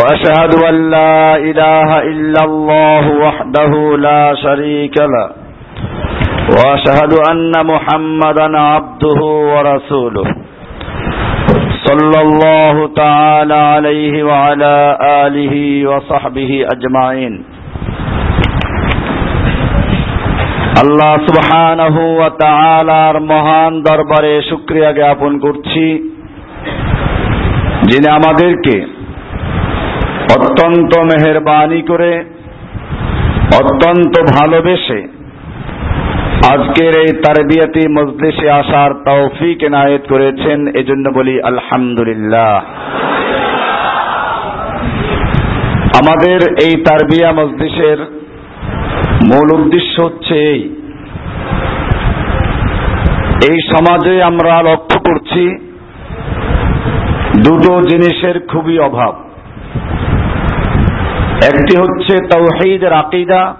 وأشهد 0.00 0.52
أن 0.68 0.90
لا 0.90 1.36
إله 1.36 1.98
إلا 1.98 2.44
الله 2.44 3.04
وحده 3.26 3.72
لا 3.96 4.34
شريك 4.34 4.96
له. 4.98 5.28
وأشهد 6.56 7.12
أن 7.30 7.52
محمدا 7.66 8.58
عبده 8.58 9.20
ورسوله. 9.52 10.24
صلى 11.88 12.20
الله 12.22 12.86
تعالى 12.96 13.54
عليه 13.54 14.22
وعلى 14.22 14.98
آله 15.26 15.54
وصحبه 15.88 16.66
أجمعين. 16.74 17.44
الله 20.84 21.16
سبحانه 21.16 21.96
وتعالى 22.20 23.02
مهان 23.12 23.24
মহান 23.26 23.82
দরবারে 23.82 24.42
يا 24.72 24.92
জ্ঞাপন 24.92 25.38
করছি 25.38 26.14
যিনি 27.90 28.10
আমাদেরকে 28.10 28.99
অত্যন্ত 30.34 30.98
মেহরবানি 30.98 31.82
করে, 31.82 32.24
অত্যন্ত 33.60 34.14
ভালোবেসে 34.20 35.20
আজকের 36.52 36.98
এই 37.00 37.06
তারবিয়াতি 37.06 37.88
মজলিসে 37.88 38.50
আসার 38.50 38.94
তৌফিক 38.94 39.62
এনায়েত 39.62 40.00
করেছেন। 40.08 40.68
এজন্য 40.68 41.10
বলি 41.14 41.42
আলহামদুলিল্লাহ। 41.42 42.62
আমাদের 46.00 46.40
এই 46.64 46.76
তারবিয়া 46.76 47.32
মজলিসের 47.32 47.98
মূল 49.24 49.60
উদ্দেশ্য 49.60 50.02
হচ্ছে 50.02 50.34
এই। 50.34 50.60
এই 53.50 53.58
সমাজে 53.70 54.22
আমরা 54.22 54.62
লক্ষ্য 54.62 55.00
করছি 55.00 55.58
দুটো 57.44 57.82
জিনিসের 57.82 58.46
খুবই 58.48 58.78
অভাব। 58.78 59.14
একটি 61.46 61.80
হচ্ছে 61.80 62.26
তৌহিদের 62.26 62.92
আকিদা 62.92 63.54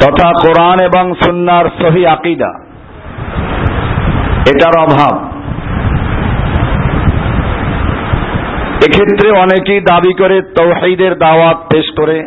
তথা 0.00 0.28
কোরআন 0.28 0.78
এবং 0.80 1.14
সুন্নার 1.24 1.64
সহি 1.64 2.06
আকিদা। 2.06 2.50
এটার 4.46 4.80
অভাব। 4.80 5.28
এক্ষেত্রে 8.86 9.30
অনেকেই 9.30 9.80
দাবি 9.80 10.12
করে 10.14 10.42
তৌহিদের 10.42 11.18
দাওয়াত 11.18 11.56
পেশ 11.72 11.84
করে। 11.96 12.20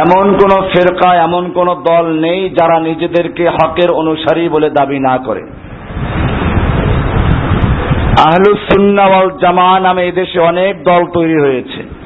এমন 0.00 0.32
কোন 0.32 0.62
ফেরকা, 0.62 1.14
এমন 1.14 1.50
কোন 1.50 1.74
দল 1.74 2.20
নেই 2.20 2.50
যারা 2.50 2.80
নিজেদেরকে 2.80 3.48
হকের 3.48 3.90
অনুসারী 3.90 4.48
বলে 4.48 4.70
দাবি 4.70 4.98
না 4.98 5.18
করে। 5.18 5.42
আহলুসুন্না 8.26 9.08
জামা 9.40 9.80
নামে 9.80 10.04
এদেশে 10.04 10.40
অনেক 10.40 10.84
দল 10.84 11.04
তৈরি 11.06 11.40
হয়েছে। 11.40 11.99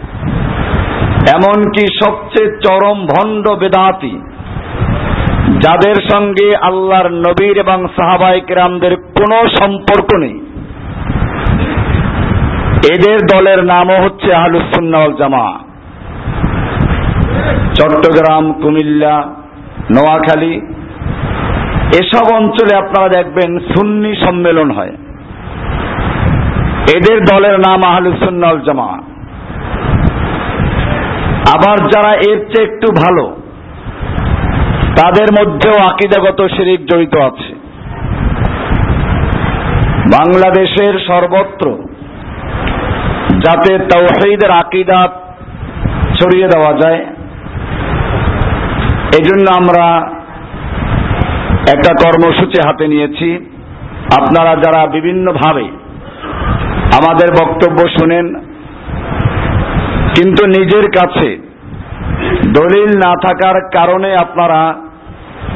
এমনকি 1.33 1.84
সবচেয়ে 2.05 2.50
চরম 2.61 3.06
ভণ্ড 3.06 3.48
বেদাতি, 3.48 4.19
যাদের 5.61 5.97
সঙ্গে 6.12 6.56
আল্লাহর 6.56 7.11
নবীর 7.11 7.58
এবং 7.58 7.78
সাহাবাই 7.97 8.41
কেরামদের 8.41 8.97
কোনো 8.97 9.48
সম্পর্ক 9.61 10.08
নেই। 10.18 10.36
এদের 12.95 13.18
দলের 13.34 13.64
নামও 13.64 14.02
হচ্ছে 14.05 14.34
আহলুসুন্নাওয়াল 14.34 15.13
জামা 15.18 15.46
চট্টগ্রাম, 17.74 18.52
কুমিল্লা, 18.52 19.17
নোয়াখালী, 19.96 20.61
এসব 22.01 22.27
অঞ্চলে 22.34 22.74
আপনারা 22.77 23.08
দেখবেন 23.08 23.58
সুন্নি 23.58 24.14
সম্মেলন 24.27 24.70
হয়। 24.70 24.92
এদের 26.96 27.18
দলের 27.24 27.57
নাম 27.58 27.80
আহলুসুন্নাওয়াল 27.92 28.61
জামা 28.61 29.14
আবার 31.55 31.77
যারা 31.92 32.13
এর 32.29 32.39
চেয়ে 32.51 32.67
একটু 32.69 32.89
ভালো, 33.03 33.25
তাদের 34.98 35.29
মধ্যেও 35.39 35.77
আকিদাগত 35.91 36.41
শিরিক 36.55 36.81
জড়িত 36.91 37.15
আছে। 37.29 37.51
বাংলাদেশের 40.17 40.95
সর্বত্র 41.09 41.67
যাতে 43.45 43.73
তৌহিদের 43.93 44.51
আকিদা 44.63 45.01
ছড়িয়ে 46.19 46.48
দেওয়া 46.53 46.73
যায়, 46.83 47.01
এজন্য 49.19 49.47
আমরা 49.61 49.87
একটা 51.75 51.93
কর্মসূচি 52.05 52.59
হাতে 52.67 52.85
নিয়েছি। 52.93 53.29
আপনারা 54.19 54.53
যারা 54.64 54.83
বিভিন্নভাবে 54.87 55.67
আমাদের 56.98 57.29
বক্তব্য 57.41 57.79
শুনেন 57.97 58.27
কিন্তু 60.14 60.42
নিজের 60.47 60.86
কাছে 60.98 61.29
দলিল 62.52 62.91
না 63.05 63.13
থাকার 63.25 63.57
কারণে 63.73 64.11
আপনারা 64.14 64.61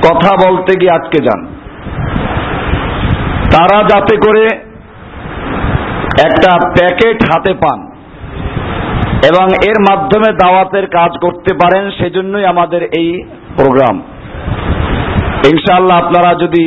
কথা 0.07 0.33
বলতে 0.45 0.73
গিয়ে 0.81 0.91
আটকে 0.91 1.19
যান। 1.19 1.41
তারা 3.55 3.79
যাতে 3.83 4.15
করে 4.17 4.45
একটা 6.27 6.51
প্যাকেট 6.77 7.19
হাতে 7.31 7.53
পান 7.55 7.79
এবং 9.31 9.47
এর 9.71 9.79
মাধ্যমে 9.89 10.31
দাওয়াতের 10.43 10.87
কাজ 10.87 11.13
করতে 11.21 11.53
পারেন, 11.55 11.85
সেজন্যই 11.99 12.45
আমাদের 12.45 12.83
এই 13.01 13.09
প্রোগ্রাম। 13.57 13.97
ইনশাআল্লাহ 15.53 15.99
আপনারা 16.05 16.31
যদি 16.35 16.65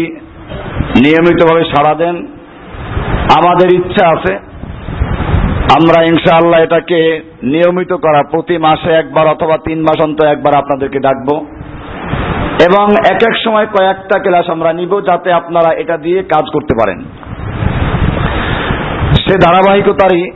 নিয়মিতভাবে 1.04 1.64
সাড়া 1.64 1.94
দেন, 1.96 2.16
আমাদের 3.40 3.70
ইচ্ছা 3.80 4.06
আছে 4.16 4.34
আমরা 5.78 6.04
ইনশাআল্লাহ 6.04 6.62
এটাকে 6.62 7.22
নিয়মিত 7.44 7.94
করা, 7.94 8.24
প্রতি 8.32 8.58
মাসে 8.58 8.92
একবার 8.92 9.28
অথবা 9.28 9.58
তিন 9.58 9.82
মাস 9.82 10.04
অন্তর 10.04 10.28
একবার 10.28 10.54
আপনাদেরকে 10.56 11.00
ডাকবো। 11.00 11.36
এবং 12.68 12.86
এক 13.12 13.20
এক 13.24 13.36
সময় 13.44 13.66
কয়েকটা 13.66 14.20
ক্লাস 14.20 14.50
আমরা 14.50 14.74
নিব 14.74 15.02
যাতে 15.02 15.32
আপনারা 15.32 15.74
এটা 15.74 15.98
দিয়ে 15.98 16.24
কাজ 16.24 16.46
করতে 16.54 16.74
পারেন। 16.74 17.00
সে 19.14 19.36
ধারাবাহিকতারই 19.38 20.32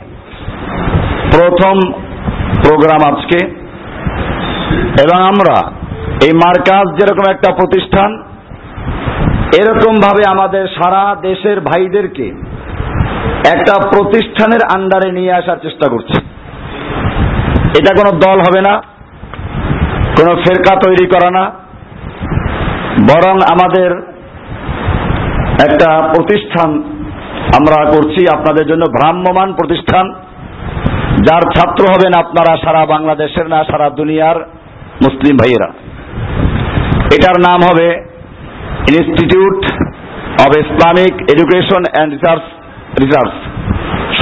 প্রথম 1.30 1.76
প্রোগ্রাম 2.62 3.14
আজকে। 3.14 3.38
এবং 5.04 5.22
আমরা 5.22 5.56
এই 6.22 6.32
মার্কাজ 6.32 6.86
যেরকম 6.98 7.30
একটা 7.30 7.52
প্রতিষ্ঠান 7.52 8.10
এরকম 9.60 9.94
ভাবে 9.94 10.22
আমাদের 10.30 10.68
সারা 10.68 11.16
দেশের 11.22 11.60
ভাইদেরকে 11.60 12.55
একটা 13.54 13.74
প্রতিষ্ঠানের 13.92 14.62
আন্ডারে 14.76 15.10
নিয়ে 15.18 15.32
আসার 15.40 15.58
চেষ্টা 15.66 15.86
করছে। 15.92 16.16
এটা 17.78 17.92
কোনো 17.98 18.10
দল 18.24 18.38
হবে 18.46 18.60
না, 18.68 18.74
কোনো 20.18 20.32
ফেরকা 20.42 20.74
তৈরি 20.84 21.06
করা 21.14 21.30
না, 21.38 21.44
বরং 23.10 23.36
আমাদের 23.54 23.90
একটা 25.66 25.88
প্রতিষ্ঠান 26.14 26.70
আমরা 27.58 27.78
করছি, 27.94 28.20
আপনাদের 28.36 28.64
জন্য 28.70 28.84
ভ্রাম্যমান 28.96 29.48
প্রতিষ্ঠান, 29.58 30.06
যার 31.26 31.44
ছাত্র 31.54 31.82
হবেন 31.92 32.12
আপনারা 32.22 32.52
সারা 32.64 32.82
বাংলাদেশের 32.94 33.46
না, 33.52 33.58
সারা 33.70 33.86
দুনিয়ার 34.00 34.38
মুসলিম 35.04 35.34
ভাইয়েরা। 35.40 35.68
এটার 37.16 37.38
নাম 37.46 37.60
হবে 37.68 37.88
Institute 38.90 39.60
of 40.44 40.52
Islamic 40.64 41.14
Education 41.32 41.82
and 41.92 42.10
Research 42.14 42.44
Research 43.02 43.34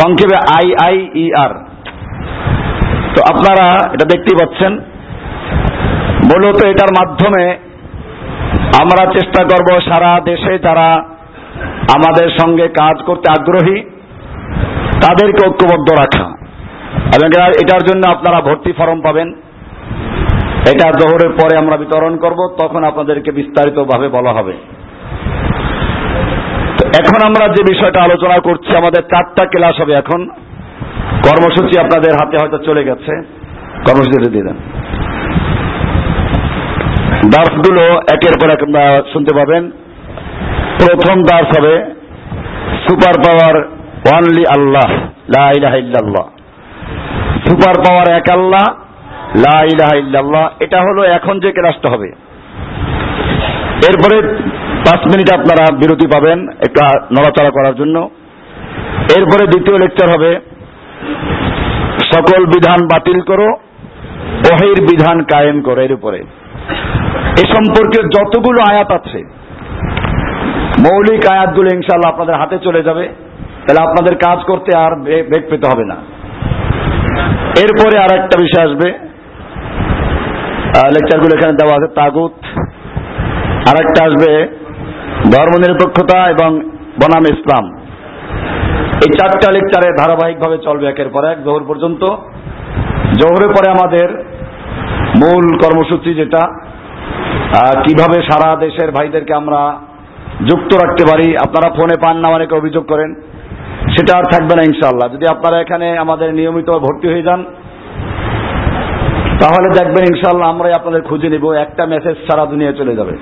সংক্ষেপে 0.01 0.37
আই 0.57 0.67
আই 0.87 0.97
ই 1.15 1.27
আর 1.39 1.53
তো 3.15 3.21
আপনারা 3.33 3.67
এটা 3.95 4.05
দেখতেই 4.05 4.39
পাচ্ছেন। 4.41 4.73
মূলত 6.29 6.65
এটার 6.65 6.93
মাধ্যমে 6.99 7.45
আমরা 8.83 9.03
চেষ্টা 9.13 9.43
করব 9.45 9.69
সারা 9.81 10.21
দেশে 10.25 10.59
যারা 10.59 10.89
আমাদের 11.97 12.29
সঙ্গে 12.41 12.69
কাজ 12.69 12.97
করতে 13.07 13.27
আগ্রহী, 13.41 13.77
তাদেরকে 15.01 15.41
ঐক্যবদ্ধ 15.49 15.89
রাখা। 16.01 16.25
এবং 17.17 17.27
এটার 17.63 17.83
জন্য 17.83 18.03
আপনারা 18.11 18.41
ভর্তি 18.41 18.73
ফর্ম 18.73 19.01
পাবেন। 19.01 19.29
এটা 20.73 20.91
জোহরের 20.91 21.33
পরে 21.43 21.57
আমরা 21.57 21.77
বিতরণ 21.77 22.17
করব, 22.17 22.57
তখন 22.63 22.85
আপনাদেরকে 22.85 23.31
বিস্তারিতভাবে 23.33 24.09
বলা 24.09 24.33
হবে। 24.33 24.53
এখন 27.01 27.19
আমরা 27.27 27.45
যে 27.49 27.63
বিষয়টা 27.63 28.03
আলোচনা 28.03 28.39
করছি, 28.39 28.77
আমাদের 28.77 29.03
চারটা 29.03 29.45
ক্লাস 29.47 29.81
হবে 29.81 29.95
এখন। 29.95 30.29
কর্মসূচি 31.25 31.79
আপনাদের 31.79 32.13
হাতে 32.13 32.37
হয়তো 32.37 32.59
চলে 32.59 32.85
গেছে। 32.85 33.13
কর্মসূচিটা 33.87 34.31
দিয়ে 34.31 34.45
দেন। 34.45 34.59
দার্সগুলো 37.31 37.83
একের 38.13 38.35
পর 38.41 38.51
এক 38.51 38.63
শুনতে 39.13 39.35
পাবেন। 39.35 39.71
প্রথম 40.79 41.23
দাস 41.23 41.59
হবে, 41.59 41.75
সুপার 42.89 43.15
পাওয়ার 43.19 43.57
ওয়ানলি 44.07 44.45
আল্লাহ, 44.57 44.91
লা 45.37 45.53
সুপার 47.49 47.75
পাওয়ার 47.87 48.09
এক 48.09 48.31
আল্লাহ, 48.31 48.67
লা 49.37 50.51
এটা 50.61 50.81
হলো 50.81 51.03
এখন 51.03 51.41
যে 51.41 51.51
ক্লাসটা 51.53 51.93
হবে। 51.93 52.09
এরপরে 53.89 54.17
পাঁচ 54.87 55.01
মিনিট 55.13 55.29
আপনারা 55.39 55.65
বিরতি 55.81 56.07
পাবেন 56.15 56.39
একটু 56.67 56.81
নড়াচড়া 57.15 57.51
করার 57.57 57.75
জন্য। 57.81 57.97
এরপরে 59.17 59.45
দ্বিতীয় 59.53 59.77
লেকচার 59.83 60.09
হবে, 60.15 60.31
সকল 62.13 62.41
বিধান 62.55 62.81
বাতিল 62.93 63.19
করো 63.31 63.49
ওহির 64.51 64.79
বিধান 64.91 65.17
কায়েম 65.33 65.59
করো 65.67 65.81
এর 65.87 65.93
উপরে। 65.99 66.21
এ 67.43 67.45
সম্পর্কে 67.55 67.99
যতগুলো 68.15 68.61
আয়াত 68.71 68.91
আছে, 68.99 69.21
মৌলিক 70.85 71.23
আয়াতগুলো 71.35 71.69
ইনশাল্লাহ 71.79 72.13
আপনাদের 72.13 72.39
হাতে 72.41 72.57
চলে 72.67 72.81
যাবে, 72.89 73.05
তাহলে 73.65 73.81
আপনাদের 73.87 74.15
কাজ 74.27 74.39
করতে 74.51 74.71
আর 74.85 74.93
বেগ 75.31 75.43
পেতে 75.51 75.67
হবে 75.73 75.85
না। 75.93 75.97
এরপরে 77.65 77.97
আর 78.05 78.11
একটা 78.21 78.37
বিষয় 78.45 78.65
আসবে 78.69 78.89
লেকচারগুলো 80.95 81.33
এখানে 81.37 81.55
দেওয়া 81.61 81.75
আছে, 81.79 81.89
তাগুত। 82.01 82.35
আর 83.69 83.77
একটা 83.85 84.01
আসবে 84.09 84.31
ধর্মনিরপেক্ষতা 85.33 86.19
এবং 86.35 86.51
বনাম 87.01 87.25
ইসলাম। 87.35 87.65
এই 89.05 89.11
চারটা 89.19 89.49
লেকচারে 89.55 89.89
ধারাবাহিকভাবে 90.01 90.57
চলবে 90.67 90.87
একের 90.89 91.09
পর 91.15 91.23
এক, 91.33 91.39
জোহর 91.47 91.65
পর্যন্ত। 91.71 92.03
জোহরের 93.21 93.51
পরে 93.57 93.69
আমাদের 93.77 94.09
মূল 95.23 95.45
কর্মসূচি 95.63 96.11
যেটা 96.21 96.43
কীভাবে 97.85 98.19
সারা 98.29 98.49
দেশের 98.65 98.91
ভাইদেরকে 98.97 99.33
আমরা 99.41 99.61
যুক্ত 100.49 100.71
রাখতে 100.83 101.05
পারি, 101.11 101.27
আপনারা 101.47 101.69
ফোনে 101.77 101.97
পান 102.05 102.17
না, 102.23 102.29
অনেকে 102.37 102.55
অভিযোগ 102.61 102.85
করেন, 102.93 103.11
সেটা 103.95 104.13
আর 104.19 104.27
থাকবে 104.33 104.55
না 104.59 104.63
ইনশাল্লাহ 104.71 105.09
যদি 105.15 105.27
আপনারা 105.35 105.57
এখানে 105.65 105.87
আমাদের 106.05 106.29
নিয়মিত 106.39 106.69
ভর্তি 106.87 107.07
হয়ে 107.13 107.27
যান 107.29 107.41
তাহলে 109.45 109.69
দেখবেন 109.79 110.05
ইনশাল্লাহ 110.05 110.49
আমরাই 110.51 110.75
আপনাদের 110.79 111.03
খুঁজে 111.03 111.29
নিব, 111.29 111.45
একটা 111.53 111.87
মেসেজ 111.87 112.17
সারা 112.27 112.45
দুনিয়া 112.47 112.73
চলে 112.73 112.97
যাবে। 112.97 113.15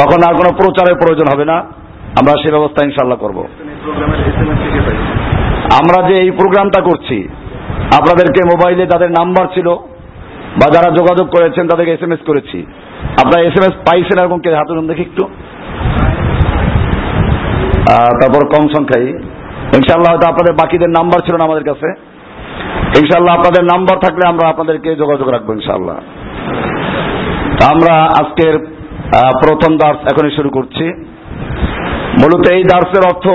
তখন 0.00 0.20
আর 0.28 0.34
কোনো 0.34 0.50
প্রচারের 0.58 0.96
প্রয়োজন 1.02 1.28
হবে 1.34 1.44
না। 1.44 1.56
আমরা 2.20 2.34
সে 2.42 2.50
ব্যবস্থা 2.50 2.84
ইনশাল্লাহ 2.84 3.18
করব। 3.18 3.38
আমরা 5.80 5.98
যে 6.08 6.14
এই 6.22 6.30
প্রোগ্রামটা 6.30 6.80
করছি, 6.80 7.18
আপনাদেরকে 7.98 8.40
মোবাইলে 8.44 8.84
যাদের 8.86 9.10
নাম্বার 9.10 9.46
ছিল 9.54 9.68
বা 10.60 10.66
যারা 10.74 10.88
যোগাযোগ 10.90 11.26
করেছেন, 11.28 11.68
তাদেরকে 11.68 11.92
এস 11.92 12.02
এম 12.02 12.12
এস 12.12 12.22
করেছি। 12.26 12.58
আপনারা 13.22 13.40
এস 13.42 13.56
এম 13.58 13.64
এস 13.68 13.74
পাইছেন 13.88 14.18
এরকম 14.22 14.38
কে? 14.38 14.54
হাতে 14.54 14.72
দেখি 14.88 15.02
একটু। 15.02 15.24
তারপর 18.20 18.42
কম 18.54 18.64
সংখ্যায়। 18.68 19.06
ইনশাল্লাহ 19.78 20.10
হয়তো 20.12 20.26
আপনাদের 20.28 20.54
বাকিদের 20.54 20.90
নাম্বার 20.90 21.20
ছিল 21.26 21.34
না 21.36 21.44
আমাদের 21.44 21.64
কাছে। 21.70 22.15
ইনশাল্লাহ 23.00 23.34
আপনাদের 23.38 23.64
নাম্বার 23.72 23.96
থাকলে 24.04 24.24
আমরা 24.32 24.46
আপনাদেরকে 24.52 24.90
যোগাযোগ 25.02 25.28
রাখব 25.30 25.48
ইনশাল্লাহ 25.58 25.98
আমরা 27.72 27.94
আজকের 28.20 28.54
প্রথম 29.42 29.72
দাস 29.82 29.96
এখনই 30.12 30.32
শুরু 30.38 30.50
করছি। 30.56 30.84
মূলত 32.20 32.44
এই 32.56 32.62
দার্সের 32.70 33.04
অর্থ 33.10 33.26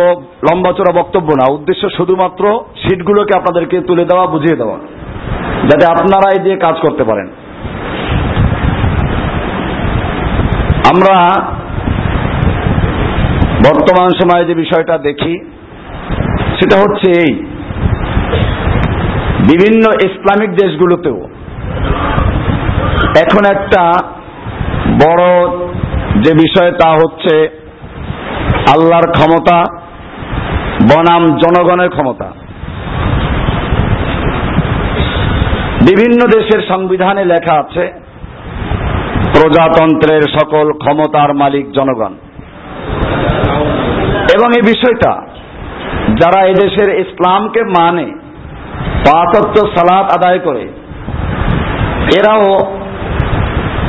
লম্বা 0.48 0.72
চড়া 0.78 0.94
বক্তব্য 1.00 1.30
না, 1.40 1.46
উদ্দেশ্য 1.58 1.84
শুধুমাত্র 1.98 2.44
সিটগুলোকে 2.84 3.34
আপনাদেরকে 3.40 3.78
তুলে 3.90 4.04
দেওয়া, 4.10 4.26
বুঝিয়ে 4.34 4.60
দেওয়া, 4.62 4.78
যাতে 5.70 5.86
আপনারা 5.94 6.28
এই 6.36 6.42
দিয়ে 6.46 6.58
কাজ 6.66 6.76
করতে 6.86 7.04
পারেন। 7.10 7.28
আমরা 10.92 11.16
বর্তমান 13.68 14.10
সময়ে 14.20 14.48
যে 14.50 14.56
বিষয়টা 14.64 14.96
দেখি, 15.08 15.34
সেটা 16.60 16.76
হচ্ছে 16.84 17.08
এই। 17.26 17.34
বিভিন্ন 19.50 19.92
ইসলামিক 19.92 20.50
দেশগুলোতেও। 20.50 21.28
এখন 23.24 23.46
একটা 23.56 23.98
বড় 24.88 25.24
যে 26.22 26.34
বিষয় 26.34 26.72
তা 26.72 26.92
হচ্ছে 26.92 27.62
আল্লাহর 28.72 29.12
ক্ষমতা, 29.12 29.64
বনাম 30.84 31.38
জনগণের 31.38 31.90
ক্ষমতা। 31.90 32.26
বিভিন্ন 35.90 36.28
দেশের 36.28 36.68
সংবিধানে 36.68 37.26
লেখা 37.26 37.60
আছে, 37.60 37.94
প্রজাতন্ত্রের 39.34 40.22
সকল 40.22 40.72
ক্ষমতার 40.74 41.34
মালিক 41.34 41.72
জনগণ। 41.72 42.14
এবং 44.34 44.50
এই 44.50 44.62
বিষয়টা, 44.62 45.22
যারা 46.22 46.46
এদেশের 46.46 47.00
ইসলামকে 47.00 47.64
মানে 47.64 48.21
পাঁচত্ব 48.80 49.68
সালাত 49.68 50.12
আদায় 50.12 50.40
করে। 50.40 50.68
এরাও 52.18 52.44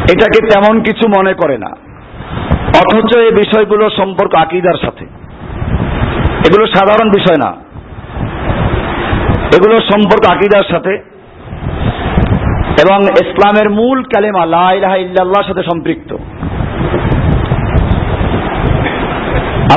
এটাকে 0.03 0.47
তেমন 0.47 0.83
কিছু 0.83 1.09
মনে 1.19 1.35
করে 1.35 1.59
না। 1.59 1.71
অথচ 2.69 3.17
এই 3.17 3.31
বিষয়গুলো 3.31 3.91
সম্পর্ক 3.91 4.35
আকিদার 4.35 4.75
সাথে। 4.85 5.05
এগুলো 6.49 6.67
সাধারণ 6.67 7.11
বিষয় 7.11 7.37
না। 7.37 7.57
এগুলো 9.57 9.81
সম্পর্ক 9.81 10.33
আকিদার 10.33 10.63
সাথে। 10.71 11.13
এবং 12.83 13.03
ইসলামের 13.03 13.71
মূল 13.71 14.03
কালেমা 14.03 14.47
লাহ 14.47 14.75
ইল্লাহর 14.75 15.45
সাথে 15.45 15.63
সম্পৃক্ত। 15.63 16.17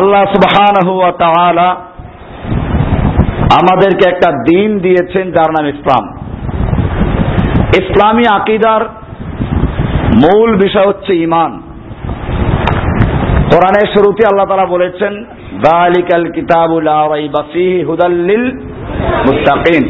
আল্লাহ 0.01 1.11
তাআলা 1.11 1.75
আমাদেরকে 3.53 4.09
একটা 4.09 4.31
দিন 4.31 4.79
দিয়েছেন 4.79 5.31
যার 5.31 5.51
নাম 5.51 5.65
ইসলাম। 5.67 6.03
ইসলামী 7.83 8.23
আকিদার 8.31 8.81
মূল 10.15 10.55
বিষয় 10.55 10.87
হচ্ছে 10.87 11.13
ইমান 11.15 11.51
কোরআনের 13.51 13.87
শুরুতে 13.93 14.23
আল্লাহ 14.25 14.45
তারা 14.45 14.65
বলেছেন 14.65 15.25
দালিকাল 15.61 16.31
কিতাবুল 16.31 16.87
হুদাল্লিল 17.87 18.51
মুত্তাকিন। 19.27 19.83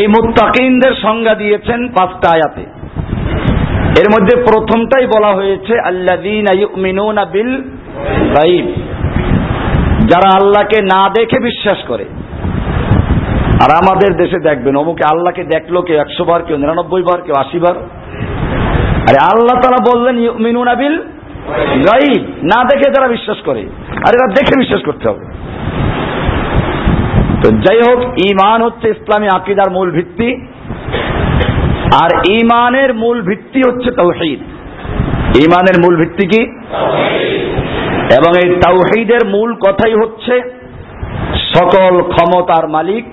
এই 0.00 0.06
মুত্তাকিনদের 0.06 0.94
সংজ্ঞা 1.02 1.34
দিয়েছেন 1.34 1.88
পাঁচটা 1.88 2.28
আয়াতে। 2.30 2.64
এর 4.00 4.08
মধ্যে 4.10 4.36
প্রথমটাই 4.36 5.06
বলা 5.06 5.34
হয়েছে, 5.34 5.80
আল্লাযীনা 5.80 6.60
ইউমিনুনা 6.60 7.24
বিল 7.24 7.62
গায়ব। 8.36 8.66
যারা 10.10 10.28
আল্লাহকে 10.38 10.78
না 10.94 11.00
দেখে 11.18 11.38
বিশ্বাস 11.48 11.78
করে। 11.88 12.04
আর 13.64 13.70
আমাদের 13.82 14.10
দেশে 14.16 14.38
দেখবেন, 14.38 14.76
অমুকে 14.76 15.04
আল্লাহকে 15.12 15.42
দেখল 15.44 15.82
কেউ 15.82 15.98
একশো 15.98 16.24
বার, 16.24 16.40
কেউ 16.42 16.56
নিরানব্বই 16.56 17.02
বার, 17.02 17.20
কেউ 17.22 17.34
আশি 17.38 17.58
বার। 17.58 17.76
আরে 19.08 19.18
আল্লাহ 19.32 19.56
তারা 19.62 19.78
বললেন, 19.90 20.16
ইউমিনুনা 20.18 20.74
বিল 20.74 20.96
গাইব 21.86 22.22
না 22.42 22.58
দেখে 22.64 22.88
যারা 22.90 23.08
বিশ্বাস 23.08 23.38
করে, 23.44 23.62
আর 24.06 24.12
এরা 24.14 24.26
দেখে 24.34 24.54
বিশ্বাস 24.58 24.82
করতে 24.86 25.04
হবে। 25.08 25.24
তো 27.42 27.48
যাই 27.64 27.80
হোক 27.88 28.00
ইমান 28.30 28.58
হচ্ছে 28.62 28.86
ইসলামী 28.88 29.28
আকিদার 29.32 29.70
মূল 29.70 29.88
ভিত্তি। 29.90 30.28
আর 32.02 32.10
ইমানের 32.40 32.90
মূল 32.94 33.18
ভিত্তি 33.22 33.60
হচ্ছে 33.68 33.90
তৌহিদ 33.90 34.40
ইমানের 35.44 35.76
মূল 35.82 35.94
ভিত্তি 35.96 36.24
কি? 36.26 36.42
এবং 38.16 38.32
এই 38.44 38.60
তাওহিদের 38.60 39.26
মূল 39.26 39.54
কথাই 39.54 39.94
হচ্ছে, 39.94 40.34
সকল 41.56 42.02
ক্ষমতার 42.02 42.68
মালিক 42.68 43.04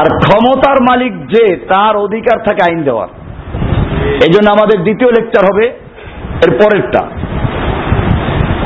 আর 0.00 0.06
ক্ষমতার 0.18 0.76
মালিক 0.90 1.12
যে, 1.26 1.56
তার 1.56 1.96
অধিকার 1.96 2.38
থাকে 2.38 2.62
আইন 2.70 2.82
দেওয়ার। 2.82 3.08
এই 4.26 4.32
জন্য 4.32 4.50
আমাদের 4.50 4.82
দ্বিতীয় 4.82 5.10
লেকচার 5.10 5.44
হবে, 5.44 5.66
এর 6.44 6.50
পরেরটা। 6.50 7.02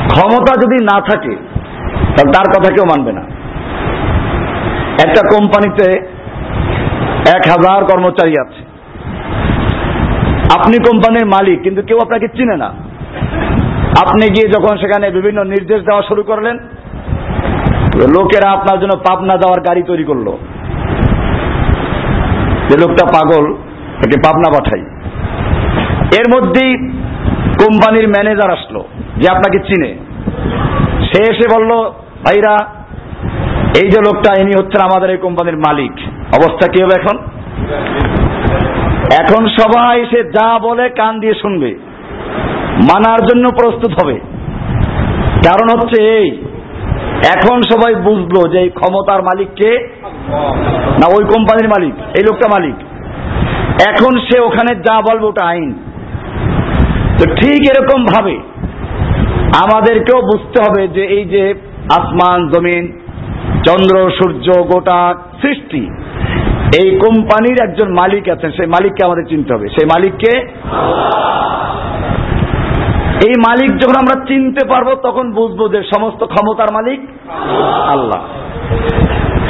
ক্ষমতা 0.07 0.53
যদি 0.53 0.83
না 0.83 1.01
থাকে, 1.01 1.35
তাহলে 2.13 2.31
তার 2.31 2.47
কথা 2.49 2.73
কেউ 2.73 2.85
মানবে 2.85 3.11
না। 3.11 3.21
একটা 5.05 5.21
কোম্পানিতে 5.37 5.87
এক 7.35 7.43
হাজার 7.51 7.85
কর্মচারী 7.85 8.33
আছে। 8.45 8.61
আপনি 10.59 10.77
কোম্পানির 10.77 11.25
মালিক, 11.25 11.61
কিন্তু 11.61 11.81
কেউ 11.81 11.97
আপনাকে 11.97 12.27
চিনে 12.27 12.57
না। 12.57 12.73
আপনি 14.01 14.25
গিয়ে 14.29 14.47
যখন 14.47 14.77
সেখানে 14.77 15.09
বিভিন্ন 15.09 15.43
নির্দেশ 15.43 15.81
দেওয়া 15.81 16.01
শুরু 16.01 16.23
করলেন 16.23 16.57
লোকেরা 18.13 18.49
আপনার 18.51 18.79
জন্য 18.79 18.97
পাবনা 19.09 19.35
দেওয়ার 19.37 19.61
গাড়ি 19.61 19.83
তৈরি 19.83 20.03
করল। 20.03 20.27
যে 22.69 22.75
লোকটা 22.81 23.05
পাগল, 23.05 23.53
তাকে 24.01 24.17
পাবনা 24.25 24.49
পাঠাই। 24.51 24.81
এর 26.19 26.27
মধ্যেই 26.35 26.71
কোম্পানির 27.59 28.07
ম্যানেজার 28.07 28.51
আসলো, 28.51 28.83
যে 29.17 29.29
আপনাকে 29.29 29.59
চিনে। 29.59 29.91
সে 31.05 31.23
এসে 31.31 31.47
বলল, 31.55 31.71
ভাইরা, 32.25 32.55
এই 33.81 33.91
যে 33.91 33.99
লোকটা, 34.01 34.33
ইনি 34.41 34.51
হচ্ছেন 34.57 34.81
আমাদের 34.81 35.09
এই 35.09 35.17
কোম্পানির 35.17 35.57
মালিক। 35.57 35.91
অবস্থা 36.35 36.71
কি 36.71 36.83
হবে 36.83 36.95
এখন? 37.01 37.17
এখন 39.23 39.47
সবাই 39.47 40.05
সে 40.05 40.23
যা 40.23 40.59
বলে 40.59 40.89
কান 40.89 41.19
দিয়ে 41.19 41.33
শুনবে। 41.33 41.75
মানার 42.89 43.21
জন্য 43.25 43.45
প্রস্তুত 43.49 43.91
হবে। 43.99 44.15
কারণ 45.47 45.67
হচ্ছে 45.73 45.97
এই, 46.17 46.27
এখন 47.35 47.57
সবাই 47.61 47.95
বুঝলো 47.95 48.41
যে 48.51 48.57
এই 48.59 48.69
ক্ষমতার 48.69 49.21
মালিক 49.23 49.49
কে? 49.55 49.71
না, 50.99 51.05
ওই 51.17 51.23
কোম্পানির 51.23 51.69
মালিক, 51.69 51.95
এই 52.17 52.23
লোকটা 52.27 52.47
মালিক। 52.51 52.75
এখন 53.91 54.13
সে 54.27 54.37
ওখানে 54.39 54.71
যা 54.75 55.01
বলবে 55.09 55.25
ওটা 55.25 55.45
আইন। 55.45 55.73
তো 57.17 57.23
ঠিক 57.35 57.59
এরকম 57.71 57.99
ভাবে 58.05 58.35
আমাদেরকেও 59.63 60.19
বুঝতে 60.21 60.57
হবে 60.65 60.87
যে 60.87 61.03
এই 61.05 61.25
যে 61.25 61.43
আসমান, 61.89 62.39
জমিন, 62.47 62.83
চন্দ্র, 63.67 63.95
সূর্য, 64.09 64.47
গোটা 64.61 65.13
সৃষ্টি, 65.41 65.83
এই 66.83 66.99
কোম্পানির 66.99 67.57
একজন 67.63 67.93
মালিক 67.93 68.29
আছেন। 68.29 68.51
সেই 68.51 68.67
মালিককে 68.67 69.05
আমাদের 69.05 69.25
চিনতে 69.29 69.53
হবে। 69.53 69.67
সেই 69.67 69.87
মালিককে 69.93 70.31
এই 73.15 73.33
মালিক 73.47 73.71
যখন 73.81 73.97
আমরা 74.03 74.15
চিনতে 74.25 74.61
পারব, 74.71 74.89
তখন 75.03 75.25
বুঝব 75.31 75.59
যে 75.73 75.79
সমস্ত 75.93 76.21
ক্ষমতার 76.23 76.69
মালিক 76.73 76.99
আল্লাহ। 77.95 78.21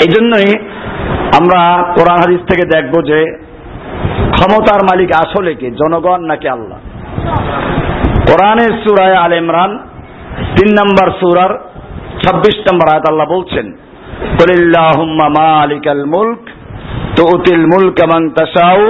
এই 0.03 0.07
জন্যই 0.07 0.50
আমরা 1.39 1.62
কোরআন 1.98 2.17
হাদিস 2.24 2.41
থেকে 2.50 2.63
দেখব 2.75 2.93
যে 3.10 3.19
ক্ষমতার 4.36 4.81
মালিক 4.89 5.10
আসলে 5.24 5.55
কে, 5.55 5.67
জনগণ 5.72 6.22
নাকি 6.31 6.48
আল্লাহ। 6.48 6.79
কোরআনের 8.29 8.72
সুরায় 8.84 9.17
আল 9.25 9.34
ইমরান, 9.34 9.72
তিন 10.55 10.69
নম্বর 10.79 11.07
সুরার 11.19 11.53
ছাব্বিশ 12.22 12.57
নম্বর 12.67 12.88
আয়াত 12.91 13.05
আল্লাহ 13.12 13.27
বলছেন, 13.36 13.65
কুলিল্লাহুম্মা 14.38 15.27
মালিকাল 15.39 16.05
মুলক 16.05 16.41
তুতিল 17.15 17.65
মুলক 17.74 18.00
মান 18.12 18.29
তাশাউ, 18.29 18.81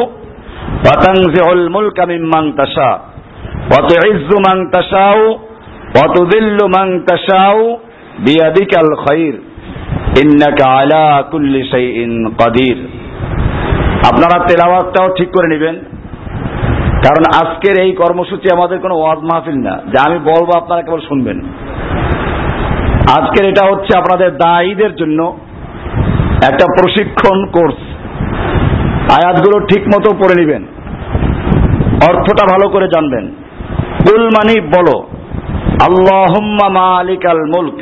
ওয়া 0.84 0.96
তানজিউল 1.04 1.70
মুলক 1.70 2.00
মিম্মান 2.08 2.52
তাশা। 2.52 3.15
আপনারা 14.12 14.48
তেলাওয়াতটাও 14.48 15.16
ঠিক 15.18 15.30
করে 15.32 15.48
নেবেন। 15.48 15.76
কারণ 16.90 17.48
আজকের 17.48 17.82
এই 17.82 17.92
কর্মসূচি 17.92 18.56
আমাদের 18.56 18.80
কোনো 18.80 18.96
ওয়াজ 18.96 19.20
মাহফিল 19.20 19.56
না। 19.56 19.72
যে 19.72 20.10
আমি 20.10 20.20
বলব 20.20 20.50
আপনারা 20.56 20.82
কেবল 20.82 21.00
শুনবেন। 21.00 21.42
আজকের 23.20 23.50
এটা 23.50 23.66
হচ্ছে 23.66 23.98
আপনাদের 23.98 24.38
দায়ীদের 24.38 24.96
জন্য 24.96 25.38
একটা 26.44 26.66
প্রশিক্ষণ 26.66 27.46
কোর্স। 27.46 27.76
আয়াতগুলো 29.12 29.66
ঠিক 29.66 29.88
মতো 29.88 30.14
পড়ে 30.14 30.46
নেবেন। 30.46 30.64
অর্থটা 32.10 32.46
ভালো 32.46 32.70
করে 32.70 32.88
জানবেন। 32.88 33.45
কুল 34.06 34.24
মানি 34.28 34.56
বলো। 34.76 34.98
আল্লাহুম্মা 35.88 36.68
মালিকাল 36.70 37.42
মুলক। 37.56 37.78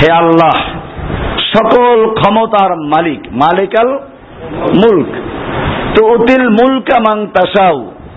হে 0.00 0.08
আল্লাহ, 0.12 0.56
সকল 1.54 1.98
ক্ষমতার 2.14 2.70
মালিক, 2.76 3.20
মালিকাল 3.32 3.88
মুলক। 4.82 5.10
তুতিল 5.94 6.44
মুলকা 6.48 6.98
মাং 7.00 7.18
তাসাউ 7.26 7.76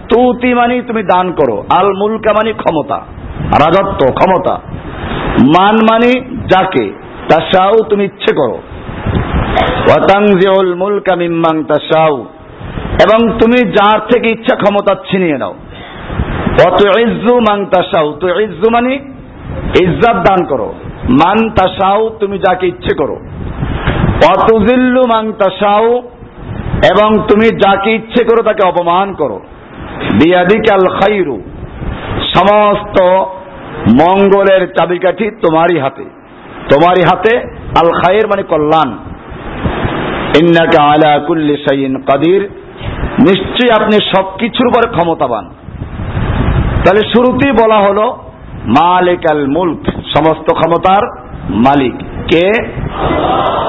তুতি 0.10 0.54
মানি 0.54 0.76
তুমি 0.82 1.04
দান 1.04 1.32
করো। 1.32 1.58
আল 1.78 1.90
মুলকা 1.94 2.32
মানি 2.34 2.52
ক্ষমতা, 2.54 2.98
রাজত্ব, 3.64 4.02
ক্ষমতা। 4.14 4.56
মান 5.48 5.76
মানি 5.90 6.12
যাকে 6.46 6.86
তাসাউ 7.30 7.74
তুমি 7.90 8.04
ইচ্ছে 8.06 8.32
করো। 8.36 8.58
ওয়াতাংজিউল 9.88 10.72
মুলকা 10.76 11.14
মিম্মাং 11.16 11.56
তাসাউ 11.64 12.16
এবং 13.06 13.20
তুমি 13.40 13.60
যার 13.70 14.00
থেকে 14.00 14.28
ইচ্ছা 14.34 14.56
ক্ষমতা 14.56 14.94
ছিনিয়ে 15.12 15.38
নাও। 15.38 15.54
অত 16.54 17.00
ইজ্জু 17.00 17.40
মাং 17.40 17.66
তাসাউ 17.66 18.12
তো 18.12 18.40
ইজ্জু 18.40 18.70
মানি 18.74 18.94
ইজ্জত 19.82 20.18
দান 20.28 20.46
করো। 20.46 20.74
মান 21.10 21.50
তাসাউ 21.50 22.10
তুমি 22.20 22.38
যাকে 22.38 22.68
ইচ্ছে 22.68 22.96
করো। 22.96 23.16
অতুজিল্লু 24.34 25.02
মাং 25.02 25.32
তাসাউ 25.32 26.02
এবং 26.92 27.10
তুমি 27.30 27.48
যাকে 27.48 27.92
ইচ্ছে 27.92 28.24
করো 28.24 28.44
তাকে 28.44 28.68
অপমান 28.68 29.14
করো। 29.14 29.42
বিয়াদিকাল 30.14 30.88
খাইরু, 31.00 31.42
সমস্ত 32.36 33.02
মঙ্গলের 34.02 34.74
চাবিকাঠি 34.78 35.30
তোমারই 35.30 35.80
হাতে। 35.80 36.04
তোমারই 36.70 37.02
হাতে 37.02 37.38
আল 37.82 37.92
খায়ের 37.92 38.28
মানে 38.28 38.44
কল্যাণ। 38.44 38.90
ইন্নাকা 40.42 40.84
আলা 40.84 41.20
কুল্লি 41.20 41.56
শাইইন 41.58 41.96
কাদির, 41.96 42.42
নিশ্চয়ই 43.20 43.72
আপনি 43.80 43.98
সবকিছুর 44.16 44.68
উপর 44.68 44.90
ক্ষমতাবান। 44.98 45.50
তাহলে 46.86 47.00
শুরুতেই 47.16 47.52
বলা 47.52 47.78
হলো 47.78 48.18
মালিক 48.66 49.20
আল 49.32 49.48
মুলক, 49.48 49.80
সমস্ত 49.86 50.54
ক্ষমতার 50.54 51.28
মালিক। 51.50 51.96
কে? 52.28 52.74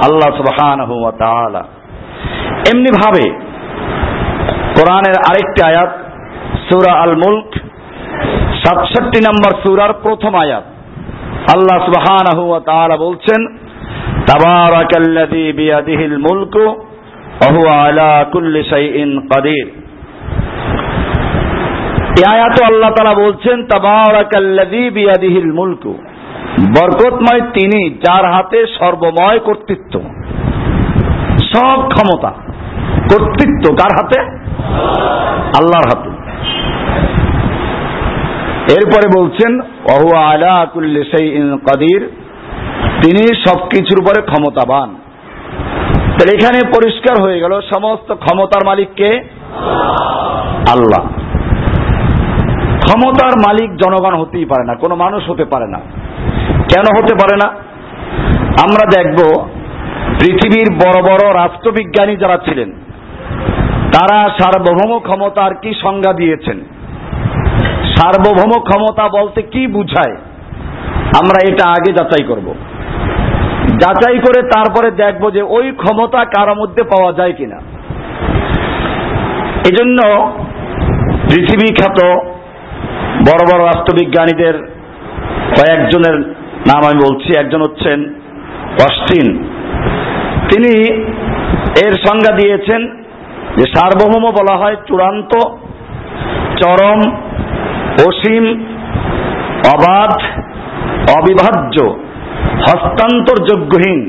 আল্লাহ 0.04 1.11
তাআলা। 1.11 1.64
এমনি 2.75 2.97
ভাবে 2.97 3.31
কোরআনের 4.76 5.14
আরেকটি 5.31 5.62
আয়াত, 5.62 5.99
সূরা 6.71 6.92
আল 6.92 7.16
মুলক, 7.16 7.47
সাতষট্টি 8.64 9.21
নম্বর 9.21 9.59
সূরার 9.66 9.92
প্রথম 9.92 10.35
আয়াত। 10.35 10.64
আল্লাহ 11.57 12.59
তাআলা 12.59 12.97
বলছেন, 12.97 13.47
তাবারাকাল্লাযী 14.26 15.52
বিয়াদিহিল 15.52 16.16
মুলকু 16.16 16.62
ওয়া 16.62 17.50
হুয়া 17.50 17.83
আলা 17.83 18.25
কুল্লি 18.33 18.64
শাইইন 18.64 19.21
কাদির। 19.21 19.81
আয়াতে 22.31 22.64
আল্লাহ 22.64 22.90
তাআলা 22.90 23.14
বলছেন 23.14 23.66
মুলকু। 25.52 25.99
বরকতময় 26.81 27.40
তিনি 27.40 27.90
যার 27.90 28.33
হাতে 28.33 28.66
সর্বময় 28.78 29.38
কর্তৃত্ব। 29.38 30.00
সব 31.54 31.88
ক্ষমতা, 31.88 32.31
কর্তৃত্ব 32.99 33.75
কার 33.75 34.04
হাতে? 34.04 34.21
আল্লাহর 35.59 35.99
হাতে। 35.99 36.11
এরপরে 38.75 39.23
বলছেন 39.23 39.61
অহু 39.61 40.16
আলা 40.16 40.66
কুল্লি 40.73 41.04
শাইইন 41.04 41.57
কাদির। 41.57 42.11
তিনি 43.02 43.35
সবকিছুর 43.35 44.02
উপরে 44.02 44.23
ক্ষমতাবান। 44.23 44.95
তাহলে 46.04 46.35
এখানে 46.35 46.61
পরিষ্কার 46.76 47.23
হয়ে 47.23 47.40
গেল, 47.40 47.61
সমস্ত 47.75 48.14
ক্ষমতার 48.14 48.66
মালিককে 48.66 49.28
আল্লাহ। 50.69 51.12
ক্ষমতার 52.84 53.34
মালিক 53.46 53.70
জনগণ 53.76 54.14
হতেই 54.20 54.44
পারে 54.44 54.64
না, 54.64 54.74
কোনো 54.74 54.94
মানুষ 54.94 55.30
হতে 55.30 55.44
পারে 55.44 55.66
না। 55.66 55.80
কেন 56.72 56.86
হতে 56.98 57.14
পারে 57.14 57.36
না? 57.36 57.48
আমরা 58.64 58.84
দেখব, 58.96 59.18
পৃথিবীর 60.18 60.68
বড় 60.74 60.98
বড় 61.02 61.34
রাষ্ট্রবিজ্ঞানী 61.34 62.16
যারা 62.16 62.36
ছিলেন, 62.36 62.70
তারা 63.92 64.28
সার্বভৌম 64.38 64.98
ক্ষমতার 64.98 65.54
কি 65.54 65.74
সংজ্ঞা 65.82 66.12
দিয়েছেন? 66.12 66.58
সার্বভৌম 67.96 68.52
ক্ষমতা 68.60 69.08
বলতে 69.18 69.42
কি 69.42 69.66
বুঝায়? 69.66 70.16
আমরা 71.20 71.38
এটা 71.48 71.64
আগে 71.68 71.92
যাচাই 71.92 72.24
করব। 72.28 72.54
যাচাই 73.82 74.18
করে 74.18 74.40
তারপরে 74.42 74.90
দেখব 74.90 75.30
যে 75.30 75.42
ওই 75.42 75.72
ক্ষমতা 75.72 76.24
কারও 76.24 76.54
মধ্যে 76.54 76.82
পাওয়া 76.82 77.12
যায় 77.12 77.32
কিনা। 77.32 77.58
এজন্য 79.70 79.98
পৃথিবী 81.28 81.74
খ্যাত 81.74 81.98
বড় 83.29 83.43
বড় 83.50 83.62
রাষ্ট্রবিজ্ঞানীদের 83.64 84.55
কয়েকজনের 85.57 86.17
নাম 86.71 86.83
আমি 86.88 86.99
বলছি, 87.07 87.31
একজন 87.38 87.61
হচ্ছেন 87.62 87.99
অস্টিন 88.87 89.29
তিনি 90.50 90.73
এর 91.85 91.95
সংজ্ঞা 92.07 92.33
দিয়েছেন 92.37 92.81
যে 93.57 93.64
সার্বভৌম 93.75 94.25
বলা 94.38 94.55
হয় 94.57 94.76
চূড়ান্ত, 94.88 95.33
চরম, 96.61 97.00
অসীম, 98.09 98.45
অবাধ, 99.75 100.12
অবিভাজ্য, 101.19 101.76
হস্তান্তরযোগ্যহীন, 102.67 104.00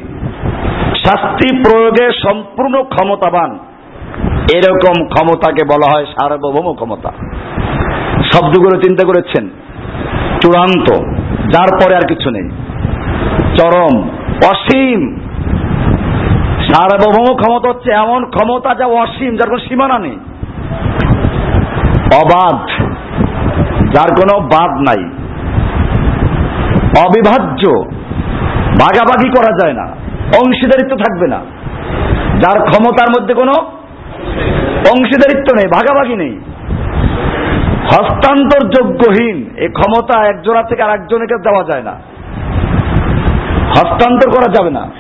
শাস্তি 1.03 1.47
প্রয়োগে 1.63 2.05
সম্পূর্ণ 2.25 2.75
ক্ষমতাবান। 2.83 3.51
এরকম 4.57 4.95
ক্ষমতাকে 5.13 5.63
বলা 5.71 5.87
হয় 5.93 6.05
সার্বভৌম 6.15 6.67
ক্ষমতা। 6.73 7.11
শব্দগুলো 8.33 8.81
চিন্তা 8.81 9.03
করেছেন। 9.07 9.49
চূড়ান্ত, 10.41 10.87
যার 11.47 11.67
পরে 11.77 11.95
আর 11.95 12.07
কিছু 12.07 12.29
নেই। 12.29 12.49
চরম, 13.57 14.09
অসীম। 14.51 15.15
সার্বভৌম 16.67 17.35
ক্ষমতা 17.35 17.69
হচ্ছে 17.69 17.91
এমন 17.91 18.25
ক্ষমতা 18.25 18.75
যা 18.75 18.85
অসীম, 18.85 19.35
যার 19.35 19.49
কোনো 19.49 19.59
সীমানা 19.59 19.99
নেই। 19.99 20.17
অবাধ, 22.21 22.59
যার 23.95 24.09
কোনো 24.15 24.39
বাদ 24.39 24.71
নাই। 24.71 25.03
অবিভাজ্য 27.05 27.63
ভাগাভাগি 28.81 29.29
করা 29.29 29.51
যায় 29.61 29.73
না, 29.73 29.85
অংশীদারিত্ব 30.45 30.95
থাকবে 30.95 31.27
না। 31.27 31.39
যার 32.41 32.59
ক্ষমতার 32.65 33.09
মধ্যে 33.09 33.33
কোনো 33.33 33.53
অংশীদারিত্ব 34.93 35.55
নেই 35.55 35.67
ভাগাভাগি 35.73 36.15
নেই। 36.15 36.39
হস্তান্তর 37.93 38.69
যোগ্যহীন 38.69 39.49
এই 39.57 39.67
ক্ষমতা 39.67 40.27
একজোড়া 40.27 40.63
থেকে 40.63 40.83
আর 40.83 40.89
একজনকে 40.89 41.35
দেওয়া 41.37 41.63
যায় 41.63 41.83
না। 41.83 41.91
হস্তান্তর 43.67 44.29
করা 44.29 44.53
যাবে 44.53 44.69
না। 44.69 44.91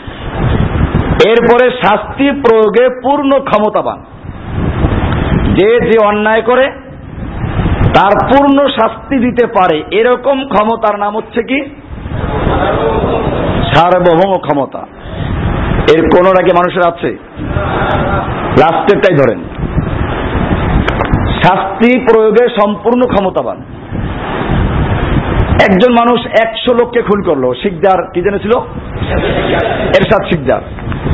এরপরে 1.25 1.69
শাস্তি 1.69 2.31
প্রয়োগে 2.31 2.99
পূর্ণ 3.03 3.29
ক্ষমতাবান। 3.29 4.03
যে 5.53 5.91
যে 5.91 6.05
অন্যায় 6.05 6.41
করে, 6.41 6.71
তার 7.93 8.27
পূর্ণ 8.27 8.67
শাস্তি 8.67 9.19
দিতে 9.19 9.45
পারে। 9.45 9.83
এরকম 9.91 10.47
ক্ষমতার 10.47 10.99
নাম 10.99 11.17
হচ্ছে 11.17 11.43
কি? 11.43 11.65
সার্বভৌম 13.75 14.33
ক্ষমতা। 14.33 14.79
এর 15.95 16.01
কোনটা 16.01 16.43
কি 16.43 16.51
মানুষের 16.53 16.87
আছে? 16.87 17.17
লাস্টেরটাই 18.59 19.17
ধরেন। 19.17 19.39
শাস্তি 21.43 21.99
প্রয়োগে 21.99 22.47
সম্পূর্ণ 22.49 23.01
ক্ষমতাবান। 23.01 23.57
একজন 25.71 25.91
মানুষ 25.91 26.19
একশো 26.43 26.73
লোককে 26.73 27.01
খুন 27.01 27.21
করল, 27.21 27.53
শিকদার 27.53 28.11
কি 28.13 28.21
জেনেছিল 28.21 28.51
এরশাদ 29.85 30.23
শিকদার। 30.33 30.61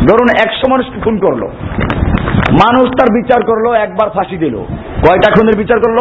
ধরুন 0.07 0.27
একশো 0.45 0.71
মানুষকে 0.71 0.99
খুন 1.01 1.17
করল। 1.17 1.43
মানুষ 2.51 2.89
তার 2.89 3.07
বিচার 3.13 3.43
করল, 3.43 3.73
একবার 3.73 4.09
ফাঁসি 4.09 4.37
দিল। 4.37 4.55
কয়টা 5.07 5.31
খুনের 5.31 5.57
বিচার 5.57 5.79
করল? 5.79 5.97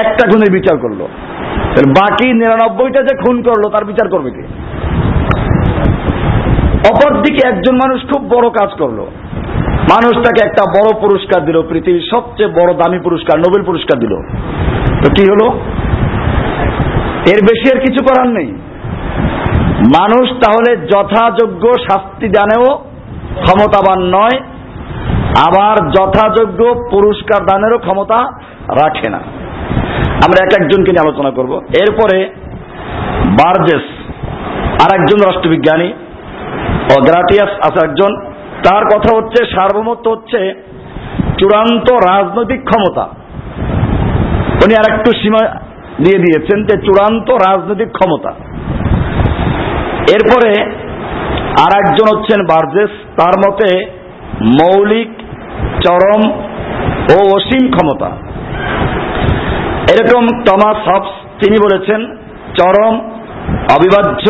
একটা 0.00 0.30
খুনের 0.30 0.52
বিচার 0.52 0.78
করল। 0.78 1.06
বাকি 1.86 2.32
নিরানব্বইটা 2.32 3.02
যে 3.02 3.16
খুন 3.16 3.42
করল, 3.42 3.68
তার 3.68 3.84
বিচার 3.84 4.08
করবে 4.08 4.30
কি? 4.30 4.42
অপরদিকে 6.90 7.48
একজন 7.48 7.74
মানুষ 7.74 8.00
খুব 8.12 8.22
বড় 8.36 8.50
কাজ 8.50 8.68
করল। 8.78 9.06
মানুষ 9.80 10.16
তাকে 10.16 10.40
একটা 10.44 10.62
বড় 10.62 11.00
পুরস্কার 11.00 11.44
দিল, 11.44 11.62
পৃথিবীর 11.62 12.08
সবচেয়ে 12.10 12.48
বড় 12.48 12.74
দামি 12.74 12.98
পুরস্কার, 12.98 13.38
নোবেল 13.38 13.64
পুরস্কার 13.64 13.98
দিল। 13.98 14.14
তো 15.02 15.10
কি 15.10 15.30
হলো? 15.30 15.58
এর 17.26 17.40
বেশি 17.42 17.76
আর 17.76 17.80
কিছু 17.80 18.04
করার 18.04 18.28
নেই। 18.28 18.46
মানুষ 19.98 20.30
তাহলে 20.30 20.76
যথাযোগ্য 20.76 21.72
শাস্তি 21.90 22.28
দানেও 22.28 22.66
ক্ষমতাবান 23.44 24.02
নয়, 24.02 24.40
আবার 25.48 25.90
যথাযোগ্য 25.90 26.74
পুরস্কার 26.90 27.46
দানেরও 27.46 27.78
ক্ষমতা 27.78 28.32
রাখে 28.68 29.08
না। 29.10 29.18
আমরা 30.24 30.44
এক 30.44 30.62
একজনকে 30.62 30.90
নিয়ে 30.90 31.08
আলোচনা 31.08 31.30
করব। 31.30 31.52
এরপরে 31.54 32.34
বার্জেস 33.26 33.82
আর 34.82 35.00
একজন 35.00 35.18
রাষ্ট্রবিজ্ঞানী 35.26 35.92
ও 36.92 37.02
গ্রাটিয়াস 37.02 37.48
আছে 37.48 37.86
একজন 37.86 38.29
তার 38.62 38.84
কথা 38.84 39.16
হচ্ছে, 39.16 39.44
সার্বভৌমত্ব 39.44 40.10
হচ্ছে 40.10 40.54
চূড়ান্ত 41.38 41.92
রাজনৈতিক 41.92 42.64
ক্ষমতা। 42.64 43.04
উনি 44.64 44.74
আর 44.74 44.92
একটু 44.92 45.10
সীমা 45.22 45.42
দিয়ে 46.04 46.18
দিয়েছেন 46.18 46.62
যে 46.62 46.76
চূড়ান্ত 46.76 47.30
রাজনৈতিক 47.30 47.88
ক্ষমতা। 47.88 48.30
এরপরে 50.14 50.50
আর 51.60 51.72
একজন 51.80 52.16
হচ্ছেন 52.16 52.40
বার্জেস, 52.42 52.90
তার 53.16 53.34
মতে 53.38 53.86
মৌলিক, 54.42 55.10
চরম 55.86 56.22
ও 57.14 57.36
অসীম 57.36 57.70
ক্ষমতা। 57.70 58.10
এরকম 59.92 60.26
টমাস 60.26 60.88
হবস 60.88 61.10
তিনি 61.44 61.56
বলেছেন, 61.64 62.00
চরম, 62.58 62.94
অবিভাজ্য, 63.76 64.26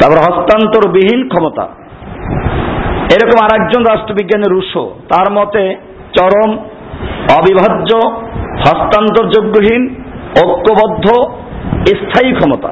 তারপর 0.00 0.18
হস্তান্তরবিহীন 0.18 1.28
ক্ষমতা। 1.28 1.68
এরকম 3.04 3.44
আর 3.44 3.60
একজন 3.60 3.82
রাষ্ট্রবিজ্ঞানী 3.82 4.54
রুশো, 4.54 4.94
তার 5.08 5.32
মতে 5.32 5.76
চরম, 6.18 6.56
অবিভাজ্য, 7.38 7.94
হস্তান্তরযোগ্যহীন, 8.58 10.04
ঐক্যবদ্ধ, 10.44 11.06
স্থায়ী 11.86 12.32
ক্ষমতা। 12.32 12.68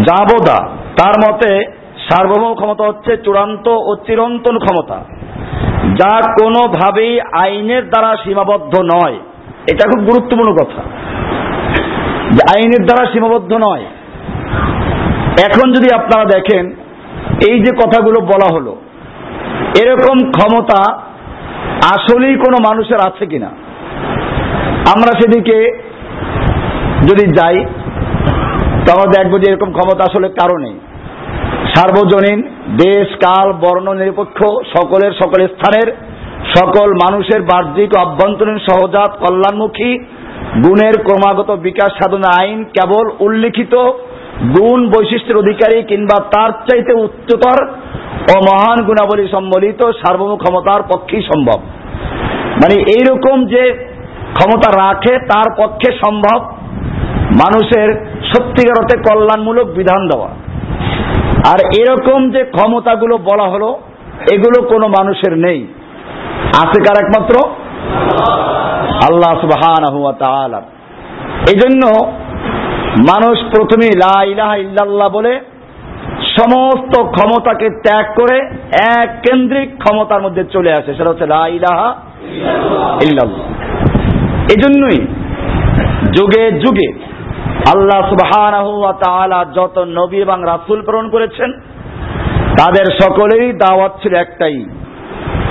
জাবোদা 0.00 0.68
তার 0.98 1.32
মতে 1.32 1.64
সার্বভৌম 2.08 2.54
ক্ষমতা 2.54 2.84
হচ্ছে 2.84 3.16
চূড়ান্ত 3.16 3.68
ও 3.68 3.96
চিরন্তন 4.06 4.58
ক্ষমতা, 4.58 5.04
যা 5.94 6.20
কোনোভাবেই 6.20 7.20
আইনের 7.20 7.88
দ্বারা 7.88 8.16
সীমাবদ্ধ 8.24 8.80
নয়। 8.80 9.16
এটা 9.72 9.88
খুব 9.88 10.04
গুরুত্বপূর্ণ 10.04 10.52
কথা। 10.52 10.82
যে 12.30 12.40
আইনের 12.56 12.86
দ্বারা 12.86 13.10
সীমাবদ্ধ 13.12 13.52
নয়। 13.52 13.84
এখন 15.50 15.72
যদি 15.72 15.94
আপনারা 15.94 16.24
দেখেন, 16.24 16.74
এই 17.48 17.60
যে 17.60 17.72
কথাগুলো 17.72 18.20
বলা 18.20 18.54
হলো 18.54 18.76
এরকম 19.80 20.16
ক্ষমতা 20.36 20.80
আসলেই 21.94 22.36
কোনো 22.44 22.58
মানুষের 22.68 23.00
আছে 23.08 23.24
কিনা? 23.26 23.50
আমরা 24.94 25.12
সেদিকে 25.20 25.58
যদি 27.08 27.24
যাই, 27.38 27.56
তো 28.84 28.88
আমরা 28.94 29.08
দেখব 29.16 29.32
যে 29.38 29.46
এরকম 29.50 29.70
ক্ষমতা 29.72 30.02
আসলে 30.04 30.28
কারণে 30.40 30.70
সার্বজনীন, 31.74 32.40
দেশ, 32.76 33.08
কাল, 33.24 33.48
বর্ণ, 33.64 33.86
নিরপেক্ষ, 33.92 34.38
সকলের 34.76 35.12
সকল 35.12 35.40
স্থানের, 35.46 35.88
সকল 36.56 36.88
মানুষের 37.04 37.40
বাহ্যিক 37.42 37.90
অভ্যন্তরীণ 38.04 38.58
সহজাত 38.68 39.10
কল্যাণমুখী, 39.22 39.90
গুণের 40.64 40.94
ক্রমাগত 41.06 41.50
বিকাশ 41.66 41.90
সাধনা 41.98 42.30
আইন 42.40 42.58
কেবল 42.76 43.06
উল্লিখিত 43.20 43.74
গুণ 44.42 44.90
বৈশিষ্ট্যের 44.90 45.36
অধিকারী 45.36 45.82
কিংবা 45.82 46.24
তার 46.30 46.50
চাইতে 46.50 46.92
উচ্চতর 46.92 47.66
ও 48.34 48.34
মহান 48.38 48.84
গুণাবলী 48.84 49.28
সম্বলিত 49.28 49.82
সার্বভৌম 49.82 50.36
ক্ষমতার 50.36 50.82
পক্ষেই 50.82 51.22
সম্ভব। 51.22 51.60
মানে 52.44 52.74
এইরকম 52.74 53.46
যে 53.46 53.92
ক্ষমতা 54.34 54.70
রাখে, 54.70 55.18
তার 55.18 55.54
পক্ষে 55.62 55.92
সম্ভব 56.04 56.38
মানুষের 57.42 57.88
সত্যিকার 58.34 58.80
অর্থে 58.80 58.96
কল্যাণমূলক 58.98 59.66
বিধান 59.66 60.08
দেওয়া। 60.08 60.28
আর 61.52 61.58
এরকম 61.80 62.30
যে 62.30 62.44
ক্ষমতাগুলো 62.44 63.18
বলা 63.18 63.48
হলো, 63.48 63.80
এগুলো 64.32 64.68
কোনো 64.68 64.88
মানুষের 64.88 65.38
নেই। 65.38 65.66
আছে 66.56 66.80
কার 66.80 66.96
একমাত্র? 67.04 67.48
আল্লাহ 69.08 69.40
সুবহান 69.40 70.54
এই 71.52 71.58
জন্য 71.58 71.82
মানুষ 72.98 73.38
প্রথমে 73.56 73.86
লা 73.86 74.24
ইলাহা 74.24 74.56
ইল্লাল্লাহ 74.56 75.08
বলে 75.08 75.40
সমস্ত 76.38 77.02
ক্ষমতাকে 77.02 77.70
ত্যাগ 77.70 78.06
করে 78.20 78.36
এক 78.98 79.08
কেন্দ্রিক 79.20 79.68
ক্ষমতার 79.78 80.22
মধ্যে 80.22 80.44
চলে 80.44 80.72
আসে। 80.72 80.94
সেটা 80.94 81.10
হচ্ছে 81.10 81.26
লা 81.26 81.46
ইলাহা 81.48 81.94
ইল্লাল্লাহ। 83.02 83.46
এই 84.52 84.60
জন্যই 84.62 85.06
যুগে 86.18 86.52
যুগে 86.52 86.92
আল্লাহ 87.74 88.92
তাআলা 89.04 89.44
যত 89.54 89.78
নবী 89.78 90.16
এবং 90.16 90.42
রাসূল 90.44 90.82
প্রেরণ 90.82 91.10
করেছেন, 91.10 91.52
তাদের 92.58 92.86
সকলেই 93.02 93.52
দাওয়াত 93.52 93.92
ছিল 94.02 94.14
একটাই। 94.14 94.64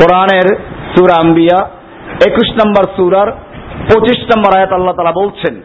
কোরআনের 0.02 0.56
সূরা 0.96 1.28
আম্বিয়া 1.28 1.70
21 2.28 2.50
নম্বর 2.66 2.84
সূরার 2.98 3.32
25 3.88 4.20
নম্বর 4.36 4.58
আয়াত 4.58 4.72
আল্লাহ 4.74 4.96
তাআলা 4.96 5.12
বলছেন 5.12 5.62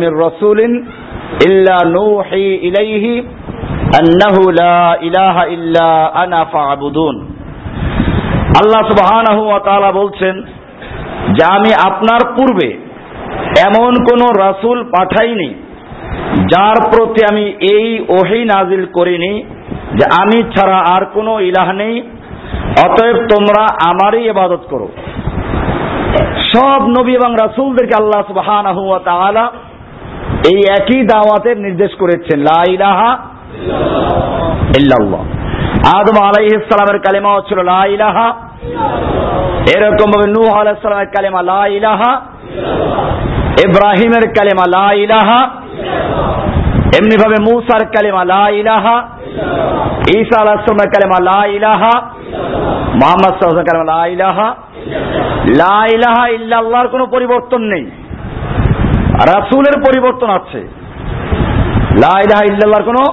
মির 0.00 0.16
রাসূলিন 0.26 0.72
ইল্লা 1.46 1.76
নূহি 1.96 2.44
ইলাইহি 2.68 3.14
আন্নাহু 4.00 4.42
লা 4.60 4.78
ইলাহা 5.08 5.42
ইল্লা 5.54 5.88
আনা 6.22 6.40
ফা'বুদুন 6.52 7.16
আল্লাহ 8.60 8.80
বলছেন 9.92 10.34
যে 11.36 11.42
আমি 11.56 11.70
আপনার 11.88 12.22
পূর্বে 12.36 12.68
এমন 13.68 13.92
কোন 14.08 14.20
রাসূল 14.46 14.78
পাঠাইনি 14.94 15.50
যার 16.52 16.78
প্রতি 16.90 17.20
আমি 17.30 17.44
এই 17.74 17.86
ওহি 18.18 18.40
নাজিল 18.44 18.84
করিনি 18.96 19.32
যে 19.98 20.04
আমি 20.22 20.38
ছাড়া 20.54 20.78
আর 20.94 21.04
কোনো 21.14 21.32
ইলাহ 21.40 21.68
নেই, 21.72 21.94
অতএব 22.84 23.16
তোমরা 23.32 23.62
আমারই 23.90 24.22
ইবাদত 24.28 24.62
করো। 24.70 24.88
সব 26.52 26.80
নবী 26.96 27.12
এবং 27.20 27.30
রাসূলদেরকে 27.44 27.94
আল্লাহ 28.00 28.20
সুবহানাহু 28.30 28.82
ওয়া 28.88 29.00
এই 30.50 30.60
একই 30.78 31.00
দাওয়াতের 31.12 31.56
নির্দেশ 31.58 31.92
করেছেন। 32.00 32.38
লা 32.40 32.60
ইলাহা 32.76 33.10
ইল্লাল্লাহ। 34.80 35.22
আদম 35.98 36.16
আলাইহিস 36.28 36.60
সালামের 36.70 36.98
কালেমা 37.06 37.30
ছিল 37.48 37.58
লা 37.62 37.82
ইলাহা 37.86 38.28
এরকম 39.76 40.08
ভাবে 40.12 40.26
নূহ 40.36 40.50
আলাইহিস 40.60 40.82
সালামের 40.82 41.10
কালেমা 41.16 41.40
লা 41.42 41.62
ইলাহা 41.78 42.12
ইব্রাহিমের 43.66 44.24
কালেমা 44.36 44.64
লা 44.76 44.88
ইলাহা 45.04 45.40
এমনি 46.98 47.16
ভাবে 47.22 47.38
মুসার 47.48 47.82
কালেমা 47.94 48.22
লা 48.24 48.44
ইলাহা 48.60 48.96
ঈসা 50.16 50.36
আলাইহিস 50.42 50.64
কালেমা 50.94 51.18
লা 51.30 51.40
ইলাহা 51.56 51.92
মুহাম্মদ 53.00 53.32
আলাইহি 53.40 53.64
কালেমা 53.68 53.86
লা 53.92 54.04
ইলাহা 54.86 55.44
লা 55.58 55.86
ইলাহা 55.94 56.28
ইল্লাল্লাহর 56.28 56.88
কোনো 56.88 57.06
পরিবর্তন 57.06 57.62
নেই। 57.62 57.90
রাসূলের 59.26 59.80
পরিবর্তন 59.80 60.30
আছে। 60.30 60.58
লা 61.94 62.20
ইলাহা 62.20 62.44
ইল্লাল্লাহর 62.44 62.82
কোনো 62.82 63.04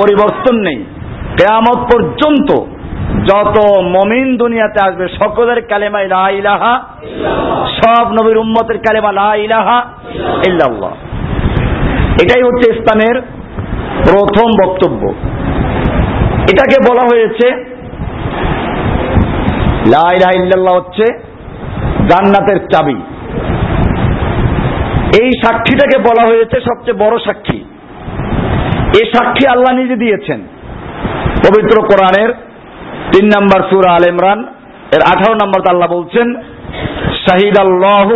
পরিবর্তন 0.00 0.56
নেই। 0.56 0.84
কেয়ামত 1.38 1.78
পর্যন্ত 1.78 2.64
যত 3.32 3.80
মমিন 3.82 4.36
দুনিয়াতে 4.36 4.90
আসবে, 4.90 5.08
সকলের 5.08 5.62
কালেমা 5.62 6.00
ইলাহা 6.30 6.82
সব 7.66 8.12
নবীর 8.12 8.38
উম্মতের 8.38 8.78
কালেমা 8.78 9.12
লা 9.12 9.34
ইলাহা 9.34 9.82
ইল্লাল্লাহ। 10.46 10.90
এটাই 12.22 12.42
হচ্ছে 12.42 12.70
ইসলামের 12.70 13.22
প্রথম 14.04 14.68
বক্তব্য। 14.68 15.08
এটাকে 16.40 16.92
বলা 16.92 17.06
হয়েছে 17.12 17.79
লা 19.86 20.04
ইলাহা 20.16 20.34
ইল্লাল্লাহ 20.40 20.74
হচ্ছে 20.76 21.06
জান্নাতের 22.10 22.58
চাবি। 22.72 22.98
এই 25.20 25.30
সাক্ষীটাকে 25.42 25.98
বলা 26.08 26.24
হয়েছে 26.26 26.60
সবচেয়ে 26.60 27.00
বড় 27.04 27.18
সাক্ষী। 27.26 27.64
এই 28.98 29.06
সাক্ষী 29.14 29.46
আল্লাহ 29.54 29.72
নিজে 29.74 29.96
দিয়েছেন। 29.96 30.40
পবিত্র 31.46 31.76
কোরআনের 31.82 32.30
তিন 33.12 33.26
নম্বর 33.26 33.60
সুরা 33.70 33.90
আল 33.94 34.04
ইমরান, 34.08 34.40
এর 34.96 35.02
আঠারো 35.12 35.34
নম্বর 35.34 35.60
আল্লাহ 35.70 35.88
বলছেন 35.96 36.34
শাহিদ 37.26 37.56
আল্লাহ 37.58 38.08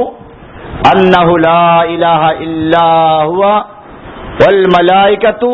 লা 1.48 1.84
ইলাহা 1.94 2.30
ইল্লা 2.46 2.88
হুয়া 3.28 3.54
ওয়াল 4.38 4.60
মালাইকাতু 4.74 5.48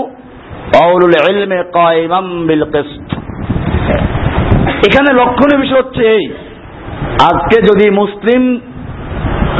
ওয়াউলুল 0.74 1.16
ইলমি 1.30 1.56
কায়িমাম 1.72 2.26
বিল 2.46 2.64
কিসত। 2.64 3.19
এখানে 4.86 5.10
লক্ষণীয় 5.20 5.60
বিষয় 5.60 5.82
হচ্ছে 5.82 6.02
এই। 6.16 6.24
আজকে 7.30 7.56
যদি 7.62 7.90
মুসলিম 7.90 8.42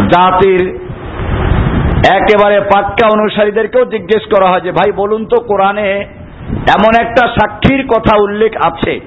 জাতির 0.08 0.62
একেবারে 2.18 2.60
পাক্কা 2.60 3.06
অনুসারীদেরকেও 3.06 3.84
জিজ্ঞেস 3.84 4.22
করা 4.34 4.46
হয় 4.50 4.60
যে, 4.60 4.72
ভাই, 4.72 4.92
বলুন 4.92 5.24
তো 5.24 5.36
কোরআনে 5.40 5.88
এমন 6.76 6.92
একটা 7.00 7.22
সাক্ষীর 7.26 7.82
কথা 7.86 8.14
উল্লেখ 8.22 8.52
আছে, 8.62 9.00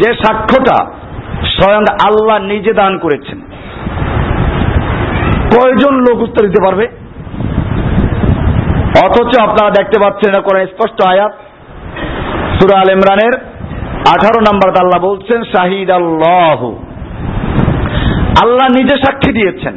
যে 0.00 0.10
সাক্ষ্যটা 0.14 0.78
স্বয়ং 1.56 1.82
আল্লাহ 2.08 2.38
নিজে 2.38 2.72
দান 2.72 2.98
করেছেন। 2.98 3.38
কয়জন 5.54 5.94
লোক 5.94 6.18
উত্তর 6.20 6.46
দিতে 6.46 6.60
পারবে? 6.64 6.86
অথচ 9.06 9.38
আপনারা 9.38 9.70
দেখতে 9.70 9.96
পাচ্ছেন 10.04 10.28
এটা 10.30 10.40
কোরআন 10.40 10.66
স্পষ্ট 10.66 10.98
আয়াত, 11.06 11.34
সুরা 12.56 12.80
আল 12.80 12.90
ইমরানের 12.90 13.55
আঠারো 14.00 14.40
নম্বর 14.40 14.68
আল্লাহ 14.70 15.00
বলছেন 15.00 15.44
শাহিদ 15.44 15.90
আল্লাহ 15.90 16.66
আল্লাহ 18.42 18.82
নিজে 18.82 18.96
সাক্ষী 18.96 19.32
দিয়েছেন। 19.32 19.76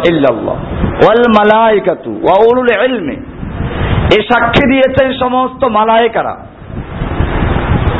ইল্লাল্লাহ। 0.08 0.54
ওয়াল 0.94 1.22
মালাইকাতু 1.28 2.10
ওয়া 2.10 2.34
উলুল 2.52 2.84
ইলমি। 2.84 3.16
এই 4.16 4.22
সাক্ষী 4.22 4.72
দিয়েছেন 4.72 5.12
সমস্ত 5.18 5.64
মালায়েকারা। 5.64 6.46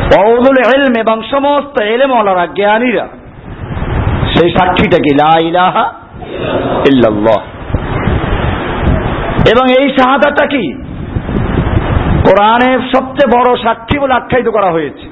ওয়া 0.05 0.29
উলুল 0.29 0.77
ইলম 0.77 1.01
এবং 1.01 1.23
সমস্ত 1.31 1.83
এলেমওয়ালারা 1.83 2.47
জ্ঞানীরা। 2.47 3.09
সেই 4.35 4.51
সাক্ষীটা 4.51 4.97
কি? 4.97 5.15
লা 5.15 5.49
ইলাহা 5.49 5.93
ইল্লাল্লাহ। 6.93 7.60
এবং 9.49 9.71
এই 9.81 9.89
শাহাদাটা 9.89 10.47
কি? 10.47 10.75
কোরআনের 12.29 12.79
সবচেয়ে 12.79 13.39
বড় 13.39 13.57
সাক্ষী 13.57 13.99
বলে 13.99 14.15
আখ্যায়িত 14.15 14.49
করা 14.49 14.71
হয়েছে। 14.71 15.07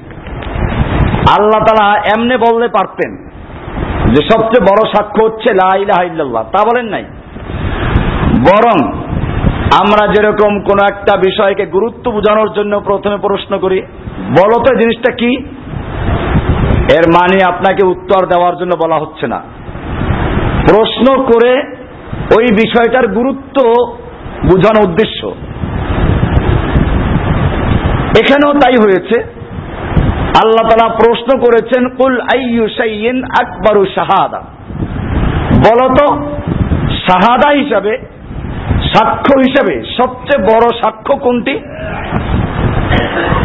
আল্লাহ 1.39 1.63
তালা 1.63 2.01
এমনে 2.17 2.37
বলতে 2.37 2.67
পারতেন 2.67 3.29
যে 4.05 4.21
সবচেয়ে 4.21 4.61
বড় 4.61 4.91
সাক্ষ্য 4.97 5.23
হচ্ছে 5.23 5.53
লাহ 5.53 6.43
তা 6.43 6.63
বলেন 6.63 6.85
নাই? 6.85 7.03
বরং 8.41 9.01
আমরা 9.81 10.07
যেরকম 10.07 10.59
কোন 10.59 10.77
একটা 10.91 11.17
বিষয়কে 11.17 11.65
গুরুত্ব 11.65 12.11
বোঝানোর 12.11 12.53
জন্য 12.53 12.79
প্রথমে 12.79 13.17
প্রশ্ন 13.17 13.57
করি 13.57 13.81
বলতো 14.29 14.75
জিনিসটা 14.75 15.11
কি? 15.11 15.35
এর 16.97 17.03
মানে 17.07 17.37
আপনাকে 17.47 17.85
উত্তর 17.85 18.25
দেওয়ার 18.25 18.57
জন্য 18.57 18.75
বলা 18.75 18.95
হচ্ছে 18.95 19.27
না। 19.27 19.41
প্রশ্ন 20.69 21.23
করে 21.23 21.51
ওই 22.37 22.45
বিষয়টার 22.51 23.07
গুরুত্ব 23.07 23.57
বোঝানো 24.47 24.79
উদ্দেশ্য। 24.87 25.27
এখানেও 28.21 28.53
তাই 28.53 28.73
হয়েছে। 28.83 29.39
আল্লাহ 30.43 30.69
তালা 30.69 30.95
প্রশ্ন 30.95 31.39
করেছেন, 31.39 31.89
কুল 31.89 32.21
আইয়ু 32.21 32.67
সাইয়িন 32.67 33.23
আকবরু 33.23 33.85
শাহাদা? 33.85 34.41
বলতো 35.55 36.05
শাহাদা 37.07 37.49
হিসাবে, 37.49 37.97
সাক্ষ্য 38.93 39.39
হিসাবে 39.39 39.83
সবচেয়ে 39.97 40.43
বড় 40.43 40.69
সাক্ষ্য 40.83 41.15
কোনটি? 41.15 41.59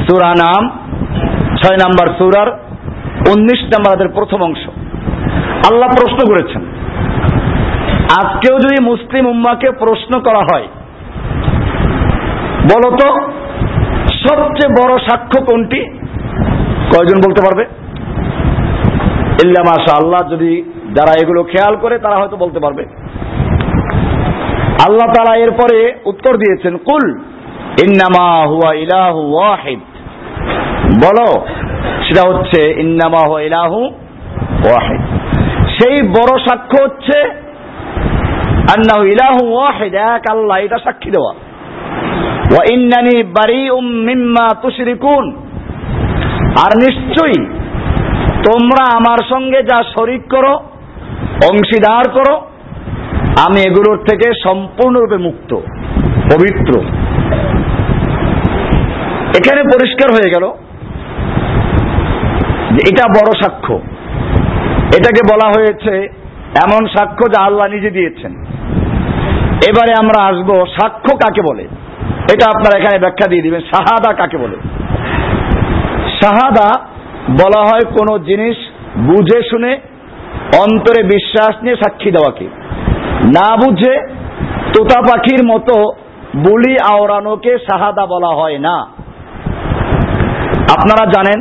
সুরা 0.06 0.30
নাম, 0.30 0.68
ছয় 1.56 1.76
নাম্বার 1.76 2.06
সুরার 2.18 2.48
উনিশ 3.28 3.60
নাম্বারের 3.62 4.08
প্রথম 4.08 4.42
অংশ। 4.42 4.68
আল্লাহ 5.70 5.88
প্রশ্ন 5.88 6.20
করেছেন, 6.28 6.62
আজকেও 8.22 8.58
যদি 8.58 8.82
মুসলিম 8.82 9.26
উম্মাকে 9.26 9.70
প্রশ্ন 9.70 10.20
করা 10.20 10.42
হয় 10.52 10.68
বলতো, 12.64 13.20
সবচেয়ে 14.28 14.88
বড় 14.88 14.98
সাক্ষ্য 14.98 15.44
কোনটি? 15.44 15.80
কয়জন 16.90 17.18
বলতে 17.26 17.42
পারবে? 17.42 17.64
ইল্লা 19.44 19.62
মাসা 19.62 19.96
আল্লাহ 20.02 20.30
যদি 20.30 20.62
যারা 20.94 21.12
এগুলো 21.22 21.42
খেয়াল 21.42 21.76
করে, 21.76 21.98
তারা 21.98 22.16
হয়তো 22.16 22.36
বলতে 22.36 22.60
পারবে। 22.60 22.84
আল্লাহ 24.88 25.12
তারা 25.12 25.36
এরপরে 25.36 25.94
উত্তর 26.04 26.36
দিয়েছেন, 26.36 26.76
কুল, 26.76 27.18
ইন্নামা 27.84 28.46
হুয়া 28.46 28.74
ইলাহু 28.74 29.36
ওয়াহিদ। 29.36 29.80
বলো, 31.04 31.46
সেটা 32.02 32.28
হচ্ছে, 32.28 32.74
ইন্নামা 32.80 33.26
হুয়া 33.26 33.40
ইলাহু 33.40 33.84
ওয়াহিদ। 34.64 35.00
সেই 35.82 36.02
বড় 36.02 36.38
সাক্ষ্য 36.38 36.82
হচ্ছে, 36.82 37.28
আন্নাহু 38.76 39.04
ইলাহু 39.04 39.54
ওয়াহিদ। 39.54 39.94
এক 39.94 40.22
আল্লাহ, 40.30 40.58
এটা 40.58 40.78
সাক্ষী 40.84 41.10
দেওয়া। 41.10 41.34
বারিউম 43.22 43.86
মিম্মা 43.86 44.48
আর 46.64 46.72
নিশ্চয়ই 46.78 47.46
তোমরা 48.46 48.96
আমার 48.96 49.18
সঙ্গে 49.28 49.62
যা 49.62 49.82
শরিক 49.82 50.22
করো, 50.30 50.54
অংশীদার 51.50 52.10
করো, 52.10 52.34
আমি 53.46 53.60
এগুলোর 53.60 53.96
থেকে 53.96 54.32
সম্পূর্ণরূপে 54.44 55.16
মুক্ত, 55.16 55.54
পবিত্র। 56.32 56.80
এখানে 59.38 59.62
পরিষ্কার 59.62 60.10
হয়ে 60.10 60.32
গেল 60.34 60.44
এটা 62.90 63.04
বড় 63.08 63.32
সাক্ষ্য। 63.42 63.74
এটাকে 64.98 65.22
বলা 65.32 65.48
হয়েছে 65.48 66.08
এমন 66.64 66.86
সাক্ষ্য 66.86 67.28
যা 67.28 67.44
আল্লাহ 67.44 67.66
নিজে 67.70 67.90
দিয়েছেন। 67.90 68.32
এবারে 69.68 69.92
আমরা 69.98 70.24
আসব 70.24 70.66
সাক্ষ্য 70.80 71.16
কাকে 71.16 71.42
বলে? 71.42 71.68
এটা 72.32 72.44
আপনারা 72.48 72.74
এখানে 72.78 72.98
ব্যাখ্যা 72.98 73.26
দিয়ে 73.28 73.42
দিবেন। 73.42 73.60
শাহাদা 73.60 74.10
কাকে 74.14 74.36
বলে? 74.36 74.56
শাহাদা 76.20 76.68
বলা 77.42 77.62
হয় 77.68 77.84
কোন 77.96 78.08
জিনিস 78.18 78.56
বুঝে 79.10 79.40
শুনে, 79.50 79.72
অন্তরে 80.64 81.02
বিশ্বাস 81.02 81.54
নিয়ে 81.62 81.76
সাক্ষী 81.76 82.10
দেওয়াকে। 82.10 82.46
না 83.36 83.48
বুঝে 83.56 83.94
তোতা 84.72 85.00
পাখির 85.00 85.42
মতো 85.52 85.74
বুলি 86.36 86.74
আওড়ানোকে 86.92 87.52
শাহাদা 87.70 88.06
বলা 88.06 88.28
হয় 88.28 88.58
না। 88.58 88.76
আপনারা 90.74 91.04
জানেন, 91.06 91.38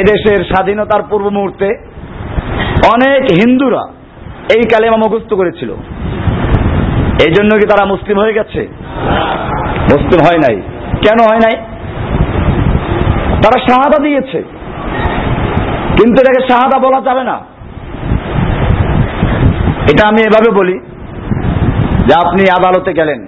এদেশের 0.00 0.40
স্বাধীনতার 0.44 1.02
পূর্ব 1.10 1.26
মুহূর্তে 1.30 1.68
অনেক 2.94 3.20
হিন্দুরা 3.40 3.82
এই 4.54 4.62
কালেমা 4.72 4.96
মুখস্থ 4.96 5.34
করেছিল। 5.34 5.70
এই 7.26 7.32
জন্য 7.32 7.50
কি 7.56 7.66
তারা 7.66 7.84
মুসলিম 7.86 8.18
হয়ে 8.18 8.32
গেছে? 8.32 8.68
মুসলিম 9.92 10.20
হয় 10.20 10.38
নাই। 10.38 10.62
কেন 10.92 11.18
হয় 11.30 11.38
নাই? 11.38 11.56
তারা 13.42 13.60
শাহাদা 13.68 14.02
দিয়েছে। 14.02 14.42
কিন্তু 15.96 16.22
এটাকে 16.22 16.48
শাহাদা 16.48 16.78
বলা 16.78 17.00
যাবে 17.00 17.24
না। 17.24 17.40
এটা 19.92 20.08
আমি 20.08 20.22
এভাবে 20.22 20.50
বলি 20.50 20.80
যে 22.06 22.14
আপনি 22.26 22.42
আদালতে 22.42 22.92
গেলেন। 22.92 23.26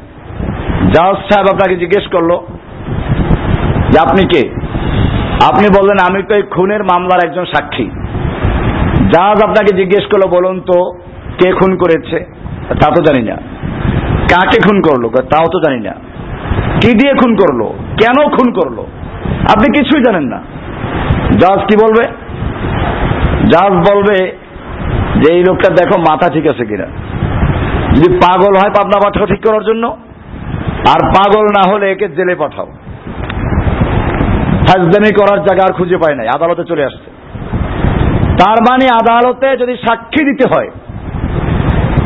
জাজ 0.93 1.17
সাহেব 1.17 1.47
আপনাকে 1.53 1.77
জিজ্ঞেস 1.77 2.07
করল 2.13 2.39
যে 3.91 3.99
আপনি 3.99 4.27
কে? 4.27 4.49
আপনি 5.53 5.69
বললেন, 5.81 5.97
আমি 6.11 6.23
তো 6.23 6.35
এই 6.37 6.43
খুনের 6.43 6.85
মামলার 6.85 7.29
একজন 7.29 7.45
সাক্ষী। 7.45 7.91
জাজ 9.11 9.43
আপনাকে 9.43 9.77
জিজ্ঞেস 9.77 10.07
করল, 10.07 10.31
বলুন 10.31 10.61
তো, 10.61 10.93
কে 11.39 11.53
খুন 11.53 11.77
করেছে? 11.77 12.19
তা 12.69 12.95
তো 12.95 13.03
জানি 13.03 13.23
না। 13.23 13.58
কাকে 14.31 14.59
খুন 14.61 14.81
করল? 14.81 15.09
তাও 15.09 15.47
তো 15.47 15.71
জানি 15.71 15.81
না। 15.81 15.95
কি 16.81 16.93
দিয়ে 16.93 17.13
খুন 17.13 17.37
করল? 17.37 17.61
কেন 18.03 18.29
খুন 18.29 18.53
করল? 18.53 18.79
আপনি 19.49 19.79
কিছুই 19.79 20.03
জানেন 20.03 20.23
না। 20.23 20.43
জাজ 21.41 21.59
কি 21.59 21.77
বলবে? 21.85 22.05
জাজ 23.47 23.73
বলবে 23.73 24.37
যে, 25.21 25.33
এই 25.33 25.45
লোকটা 25.45 25.71
দেখো, 25.71 26.01
মাথা 26.01 26.29
ঠিক 26.29 26.47
আছে 26.47 26.65
কিনা? 26.65 26.87
যদি 27.97 28.17
পাগল 28.17 28.55
হয় 28.57 28.75
পাবনা 28.75 28.99
পাঠাও 29.05 29.27
ঠিক 29.27 29.41
করার 29.47 29.65
জন্য, 29.65 29.97
আর 30.89 31.01
পাগল 31.09 31.45
না 31.45 31.71
হলে 31.71 31.91
একে 31.91 32.09
জেলে 32.09 32.35
পাঠাও। 32.35 32.67
ফাজদামি 34.67 35.15
করার 35.15 35.45
জায়গা 35.45 35.63
আর 35.69 35.73
খুঁজে 35.73 35.97
পায় 35.97 36.15
নাই, 36.15 36.29
আদালতে 36.29 36.65
চলে 36.65 36.85
আসছে। 36.85 37.11
তার 38.41 38.57
মানে 38.71 38.87
আদালতে 38.87 39.57
যদি 39.57 39.77
সাক্ষী 39.77 40.25
দিতে 40.25 40.45
হয় 40.55 40.71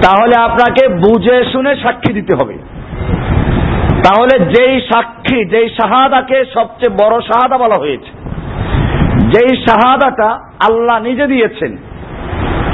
তাহলে 0.05 0.35
আপনাকে 0.49 0.83
বুঝে 1.05 1.37
শুনে 1.53 1.73
সাক্ষী 1.85 2.13
দিতে 2.19 2.35
হবে। 2.41 2.57
তাহলে 4.07 4.35
যেই 4.55 4.75
সাক্ষী, 4.91 5.39
যেই 5.53 5.69
শাহাদাকে 5.79 6.39
সবচেয়ে 6.57 6.97
বড় 7.03 7.17
শাহাদা 7.29 7.57
বলা 7.65 7.79
হয়েছে, 7.81 8.11
যেই 9.33 9.53
শাহাদাটা 9.67 10.29
আল্লাহ 10.69 10.97
নিজে 11.09 11.27
দিয়েছেন, 11.27 11.73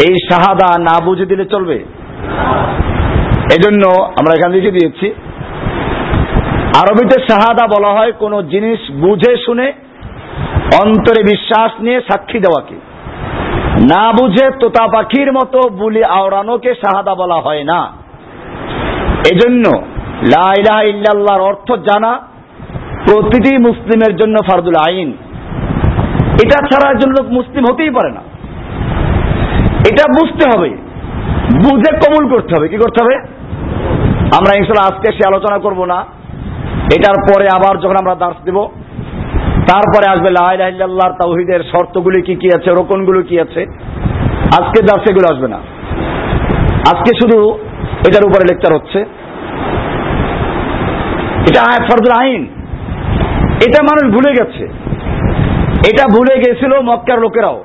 এই 0.07 0.15
শাহাদা 0.29 0.69
না 0.89 0.97
বুঝে 1.07 1.27
দিলে 1.31 1.45
চলবে। 1.55 1.77
এজন্য 3.57 3.83
আমরা 4.19 4.33
এখানে 4.35 4.55
লিখে 4.57 4.77
দিয়েছি, 4.79 5.07
আরবিতে 6.81 7.17
শাহাদা 7.29 7.65
বলা 7.75 7.91
হয় 7.97 8.13
কোন 8.23 8.33
জিনিস 8.53 8.81
বুঝে 9.05 9.33
শুনে, 9.47 9.67
অন্তরে 10.83 11.21
বিশ্বাস 11.33 11.71
নিয়ে 11.81 12.01
সাক্ষী 12.09 12.39
দেওয়াকে। 12.41 12.77
না 13.81 14.13
বুঝে 14.13 14.51
তোতা 14.61 14.87
পাখির 14.87 15.33
মতো 15.33 15.69
বুলি 15.69 16.05
আওড়ানোকে 16.05 16.75
শাহাদা 16.75 17.15
বলা 17.15 17.35
হয় 17.35 17.65
না। 17.65 17.93
এজন্য 19.33 19.77
লা 20.23 20.53
ইলাহা 20.59 20.83
ইল্লাল্লাহর 20.83 21.41
অর্থ 21.41 21.73
জানা 21.73 22.19
প্রতিটি 23.07 23.59
মুসলিমের 23.59 24.17
জন্য 24.17 24.37
ফারদুল 24.51 24.75
আইন। 24.75 25.13
এটা 26.45 26.67
ছাড়া 26.67 26.91
একজন 26.91 27.11
লোক 27.11 27.33
মুসলিম 27.33 27.65
হতেই 27.73 27.91
পারে 27.91 28.11
না। 28.13 28.21
এটা 29.91 30.05
বুঝতে 30.21 30.59
হবে। 30.59 30.69
বুঝে 31.55 31.97
কবুল 31.97 32.29
করতে 32.29 32.55
হবে। 32.57 32.69
কি 32.69 32.77
করতে 32.77 33.05
হবে? 33.05 33.15
আমরা 34.39 34.53
ইনশাল্লাহ 34.57 34.87
আজকে 34.87 35.13
সে 35.13 35.29
আলোচনা 35.29 35.59
করব 35.59 35.85
না। 35.85 36.05
এটার 36.97 37.35
পরে 37.35 37.47
আবার 37.53 37.81
যখন 37.81 37.97
আমরা 38.01 38.15
দার্স 38.15 38.37
দেব 38.45 38.69
তারপরে 39.71 40.11
আসবে 40.11 40.31
লাইল্লাহ 40.31 41.13
তাওহিদের 41.23 41.61
শর্তগুলি 41.61 42.23
কি 42.23 42.35
কি 42.35 42.49
আছে, 42.57 42.71
রোকনগুলো 42.71 43.23
কি 43.23 43.41
আছে? 43.41 43.67
আজকে 44.61 44.83
দার্স 44.83 45.11
এগুলো 45.11 45.35
আসবে 45.35 45.49
না। 45.49 45.57
আজকে 46.95 47.11
শুধু 47.23 47.59
এটার 48.09 48.25
উপরে 48.25 48.55
লেকচার 48.55 48.75
হচ্ছে। 48.75 48.99
এটা 51.51 51.63
ফরজুল 51.63 52.21
আইন। 52.21 52.47
এটা 53.67 53.83
মানুষ 53.83 54.15
ভুলে 54.15 54.33
গেছে। 54.33 54.65
এটা 55.91 56.05
ভুলে 56.09 56.37
গেছিল 56.37 56.81
মক্কার 56.81 57.21
লোকেরাও। 57.21 57.65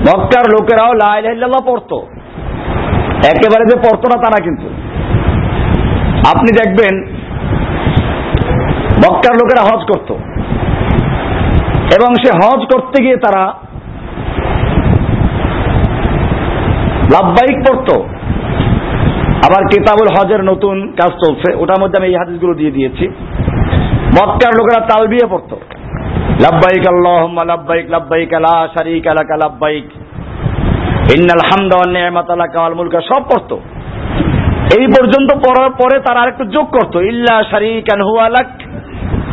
মক্কার 0.00 0.44
লোকেরাও 0.50 0.92
লাইল্লাহ 0.92 1.66
পড়তো। 1.66 2.06
একেবারে 3.16 3.64
যে 3.64 3.76
পড়তো 3.76 4.08
না 4.08 4.22
তারা 4.22 4.44
কিন্তু। 4.44 4.68
আপনি 6.26 6.56
দেখবেন 6.64 7.14
মক্কার 8.96 9.34
লোকেরা 9.34 9.62
হজ 9.62 9.84
করত। 9.86 10.14
এবং 11.96 12.14
সে 12.14 12.30
হজ 12.30 12.66
করতে 12.74 13.02
গিয়ে 13.02 13.16
তারা 13.16 13.52
লাভবাহিক 17.12 17.58
পড়ত। 17.68 17.88
আবার 19.46 19.62
কিতাবুল 19.64 20.08
হজের 20.16 20.44
নতুন 20.44 20.90
কাজ 20.90 21.10
চলছে। 21.10 21.56
ওটার 21.56 21.82
মধ্যে 21.82 21.98
আমি 21.98 22.08
এই 22.08 22.14
হাদিসগুলো 22.14 22.54
দিয়ে 22.54 22.70
দিয়েছি। 22.70 23.08
মক্কার 24.18 24.52
লোকেরা 24.58 24.86
তালবিয়ে 24.86 25.26
পড়তো। 25.30 25.56
লাভবাহিক 26.40 26.86
আল্লাহুম্মা, 26.88 27.42
লাভবাহিক 27.46 27.90
লাভবাহিক, 27.90 28.32
লা 28.34 28.68
শারীকা 28.78 29.10
লাকা, 29.10 29.36
লাভবাহিক। 29.36 29.84
ইন্নাল 31.18 31.42
হামদা 31.48 31.76
ওয়ান 31.76 31.90
নি'মাতা 31.90 32.36
লাকা 32.36 32.74
মুলকা, 32.74 33.00
সব 33.00 33.22
পড়তো। 33.22 33.60
এই 34.78 34.86
পর্যন্ত 34.86 35.32
পড়ার 35.32 35.70
পরে 35.70 36.00
তারা 36.00 36.20
আরেকটু 36.20 36.44
যোগ 36.44 36.66
করতো। 36.66 37.00
ইল্লা 37.00 37.42
শারীকান 37.50 38.00
হুয়া 38.02 38.28
লাক 38.28 38.46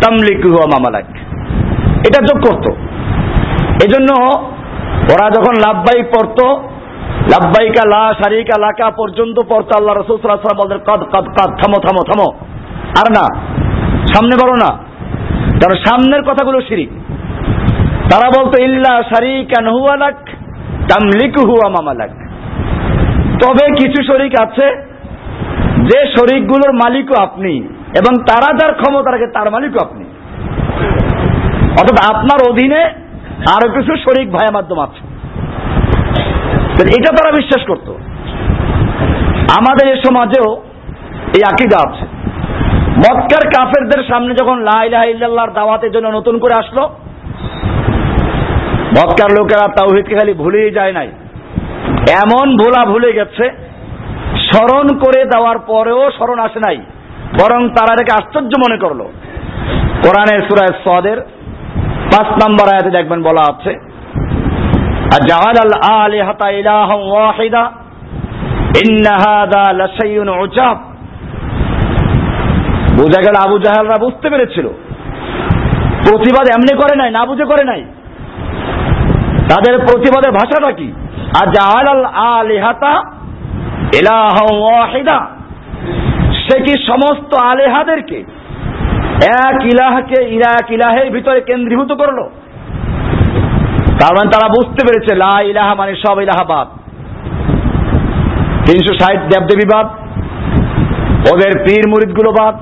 তামলিকু 0.04 0.50
হুয়া 0.50 0.66
মামালাক 0.66 1.19
এটা 2.00 2.22
যোগ 2.22 2.44
করতো। 2.44 2.74
এজন্য 3.86 4.36
ওরা 5.14 5.30
যখন 5.30 5.54
লাভবাহিক 5.68 6.06
পড়তো 6.06 6.56
লাভবাহিকা 7.32 7.88
লা 7.88 8.14
শারীকা 8.14 8.60
লাকা 8.60 8.92
পর্যন্ত 8.92 9.40
পড়তো 9.40 9.70
আল্লাহ 9.78 9.96
রাসূল 9.96 10.18
বলতেন, 10.58 10.78
কদ 10.78 11.04
কদ 11.04 11.26
কদ, 11.26 11.50
থামো 11.50 11.80
থামো 11.82 12.04
থামো। 12.08 12.46
আর 12.98 13.12
না, 13.12 13.42
সামনে 14.14 14.36
বলো 14.44 14.54
না। 14.54 14.78
কারণ 15.40 15.76
সামনের 15.76 16.22
কথাগুলো 16.22 16.62
শিরিক। 16.62 16.90
তারা 18.12 18.44
বলতো, 18.44 18.64
ইল্লা 18.64 19.04
শারিকান 19.04 19.68
হুয়ালাক 19.68 20.16
তামলিকু 20.90 21.48
হুয়া 21.48 21.70
মামালাক। 21.70 22.10
তবে 23.44 23.72
কিছু 23.76 24.04
শরিক 24.04 24.34
আছে, 24.42 24.90
যে 25.80 26.08
শরিকগুলোর 26.08 26.74
মালিকও 26.74 27.24
আপনি 27.24 27.58
এবং 28.00 28.24
তারা 28.24 28.58
যার 28.58 28.74
ক্ষমতা 28.74 29.12
রাখে 29.12 29.28
তার 29.28 29.52
মালিকও 29.52 29.86
আপনি। 29.86 30.09
অর্থাৎ 31.78 31.98
আপনার 32.16 32.40
অধীনে 32.50 32.82
আরও 33.56 33.68
কিছু 33.74 33.94
শরিক 33.96 34.28
ভাইয়া 34.32 34.56
মাধ্যম 34.56 34.80
আছে। 34.80 35.02
এটা 36.98 37.12
তারা 37.18 37.32
বিশ্বাস 37.38 37.64
করত। 37.68 37.88
আমাদের 39.60 39.86
এ 39.94 39.96
সমাজেও 40.08 40.50
এই 41.36 41.44
আকিদা 41.52 41.78
আছে। 41.88 42.06
মক্কার 43.04 43.44
কাফেরদের 43.50 44.02
সামনে 44.10 44.34
যখন 44.34 44.58
লাইলাহ 44.60 45.04
ইল্লাল্লাহর 45.04 45.54
দাওয়াতের 45.54 45.92
জন্য 45.92 46.08
নতুন 46.08 46.40
করে 46.40 46.54
আসলো, 46.54 46.84
মক্কার 48.98 49.32
লোকেরা 49.40 49.66
তাওহিদকে 49.78 50.16
খালি 50.16 50.34
ভুলেই 50.34 50.72
যায় 50.72 50.94
নাই। 50.94 51.10
এমন 52.24 52.48
ভোলা 52.58 52.82
ভুলে 52.86 53.12
গেছে, 53.14 53.46
স্মরণ 54.48 54.88
করে 54.98 55.22
দেওয়ার 55.26 55.60
পরেও 55.60 56.12
স্মরণ 56.18 56.40
আসে 56.40 56.60
নাই, 56.60 56.78
বরং 57.42 57.70
তারা 57.70 57.94
এটাকে 57.94 58.12
আশ্চর্য 58.12 58.54
মনে 58.66 58.78
করল। 58.78 59.02
কোরআনের 60.04 60.42
সুরায় 60.48 60.74
সদের 60.86 61.18
পাঁচ 62.12 62.28
নম্বর 62.44 62.66
আয়াতে 62.74 62.90
দেখবেন 62.90 63.20
বলা 63.24 63.44
আছে 63.52 63.72
জাহাল 65.30 65.58
আল 65.66 65.76
আলিহাতা 66.04 66.48
ইলাহাম 66.52 67.00
ওয়াহিদা, 67.12 67.64
ইন্না 68.84 69.14
হাদা 69.24 69.64
লাশাইউন 69.74 70.30
উজাব। 70.30 70.78
বোঝা 72.98 73.22
গেল 73.22 73.36
আবু 73.46 73.60
জাহালরা 73.60 73.98
বুঝতে 73.98 74.30
পেরেছিল। 74.30 74.68
প্রতিবাদ 76.08 76.46
এমনি 76.50 76.74
করে 76.82 76.96
নাই, 76.96 77.12
না 77.12 77.26
বুঝে 77.26 77.46
করে 77.46 77.64
নাই। 77.64 77.82
তাদের 79.50 79.74
প্রতিবাদের 79.80 80.32
ভাষাটা 80.32 80.72
কি? 80.72 80.94
আর 81.40 81.48
জাহাল 81.48 81.88
আল 81.88 82.06
আলিহাতা 82.40 82.94
ইলাহিদা 84.00 85.20
সে 86.44 86.56
কি 86.60 86.74
সমস্ত 86.88 87.32
আলেহাদেরকে 87.52 88.24
এক 89.26 89.66
ইলাহকে 89.66 90.26
ইলা 90.26 90.50
এক 90.62 90.72
ইলাহের 90.72 91.12
ভিতরে 91.12 91.42
কেন্দ্রীভূত 91.42 91.92
করল। 91.92 92.20
তার 94.00 94.14
মানে 94.14 94.30
তারা 94.30 94.48
বুঝতে 94.48 94.86
পেরেছে, 94.88 95.16
লা 95.16 95.42
ইলাহা 95.42 95.76
মানে 95.76 95.96
সব 95.96 96.22
ইলাহাবাদ। 96.22 96.68
তিনশো 98.66 98.94
ষাট 98.94 99.20
দেবদেবী 99.20 99.66
বাদ, 99.74 99.88
ওদের 101.34 101.52
পীর 101.66 101.90
মুরিদগুলো 101.90 102.32
বাদ। 102.32 102.56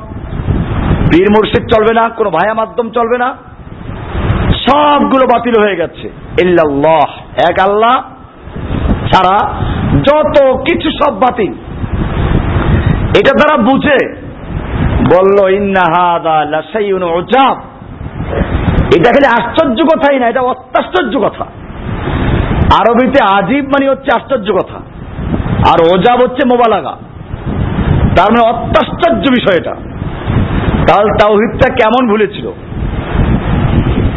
পীর 1.11 1.27
মুর্শিদ 1.29 1.67
চলবে 1.67 1.93
না, 1.93 2.09
কোনো 2.09 2.29
ভায়া 2.29 2.53
মাধ্যম 2.53 2.89
চলবে 2.89 3.17
না। 3.17 3.37
সবগুলো 4.69 5.25
বাতিল 5.25 5.53
হয়ে 5.61 5.75
গেছে। 5.75 6.09
ইল্লাল্লাহ, 6.41 7.09
এক 7.49 7.69
আল্লাহ 7.69 8.01
ছাড়া 9.13 9.53
যত 9.99 10.55
কিছু 10.57 10.89
সব 10.89 11.13
বাতিল। 11.19 11.53
এটা 13.19 13.31
তারা 13.31 13.63
বুঝে। 13.63 14.26
বলল 15.11 15.53
ইন্নাহাদাব 15.53 16.97
এটা 18.97 19.09
খালি 19.09 19.27
আশ্চর্য 19.27 19.83
কথাই 19.83 20.19
না, 20.19 20.27
এটা 20.27 20.41
অত্যাশ্চর্য 20.41 21.19
কথা। 21.19 21.45
আরবিতে 22.79 23.35
আজিব 23.35 23.65
মানে 23.65 23.89
হচ্ছে 23.89 24.21
আশ্চর্য 24.21 24.53
কথা। 24.53 24.79
আর 25.69 25.93
ওজাব 25.93 26.23
হচ্ছে 26.23 26.47
মোবালাগা। 26.47 26.95
তার 28.17 28.31
মানে 28.31 28.49
অত্যাশ্চর্য 28.49 29.17
বিষয় 29.17 29.57
এটা। 29.57 29.75
তাহলে 30.87 31.03
তাওহিদটা 31.23 31.73
কেমন 31.73 32.09
ভুলেছিল? 32.09 32.51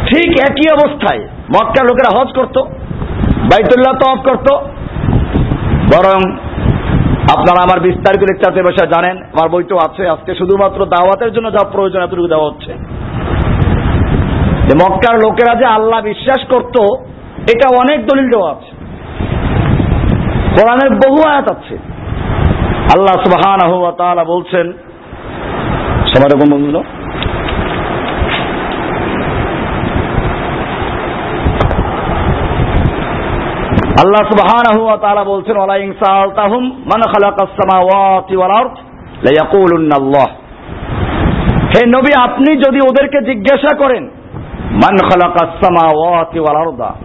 ঠিক 0.05 0.29
একই 0.29 0.73
অবস্থায় 0.73 1.27
মক্কা 1.27 1.83
লোকেরা 1.83 2.19
হজ 2.19 2.33
করত, 2.33 2.61
বাইতুল্লাহ 3.37 3.93
তফ 3.93 4.29
করত, 4.29 4.57
বরং 5.93 6.37
আপনারা 7.21 7.61
আমার 7.63 7.79
বিস্তারিত 7.79 8.21
লেকচারতে 8.21 8.61
বসে 8.63 8.87
জানেন, 8.87 9.17
আমার 9.17 9.49
বই 9.49 9.63
তো 9.63 9.75
আছে। 9.77 10.09
আজকে 10.09 10.35
শুধুমাত্র 10.35 10.85
দাওয়াতের 10.85 11.33
জন্য 11.33 11.51
যা 11.51 11.67
প্রয়োজন 11.71 12.01
এতটুকু 12.03 12.27
দেওয়া 12.27 12.47
হচ্ছে। 12.47 12.71
মক্কার 14.81 15.15
লোকেরা 15.15 15.55
যে 15.55 15.65
আল্লাহ 15.65 16.01
বিশ্বাস 16.01 16.41
করত, 16.53 16.75
এটা 17.53 17.67
অনেক 17.81 17.99
দলিল 18.05 18.27
দেওয়া 18.29 18.51
আছে। 18.51 18.71
কোরআনের 20.55 20.89
বহু 20.89 21.19
আয়াত 21.29 21.47
আছে। 21.51 21.75
আল্লাহ 22.95 23.15
সুবাহ 23.23 24.23
বলছেন, 24.27 24.73
সময় 26.11 26.29
রকম 26.33 26.49
আল্লাহ 34.01 34.29
সুবহানাহু 34.29 34.85
ওয়া 34.85 34.97
তাআলা 34.97 35.23
বলছেন, 35.23 35.57
ওয়ালা 35.57 35.75
মান 36.59 37.01
খালাকাস 37.01 37.49
সামাওয়াতি 37.49 38.35
ওয়াল 38.37 38.51
আরদ 38.51 38.75
আল্লাহ। 40.01 40.27
হে 41.73 41.85
নবী, 41.87 42.19
আপনি 42.19 42.57
যদি 42.57 42.79
ওদেরকে 42.79 43.33
জিজ্ঞাসা 43.33 43.77
করেন, 43.77 44.03
মান 44.73 44.97
খালাকাস 44.97 45.49
সামাওয়াতি 45.65 46.39
ওয়াল 46.39 46.55
আরদা? 46.55 46.95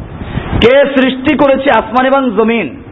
কে 0.64 0.78
সৃষ্টি 0.86 1.36
করেছে 1.36 1.70
আসমান 1.70 2.06
এবং 2.06 2.30
জমিন? 2.30 2.82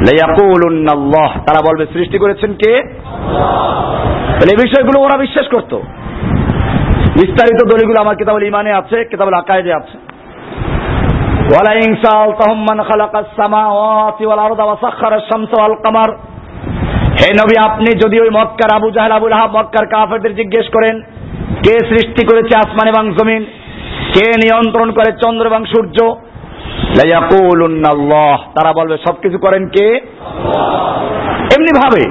লায়াকুলুন্না 0.00 0.92
আল্লাহ। 0.92 1.32
তারা 1.32 1.60
বলবে, 1.70 1.86
সৃষ্টি 1.92 2.18
করেছেন 2.18 2.54
কে? 2.54 2.82
তাহলে 4.28 4.50
এই 4.50 4.66
বিষয়গুলো 4.66 5.00
ওরা 5.00 5.18
বিশ্বাস 5.18 5.46
করত। 5.48 5.74
বিস্তারিত 7.14 7.66
দলিলগুলো 7.66 8.00
আমার 8.00 8.16
কিতাবুল 8.16 8.42
ইমানে 8.42 8.72
আছে, 8.72 9.04
কিতাবুল 9.04 9.34
আকায়েদে 9.34 9.72
আছে। 9.72 10.07
ولئن 11.53 11.89
سألتهم 12.03 12.57
من 12.61 12.77
خلق 12.83 13.13
السماوات 13.17 14.17
والأرض 14.21 14.59
وسخر 14.61 15.11
الشمس 15.15 15.51
والقمر 15.61 16.09
হে 17.19 17.29
নবী 17.41 17.55
আপনি 17.67 17.89
যদি 18.03 18.17
ওই 18.23 18.29
মক্কার 18.39 18.71
আবু 18.77 18.87
জাহেল 18.95 19.13
আবুল 19.17 19.35
আহাব 19.37 19.49
মক্কার 19.57 19.85
কাফেরদের 19.93 20.33
জিজ্ঞেস 20.39 20.67
করেন 20.75 20.95
কে 21.63 21.75
সৃষ্টি 21.89 22.23
করেছে 22.29 22.53
আসমান 22.63 22.87
এবং 22.93 23.03
জমিন 23.17 23.41
কে 24.13 24.25
নিয়ন্ত্রণ 24.43 24.89
করে 24.97 25.09
চন্দ্র 25.23 25.43
এবং 25.51 25.61
সূর্য 25.73 25.97
আল্লাহ 27.93 28.37
তারা 28.55 28.71
বলবে 28.79 28.95
সবকিছু 29.07 29.37
করেন 29.45 29.63
কে 29.75 29.87
এমনি 31.55 31.71
ভাবে 31.81 32.03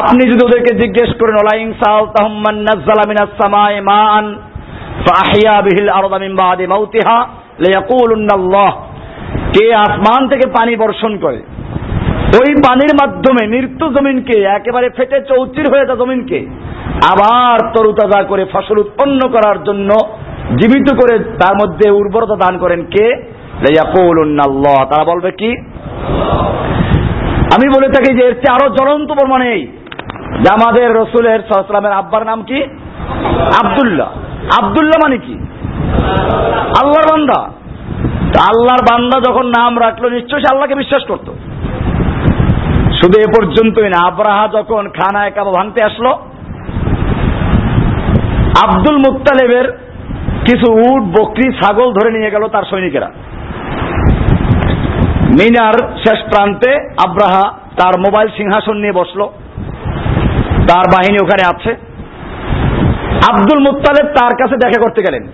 আপনি 0.00 0.22
যদি 0.30 0.42
ওদেরকে 0.44 0.72
জিজ্ঞেস 0.82 1.10
করেন 1.20 1.36
ওলাইং 1.38 1.68
সাল 1.82 2.02
তাহমান 2.16 2.56
নাজ্জালা 2.68 3.04
মিনাস 3.10 3.32
সামায়ে 3.40 3.80
মান 3.90 4.24
ফাহিয়া 5.06 5.54
বিহিল 5.64 5.90
আরদা 5.98 6.18
মিন 6.18 6.32
বাদি 6.40 6.64
মাউতিহা 6.72 7.18
লিয়াকুলুন্নাল্লাহ, 7.63 8.71
কে 9.55 9.65
আসমান 9.85 10.21
থেকে 10.27 10.45
পানি 10.57 10.73
বর্ষণ 10.75 11.13
করে। 11.17 11.39
ওই 12.39 12.49
পানির 12.65 12.93
মাধ্যমে 13.01 13.43
মৃত্যু 13.47 13.85
জমিনকে 13.95 14.35
একেবারে 14.57 14.87
ফেটে 14.89 15.19
চৌচির 15.29 15.65
হয়ে 15.71 15.87
যা 15.89 15.95
জমিনকে, 15.95 16.39
আবার 17.11 17.57
তরুতাজা 17.73 18.23
করে 18.23 18.43
ফসল 18.53 18.77
উৎপন্ন 18.79 19.21
করার 19.29 19.57
জন্য 19.63 19.89
জীবিত 20.59 20.87
করে 21.01 21.15
তার 21.41 21.55
মধ্যে 21.61 21.87
উর্বরতা 21.91 22.35
দান 22.35 22.57
করেন 22.57 22.81
কে? 22.93 23.05
লিয়াকুলুন্নাল্লাহ। 23.65 24.77
তারা 24.91 25.05
বলবে 25.11 25.31
কি? 25.31 25.51
আমি 27.55 27.67
বলে 27.75 27.87
থাকি 27.87 28.11
যে 28.17 28.23
এর 28.27 28.33
চেয়ে 28.33 28.53
আরও 28.55 28.67
জ্বলন্ত 28.69 29.09
প্রমাণ 29.13 29.41
এই 29.53 29.61
আমাদের 30.55 30.87
রসুলের 30.95 31.39
সালামের 31.47 31.99
আব্বার 32.01 32.23
নাম 32.25 32.39
কি? 32.43 32.59
আব্দুল্লাহ। 33.61 34.09
আব্দুল্লাহ 34.59 34.97
মানে 35.05 35.17
কি? 35.17 35.35
আল্লাহর 36.81 37.07
বান্দা। 37.11 37.39
আল্লাহর 38.41 38.83
বান্দা 38.91 39.19
যখন 39.29 39.45
নাম 39.47 39.79
রাখল, 39.79 40.09
নিশ্চয়ই 40.09 40.41
সে 40.41 40.51
আল্লাহকে 40.51 40.75
বিশ্বাস 40.75 41.03
করত। 41.07 41.31
শুধু 43.01 43.19
এ 43.19 43.25
পর্যন্তই 43.37 43.89
না, 43.89 44.07
আব্রাহা 44.07 44.47
যখন 44.47 44.89
খানায় 44.89 45.31
কাবা 45.31 45.51
ভাঙতে 45.51 45.83
আসলো, 45.83 46.09
আব্দুল 48.67 48.97
মুক্তালেবের 48.97 49.71
কিছু 50.45 50.71
উট, 50.71 51.03
বকরি, 51.03 51.53
ছাগল 51.53 51.93
ধরে 51.93 52.11
নিয়ে 52.17 52.31
গেল 52.31 52.47
তার 52.47 52.63
সৈনিকেরা। 52.69 53.11
মিনার 55.39 55.73
শেষ 55.73 56.19
প্রান্তে 56.31 56.71
আব্রাহা 57.07 57.51
তার 57.77 57.99
মোবাইল 57.99 58.27
সিংহাসন 58.37 58.77
নিয়ে 58.77 58.91
বসল। 58.91 59.21
তার 60.69 60.85
বাহিনী 60.87 61.17
ওখানে 61.21 61.43
আছে। 61.47 61.71
আব্দুল 63.31 63.59
মুত্তালেব 63.59 64.05
তার 64.05 64.35
কাছে 64.39 64.55
দেখা 64.57 64.81
করতে 64.81 65.01
গেলেন। 65.01 65.27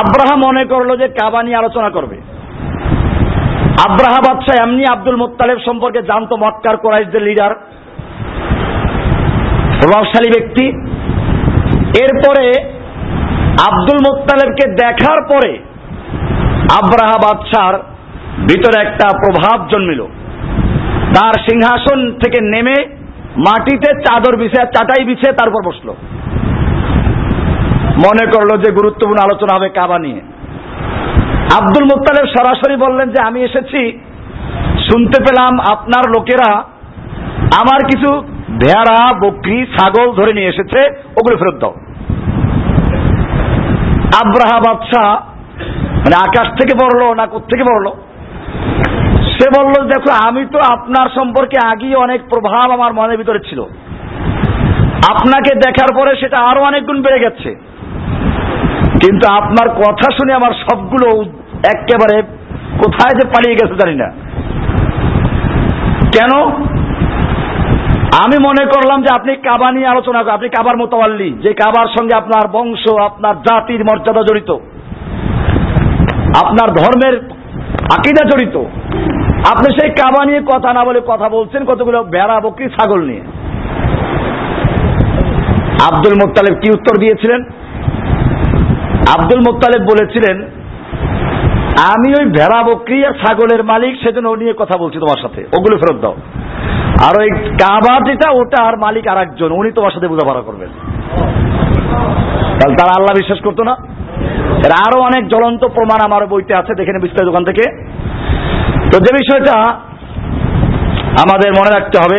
আব্রাহা 0.00 0.36
মনে 0.46 0.64
করল 0.64 0.90
যে 0.96 1.06
কাবা 1.08 1.40
নিয়ে 1.42 1.60
আলোচনা 1.62 1.90
করবে। 1.90 2.16
আব্রাহা 3.86 4.20
বাদশাহ 4.26 4.56
এমনি 4.64 4.82
আব্দুল 4.84 5.16
মুত্তালেব 5.16 5.58
সম্পর্কে 5.66 6.00
জানতো 6.02 6.34
মক্কার 6.36 6.76
কোরাইশদের 6.76 7.22
লিডার 7.22 7.52
প্রভাবশালী 9.80 10.28
ব্যক্তি। 10.36 10.64
এরপরে 12.04 12.44
আব্দুল 13.68 13.98
মোত্তালেবকে 14.06 14.64
দেখার 14.82 15.20
পরে 15.30 15.52
আব্রাহা 16.80 17.18
বাদশার 17.24 17.74
ভিতরে 18.48 18.76
একটা 18.86 19.06
প্রভাব 19.22 19.58
জন্মিল। 19.72 20.00
তার 21.16 21.34
সিংহাসন 21.48 21.98
থেকে 22.12 22.38
নেমে 22.52 22.76
মাটিতে 23.46 23.90
চাদর 24.04 24.34
বিছে, 24.36 24.60
চাটাই 24.74 25.04
বিছে 25.04 25.28
তারপর 25.32 25.60
বসল। 25.68 25.88
মনে 27.98 28.24
করল 28.26 28.62
যে 28.64 28.70
গুরুত্বপূর্ণ 28.72 29.20
আলোচনা 29.22 29.54
হবে 29.54 29.68
কাবা 29.68 29.98
নিয়ে। 29.98 30.20
আব্দুল 31.58 31.84
মুক্তালেব 31.84 32.26
সরাসরি 32.26 32.76
বললেন 32.76 33.10
যে, 33.10 33.22
আমি 33.22 33.42
এসেছি, 33.42 33.98
শুনতে 34.90 35.18
পেলাম 35.22 35.60
আপনার 35.60 36.10
লোকেরা 36.10 36.62
আমার 37.60 37.80
কিছু 37.90 38.22
ভেড়া, 38.58 39.12
বকরি, 39.12 39.66
ছাগল 39.66 40.12
ধরে 40.12 40.32
নিয়ে 40.32 40.48
এসেছে, 40.48 40.80
ওগুলো 41.20 41.36
ফেরত 41.36 41.56
দাও। 41.60 41.74
আব্রাহা 44.22 44.60
বাদশাহ 44.60 45.14
মানে 46.04 46.16
আকাশ 46.16 46.46
থেকে 46.60 46.74
পড়ল 46.82 47.14
না 47.14 47.26
থেকে 47.26 47.64
পড়ল? 47.64 47.90
সে 49.34 49.46
বলল, 49.58 49.88
দেখো, 49.88 50.10
আমি 50.28 50.46
তো 50.52 50.58
আপনার 50.58 51.08
সম্পর্কে 51.14 51.56
আগেই 51.66 51.94
অনেক 51.94 52.20
প্রভাব 52.28 52.70
আমার 52.70 52.92
মনের 52.92 53.16
ভিতরে 53.16 53.38
ছিল। 53.38 53.62
আপনাকে 55.12 55.54
দেখার 55.54 55.94
পরে 55.96 56.16
সেটা 56.16 56.38
আরও 56.38 56.60
অনেক 56.62 56.86
গুণ 56.86 57.02
বেড়ে 57.02 57.18
গেছে। 57.18 57.73
কিন্তু 59.00 59.24
আপনার 59.30 59.68
কথা 59.68 60.06
শুনে 60.16 60.32
আমার 60.32 60.52
সবগুলো 60.64 61.08
একেবারে 61.74 62.16
কোথায় 62.82 63.14
যে 63.18 63.24
পালিয়ে 63.28 63.54
গেছে 63.54 63.74
জানি 63.74 63.94
না। 63.94 64.08
কেন? 66.14 66.32
আমি 68.24 68.36
মনে 68.42 68.64
করলাম 68.64 69.02
যে 69.02 69.10
আপনি 69.14 69.36
কাবা 69.36 69.72
নিয়ে 69.72 69.86
আলোচনা 69.86 70.18
আপনি 70.32 70.48
কাবার 70.48 70.76
মোতাবাল্লি, 70.76 71.30
যে 71.42 71.52
কাবার 71.52 71.88
সঙ্গে 71.98 72.14
আপনার 72.14 72.48
বংশ, 72.52 72.84
আপনার 73.00 73.34
জাতির 73.42 73.84
মর্যাদা 73.84 74.22
জড়িত, 74.22 74.50
আপনার 76.44 76.68
ধর্মের 76.68 77.14
আকিদা 77.96 78.24
জড়িত। 78.30 78.56
আপনি 79.52 79.68
সেই 79.80 79.90
কাবা 79.90 80.24
নিয়ে 80.24 80.40
কথা 80.40 80.72
না 80.72 80.84
বলে 80.84 81.00
কথা 81.06 81.28
বলছেন 81.28 81.64
কতগুলো 81.64 82.04
বেড়া 82.04 82.40
বকরি, 82.40 82.66
ছাগল 82.68 83.00
নিয়ে। 83.00 83.24
আব্দুল 85.88 86.14
মোত্তালেব 86.14 86.54
কি 86.60 86.68
উত্তর 86.70 86.94
দিয়েছিলেন? 87.00 87.40
আব্দুল 89.12 89.40
বলেছিলেন, 89.90 90.36
আমি 91.92 92.08
ওই 92.18 92.24
ভেড়া, 92.24 92.62
বকরি 92.62 93.06
আর 93.06 93.12
ছাগলের 93.12 93.64
মালিক, 93.64 94.02
সেজন্য 94.02 94.28
ও 94.28 94.36
নিয়ে 94.36 94.54
কথা 94.58 94.78
বলছি 94.78 94.98
তোমার 94.98 95.20
সাথে। 95.22 95.40
ওগুলো 95.58 95.76
ফেরত 95.76 96.00
দাও। 96.00 96.14
আর 97.06 97.14
ওই 97.22 97.28
কাবা 97.38 97.94
যেটা, 98.06 98.30
ওটা 98.30 98.64
আর 98.64 98.76
মালিক 98.78 99.08
আর 99.08 99.18
একজন 99.18 99.52
উনি 99.52 99.70
তোমার 99.72 99.90
সাথে 99.90 100.08
বোঝাপড়া 100.08 100.42
করবেন। 100.42 100.68
তাহলে 102.58 102.76
তারা 102.76 102.92
আল্লাহ 102.96 103.14
বিশ্বাস 103.16 103.38
করতো 103.44 103.62
না? 103.64 103.74
এর 104.66 104.72
আরও 104.86 105.02
অনেক 105.02 105.28
জ্বলন্ত 105.28 105.64
প্রমাণ 105.64 106.00
আমার 106.06 106.26
বইতে 106.26 106.54
আছে, 106.54 106.74
দেখে 106.74 106.92
বিস্তারিত 106.92 107.28
দোকান 107.28 107.44
থেকে। 107.44 107.64
তো 108.92 108.98
যে 109.00 109.12
বিষয়টা 109.12 109.70
আমাদের 111.24 111.50
মনে 111.58 111.80
রাখতে 111.80 111.98
হবে। 111.98 112.18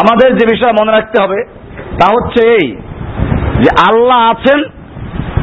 আমাদের 0.00 0.30
যে 0.38 0.44
বিষয় 0.54 0.74
মনে 0.80 0.92
রাখতে 0.92 1.16
হবে, 1.22 1.38
তা 1.98 2.06
হচ্ছে 2.14 2.40
এই 2.58 2.66
যে 3.64 3.70
আল্লাহ 3.88 4.18
আছেন, 4.32 4.58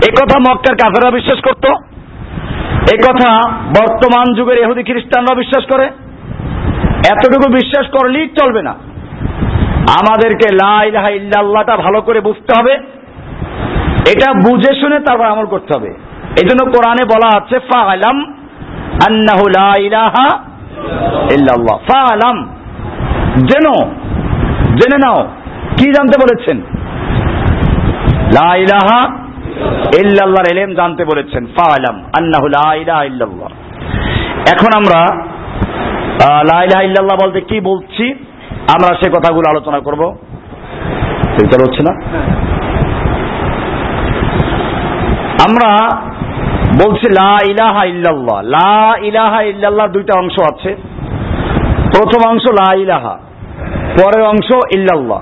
এ 0.07 0.09
কথা 0.19 0.37
মক্কার 0.47 0.75
কাফেরা 0.81 1.09
বিশ্বাস 1.17 1.39
করত, 1.47 1.65
এ 2.93 2.95
কথা 3.07 3.29
বর্তমান 3.79 4.25
যুগের 4.37 4.57
এহুদি 4.63 4.83
খ্রিস্টানরা 4.89 5.33
বিশ্বাস 5.41 5.63
করে, 5.71 5.85
এতটুকু 7.13 7.47
বিশ্বাস 7.59 7.85
করলেই 7.95 8.27
চলবে 8.39 8.61
না। 8.67 8.73
আমাদেরকে 9.99 10.47
লাইলাহা 10.63 11.09
ইল্লাল্লাহটা 11.19 11.75
ভালো 11.85 11.99
করে 12.07 12.19
বুঝতে 12.27 12.51
হবে, 12.57 12.73
এটা 14.11 14.28
বুঝে 14.45 14.71
শুনে 14.82 14.97
তারপর 15.07 15.32
আমল 15.34 15.47
করতে 15.53 15.71
হবে। 15.76 15.91
এই 16.39 16.45
জন্য 16.49 16.61
কোরআনে 16.73 17.03
বলা 17.13 17.30
আছে 17.39 17.57
ফাআলাম 17.69 18.17
আন্নাহু 19.07 19.45
লা 19.57 19.69
ইলাহা 19.88 20.26
ইল্লাল্লাহ 21.36 21.78
ফাআলাম 21.89 22.38
যেন 23.49 23.67
জেনে 24.80 24.97
নাও, 25.05 25.19
কি 25.78 25.88
জানতে 25.95 26.15
বলেছেন? 26.24 26.57
লা 28.38 28.49
ইলাহা 28.65 28.99
এলেম 30.51 30.69
জানতে 30.80 31.03
বলেছেন 31.11 31.43
এখন 34.53 34.72
আমরা 34.80 35.01
লা 36.49 36.57
ইলাহা 36.65 36.84
ইল্লাল্লাহ 36.88 37.17
বলতে 37.24 37.39
কি 37.49 37.57
বলছি, 37.69 38.05
আমরা 38.74 38.91
সে 38.99 39.07
কথাগুলো 39.15 39.45
আলোচনা 39.53 39.80
করব। 39.88 40.01
চিন্তা 41.36 41.55
হচ্ছে 41.63 41.82
না? 41.88 41.93
আমরা 45.45 45.69
বলছি 46.82 47.07
লা 47.19 47.34
ইলাহা 47.51 47.84
ইল্লাল্লাহ, 47.91 48.38
লা 48.57 48.78
ইলাহা 49.09 49.39
ইল্লাল্লাহ 49.51 49.88
দুইটা 49.95 50.13
অংশ 50.22 50.38
আছে। 50.51 50.72
প্রথম 51.93 52.22
অংশ 52.32 52.45
লা 52.61 52.69
ইলাহা। 52.86 53.15
পরের 53.72 54.24
অংশ 54.24 54.49
ইল্লাল্লাহ। 54.76 55.22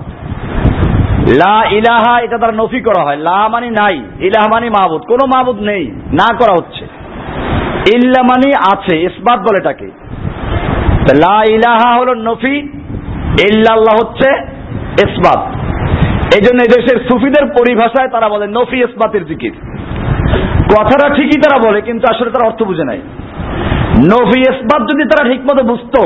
লা 1.38 1.64
ইলাহা, 1.72 2.20
এটা 2.20 2.38
তারা 2.38 2.52
নফি 2.52 2.82
করা 2.82 3.04
হয়। 3.04 3.16
লা 3.16 3.47
মানে 3.47 3.70
নাই, 3.70 4.04
ইলাহ 4.20 4.47
মানে 4.54 4.70
মাহবুদ 4.70 5.02
কোনো 5.02 5.26
মাহবুদ 5.26 5.62
নেই, 5.62 5.86
না 6.14 6.38
করা 6.39 6.52
হচ্ছে। 6.52 6.86
ইল্লা 7.95 8.24
মানে 8.24 8.52
আছে, 8.74 8.97
ইসবাত 8.97 9.39
বলে 9.39 9.58
এটাকে। 9.60 9.88
তা 11.08 11.14
লা 11.16 11.43
ইলাহা 11.50 12.00
হলো 12.00 12.14
নফি, 12.14 12.60
ইল্লাল্লাহ 13.50 13.95
হচ্ছে 13.95 14.30
ইসবাত। 15.08 15.39
এই 16.36 16.41
জন্য 16.41 16.64
এদেশের 16.64 16.97
সুফিদের 17.08 17.45
পরিভাষায় 17.45 18.08
তারা 18.08 18.30
বলে 18.30 18.47
নফি 18.47 18.78
ইসবাতের 18.80 19.26
জিকির। 19.26 19.52
কথাটা 20.78 21.16
ঠিকই 21.16 21.41
তারা 21.41 21.70
বলে, 21.70 21.82
কিন্তু 21.82 22.08
আসলে 22.16 22.32
তারা 22.32 22.47
অর্থ 22.47 22.64
বুঝে 22.64 22.84
নাই। 22.84 23.00
নফি 24.12 24.39
ইসবাত 24.41 24.82
যদি 24.82 25.04
তারা 25.04 25.30
ঠিকমতো 25.30 25.64
বুঝতো 25.64 26.02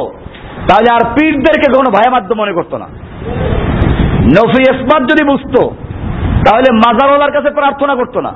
তাহলে 0.67 0.89
আর 0.95 1.03
পীরদেরকে 1.15 1.67
কোনো 1.77 1.89
ভায়া 1.95 2.11
মাধ্যম 2.15 2.37
মনে 2.43 2.57
করতো 2.57 2.75
না। 2.83 2.87
নফি 4.37 4.61
ইসবাত 4.71 5.01
যদি 5.11 5.23
বুঝতো, 5.31 5.61
তাহলে 6.45 6.69
মাজারওয়ালার 6.83 7.35
কাছে 7.35 7.49
প্রার্থনা 7.59 7.93
করতো 7.99 8.19
না। 8.27 8.33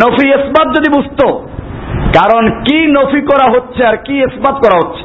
নফি 0.00 0.26
ইসবাত 0.38 0.68
যদি 0.76 0.88
বুঝতো, 0.96 1.26
কারণ 2.18 2.44
কি 2.66 2.78
নফি 2.96 3.20
করা 3.30 3.46
হচ্ছে 3.54 3.80
আর 3.90 3.96
কি 4.06 4.14
ইসবাত 4.28 4.56
করা 4.64 4.76
হচ্ছে। 4.80 5.04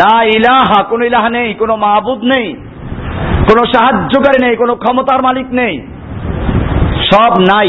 লা 0.00 0.16
ইলাহা, 0.36 0.78
কোন 0.90 1.00
ইলাহা 1.10 1.30
নেই, 1.38 1.50
কোনো 1.60 1.74
মাহবুদ 1.84 2.20
নেই, 2.32 2.46
কোনো 3.48 3.62
সাহায্যকারী 3.72 4.38
নেই, 4.44 4.54
কোনো 4.62 4.72
ক্ষমতার 4.82 5.20
মালিক 5.26 5.48
নেই, 5.60 5.74
সব 7.10 7.32
নাই। 7.50 7.68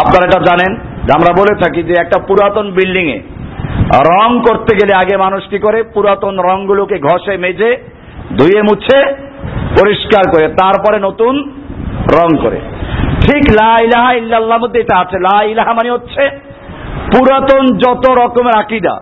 আপনারা 0.00 0.24
এটা 0.28 0.40
জানেন 0.48 0.72
আমরা 1.16 1.32
বলে 1.40 1.54
থাকি 1.62 1.80
যে 1.88 1.94
একটা 2.02 2.18
পুরাতন 2.28 2.66
বিল্ডিং 2.76 3.06
এ 3.16 3.18
রং 3.94 4.40
করতে 4.40 4.76
গেলে 4.76 4.94
আগে 4.94 5.16
মানুষ 5.16 5.48
কি 5.48 5.58
করে? 5.58 5.82
পুরাতন 5.82 6.38
রংগুলোকে 6.40 6.98
ঘষে, 6.98 7.36
মেজে, 7.36 7.76
ধুয়ে, 8.38 8.62
মুছে, 8.62 9.14
পরিষ্কার 9.80 10.30
করে, 10.32 10.48
তারপরে 10.48 10.98
নতুন 10.98 11.50
রং 12.18 12.36
করে। 12.42 12.60
ঠিক 13.20 13.42
লা 13.60 13.76
ইলাহা 13.82 14.12
ইল্লাল্লাহ 14.12 14.58
মধ্যে 14.58 14.80
এটা 14.80 14.96
আছে। 14.98 15.18
লা 15.18 15.42
ইলাহা 15.42 15.72
মানে 15.72 15.90
হচ্ছে 15.90 16.30
পুরাতন 17.12 17.64
যত 17.78 18.10
রকমের 18.10 18.58
আকিদা, 18.58 19.00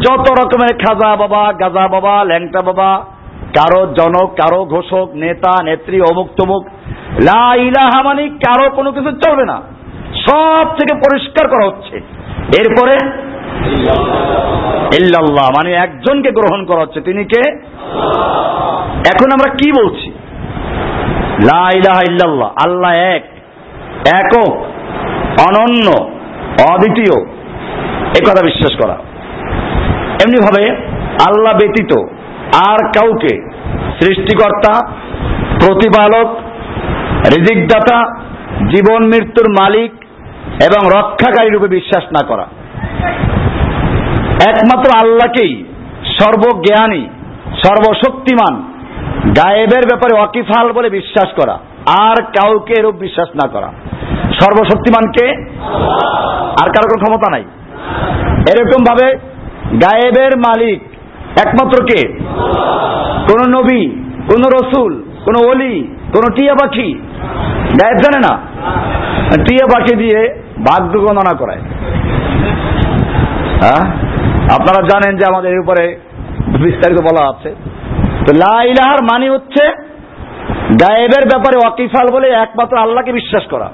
যত 0.00 0.30
রকমের 0.30 0.78
খাজা 0.86 1.16
বাবা, 1.16 1.52
গাজা 1.52 1.88
বাবা, 1.88 2.24
ল্যাংটা 2.24 2.60
বাবা, 2.62 3.04
কারও 3.56 3.86
জনক, 3.86 4.28
কারও 4.42 4.64
ঘোষক, 4.64 5.08
নেতা, 5.14 5.64
নেত্রী, 5.64 6.00
অমুক 6.00 6.28
তমুক, 6.36 6.66
লা 7.22 7.54
ইলাহা 7.54 8.02
মানে 8.02 8.28
কারও 8.28 8.70
কোনো 8.70 8.92
কিছু 8.92 9.10
চলবে 9.10 9.44
না। 9.44 9.62
সব 10.30 10.64
থেকে 10.64 10.94
পরিষ্কার 10.94 11.48
করা 11.48 11.64
হচ্ছে। 11.64 11.96
এরপরে 12.58 12.96
ইল্লাল্লাহ 15.00 15.48
মানে 15.50 15.72
একজনকে 15.72 16.30
গ্রহণ 16.30 16.64
করা 16.64 16.80
হচ্ছে। 16.80 17.00
তিনি 17.00 17.24
কে? 17.24 17.50
এখন 19.14 19.28
আমরা 19.32 19.54
কি 19.54 19.72
বলছি? 19.72 20.10
লা 21.44 21.70
ইলাহা 21.74 22.00
ইল্লাল্লাহ, 22.10 22.50
আল্লাহ 22.64 22.92
এক, 22.92 23.22
একক, 24.14 24.52
অনন্য, 25.48 26.04
অদ্বিতীয়। 26.72 27.24
এ 28.06 28.24
কথা 28.24 28.44
বিশ্বাস 28.44 28.84
করা। 28.84 28.94
এমনি 30.24 30.36
ভাবে 30.42 30.76
আল্লাহ 31.28 31.52
ব্যতীত 31.52 32.06
আর 32.68 32.88
কাউকে 32.88 33.50
সৃষ্টিকর্তা, 34.00 34.86
প্রতিপালক, 35.66 36.36
রিজিকদাতা, 37.38 38.20
জীবন 38.58 39.02
মৃত্যুর 39.06 39.50
মালিক 39.60 39.92
এবং 40.62 40.88
রক্ষাকারী 40.98 41.50
রূপে 41.50 41.68
বিশ্বাস 41.68 42.04
না 42.04 42.26
করা। 42.26 42.46
একমাত্র 44.48 44.88
আল্লাহকেই 45.02 45.64
সর্বজ্ঞানী, 46.20 47.06
সর্বশক্তিমান, 47.64 48.54
গায়েবের 49.36 49.84
ব্যাপারে 49.88 50.22
অকিফাল 50.22 50.72
বলে 50.72 50.90
বিশ্বাস 50.90 51.28
করা, 51.40 51.58
আর 52.00 52.22
কাউকে 52.22 52.74
এরূপ 52.78 52.94
বিশ্বাস 52.94 53.28
না 53.34 53.48
করা। 53.48 53.68
সর্বশক্তিমানকে 54.40 55.26
আর 56.62 56.68
কারও 56.70 56.90
কোনো 56.90 57.00
ক্ষমতা 57.02 57.28
নাই। 57.30 57.44
এরকম 58.52 58.84
ভাবে 58.84 59.06
গায়েবের 59.76 60.32
মালিক 60.38 60.80
একমাত্র 61.46 61.84
কে? 61.84 62.18
কোন 63.28 63.40
নবী, 63.50 63.82
কোন 64.30 64.42
রসুল, 64.58 65.02
কোন 65.24 65.50
অলি 65.50 65.74
কোন 66.12 66.34
টিয়া 66.34 66.54
পাখি। 66.54 66.94
গায়েব 67.80 67.96
জানে 67.96 68.20
না? 68.28 68.32
টিয়া 69.44 69.66
পাখি 69.66 69.94
দিয়ে 69.96 70.20
ভাগ্য 70.58 71.00
গণনা 71.00 71.36
করায় 71.36 71.60
হ্যাঁ? 73.62 74.11
আপনারা 74.50 74.80
জানেন 74.88 75.16
যে 75.16 75.24
আমাদের 75.28 75.58
উপরে 75.58 75.84
বিস্তারিত 76.62 76.98
বলা 77.00 77.22
আছে। 77.28 77.50
তো 78.26 78.34
লাইলাহার 78.34 79.02
মানে 79.12 79.30
হচ্ছে 79.30 79.64
গায়েবের 80.82 81.24
ব্যাপারে 81.28 81.56
অকিফাল 81.68 82.06
বলে 82.12 82.28
একমাত্র 82.28 82.78
আল্লাহকে 82.78 83.12
বিশ্বাস 83.12 83.42
করা। 83.50 83.68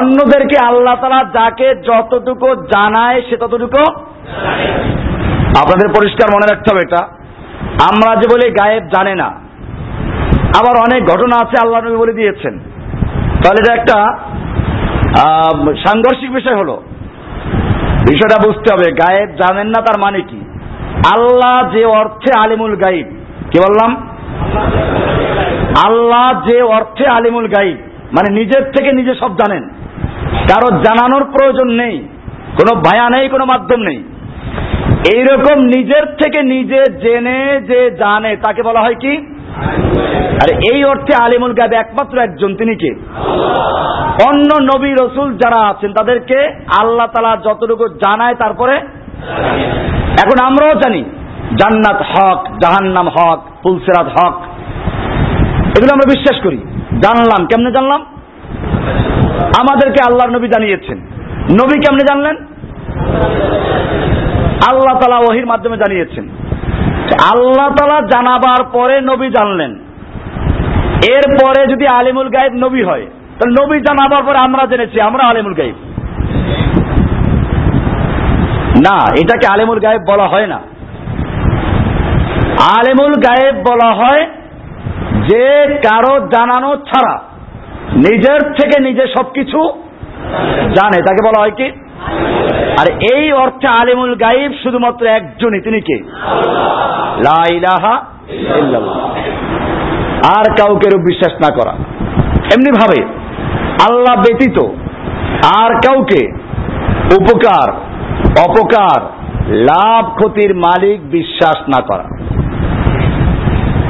অন্যদেরকে 0.00 0.56
আল্লাহ 0.64 0.94
তারা 0.94 1.24
যাকে 1.24 1.74
যতটুকু 1.74 2.48
জানায় 2.54 3.22
সে 3.30 3.36
ততটুকু 3.36 3.82
আপনাদের 5.62 5.88
পরিষ্কার 5.88 6.28
মনে 6.34 6.54
রাখতে 6.54 6.68
হবে 6.72 6.82
এটা। 6.86 7.02
আমরা 7.90 8.10
যে 8.16 8.26
বলি 8.34 8.50
গায়েব 8.50 8.82
জানে 8.82 9.14
না। 9.14 9.28
আবার 10.58 10.74
অনেক 10.76 11.00
ঘটনা 11.08 11.36
আছে 11.42 11.56
আল্লাহ 11.62 11.80
নবী 11.80 11.96
বলে 11.96 12.12
দিয়েছেন। 12.12 12.58
তাহলে 13.42 13.58
এটা 13.60 13.72
একটা 13.80 13.98
সাংঘর্ষিক 15.86 16.32
বিষয় 16.32 16.56
হলো। 16.56 16.82
বিষয়টা 18.10 18.38
বুঝতে 18.46 18.68
হবে, 18.74 18.88
গায়েব 19.02 19.28
জানেন 19.42 19.68
না 19.74 19.80
তার 19.86 19.98
মানে 20.04 20.20
কি? 20.30 20.40
আল্লাহ 21.14 21.56
যে 21.74 21.82
অর্থে 22.00 22.30
আলিমুল 22.38 22.74
গাইব 22.76 23.06
কি 23.50 23.58
বললাম? 23.66 23.90
আল্লাহ 25.86 26.26
যে 26.48 26.58
অর্থে 26.76 27.04
আলিমুল 27.08 27.48
গাইব 27.48 27.76
মানে 28.16 28.28
নিজের 28.34 28.64
থেকে 28.74 28.90
নিজে 28.92 29.12
সব 29.14 29.32
জানেন। 29.36 29.62
কারও 30.50 30.68
জানানোর 30.86 31.24
প্রয়োজন 31.24 31.68
নেই, 31.72 31.96
কোনো 32.58 32.72
ভায়া 32.86 33.06
নেই, 33.16 33.26
কোনো 33.28 33.44
মাধ্যম 33.44 33.80
নেই। 33.80 33.98
এইরকম 35.14 35.56
নিজের 35.74 36.04
থেকে 36.20 36.40
নিজে 36.54 36.80
জেনে 37.04 37.38
যে 37.70 37.80
জানে, 38.02 38.32
তাকে 38.36 38.60
বলা 38.62 38.80
হয় 38.80 38.94
কি? 38.94 39.12
আর 40.34 40.74
এই 40.74 40.84
অর্থে 40.84 41.24
আলিমুল 41.24 41.52
গায়েব 41.52 41.72
একমাত্র 41.72 42.18
একজন, 42.18 42.54
তিনি 42.54 42.76
কে? 42.76 42.94
অন্য 44.28 44.76
নবী 44.76 44.92
রসুল 44.92 45.36
যারা 45.36 45.68
আছেন, 45.68 45.92
তাদেরকে 45.92 46.48
আল্লাহ 46.80 47.06
তালা 47.06 47.36
যতটুকু 47.36 47.88
জানায় 47.88 48.34
তারপরে? 48.34 48.76
এখন 50.24 50.44
আমরাও 50.44 50.74
জানি, 50.74 51.04
জান্নাত 51.60 51.96
হক, 51.96 52.48
জাহান্নাম 52.62 53.08
হক, 53.08 53.42
ফুলসেরাত 53.62 54.06
হক। 54.06 54.42
এগুলো 55.78 55.92
আমরা 55.92 56.14
বিশ্বাস 56.14 56.42
করি। 56.42 56.58
জানলাম, 57.00 57.46
কেমনে 57.46 57.70
জানলাম? 57.70 58.00
আমাদেরকে 59.58 60.04
আল্লাহর 60.06 60.30
নবী 60.30 60.48
জানিয়েছেন। 60.48 60.98
নবী 61.52 61.80
কেমনে 61.80 62.04
জানলেন? 62.08 62.36
আল্লাহ 64.70 64.98
তালা 65.00 65.18
ওহির 65.18 65.46
মাধ্যমে 65.46 65.76
জানিয়েছেন। 65.76 66.28
আল্লাহ 67.30 67.68
তালা 67.78 67.98
জানাবার 68.14 68.62
পরে 68.72 68.96
নবী 69.00 69.28
জানলেন। 69.30 69.72
এরপরে 71.16 71.60
যদি 71.72 71.86
আলিমুল 71.98 72.28
গাইব 72.28 72.52
নবী 72.64 72.82
হয়, 72.84 73.04
তাহলে 73.36 73.54
নবী 73.60 73.76
জানাবার 73.80 74.22
পরে 74.24 74.38
আমরা 74.38 74.62
জেনেছি, 74.66 75.00
আমরা 75.00 75.22
আলিমুল 75.24 75.54
গাইব 75.54 75.76
না, 78.86 78.96
এটাকে 79.20 79.46
আলিমুল 79.54 79.80
গায়েব 79.80 80.02
বলা 80.10 80.26
হয় 80.28 80.46
না। 80.46 80.58
আলিমুল 82.76 83.14
গায়েব 83.26 83.56
বলা 83.70 83.90
হয় 83.94 84.22
যে 85.28 85.44
কারও 85.86 86.14
জানানো 86.34 86.70
ছাড়া, 86.88 87.14
নিজের 88.06 88.40
থেকে 88.58 88.76
নিজে 88.80 89.04
সবকিছু 89.16 89.60
জানে। 90.76 90.98
তাকে 91.06 91.20
বলা 91.28 91.40
হয় 91.40 91.50
কি? 91.50 91.68
আর 92.80 92.86
এই 93.14 93.32
অর্থে 93.32 93.66
আলিমুল 93.72 94.14
গাইব 94.14 94.52
শুধুমাত্র 94.62 95.06
একজনই, 95.06 95.60
তিনি 95.60 95.80
কে? 95.80 95.98
আর 100.38 100.44
কাউকে 100.54 100.98
বিশ্বাস 100.98 101.32
না 101.32 101.54
করা। 101.54 101.72
এমনি 102.54 102.70
ভাবে 102.70 103.02
আল্লাহ 103.90 104.16
ব্যতীত 104.16 104.58
আর 105.56 105.70
কাউকে 105.74 106.32
উপকার, 107.20 107.72
অপকার, 108.48 109.00
লাভ 109.48 110.04
ক্ষতির 110.04 110.54
মালিক 110.54 111.10
বিশ্বাস 111.10 111.56
না 111.68 111.82
করা। 111.82 112.04